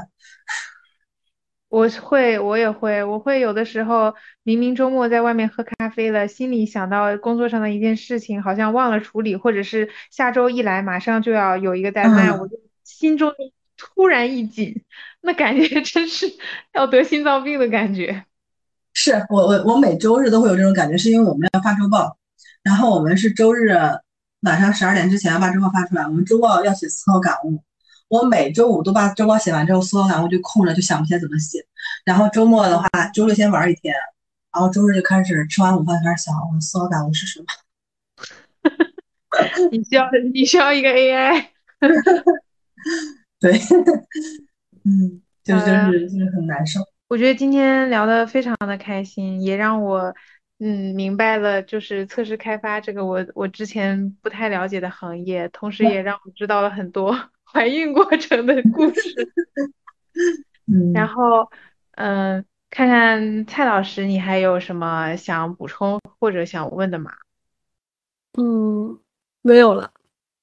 [1.70, 13.32] 我会，我也会，我会有的时候明明周末在外面喝咖啡了，心里想到工作上的一件事情，好像忘了处理，或者是下周一来马上就要有一个 deadline，我就心中
[13.78, 14.84] 突然一紧，
[15.22, 16.26] 那感觉真是
[16.74, 18.26] 要得心脏病的感觉。
[18.94, 22.18] 是我我我每周日都会有这种感觉，是因为我们要发周报，
[22.64, 23.70] 然后我们是周日
[24.42, 27.62] 晚上十二点之前要把周报发出来，我们周报要写思考感悟。
[28.10, 31.60] 我每周五都把周报写完之后，思考感悟就空着，就想不起来怎么写。
[32.04, 33.94] 然后周末的话，周六先玩一天，
[34.52, 37.46] 然后周日就开始吃完午饭开始想我的思考感悟是什么。
[39.72, 41.50] 你需要你需要一个 AI。
[43.40, 43.54] 对，
[44.84, 46.82] 嗯，就就是就是很难受。
[47.08, 50.14] 我觉得今天聊的非常的开心，也让我
[50.60, 57.16] 嗯明白了，就是测试开发这个我我之前不太了解的行业，同时也让我知道了很多
[57.52, 59.32] 怀孕过程的故事。
[60.68, 61.52] 嗯，然后
[61.92, 67.12] 嗯，看看蔡老师，你还有什么想补充或者想问的吗？
[68.38, 69.00] 嗯，
[69.42, 69.92] 没有了。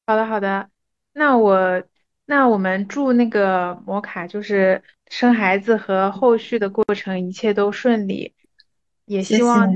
[0.07, 0.70] 好的好的，
[1.12, 1.83] 那我。
[2.28, 8.35] 那我们祝那个摩卡就是生孩子和后续的过程一切都顺利，
[9.05, 9.69] 也希望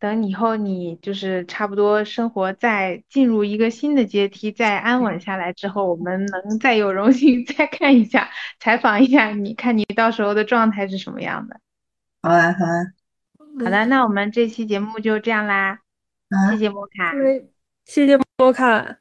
[0.00, 11.60] 等以后你就是差不多生活再进入一个新的阶梯，再安稳下来之后，我们能再有荣幸 再看一下，采访一下你，看你到时候的状态是什么样的。
[12.22, 12.86] 好啊，好啊，
[13.62, 15.78] 好的，那我们这期节目就这样啦，
[16.50, 17.12] 谢谢摩卡，
[17.84, 18.96] 谢谢摩卡。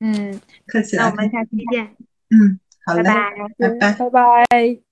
[0.00, 1.02] 嗯，客气了。
[1.02, 1.96] 那我们下期见。
[2.30, 4.87] 嗯，好嘞，拜拜，拜拜，拜拜。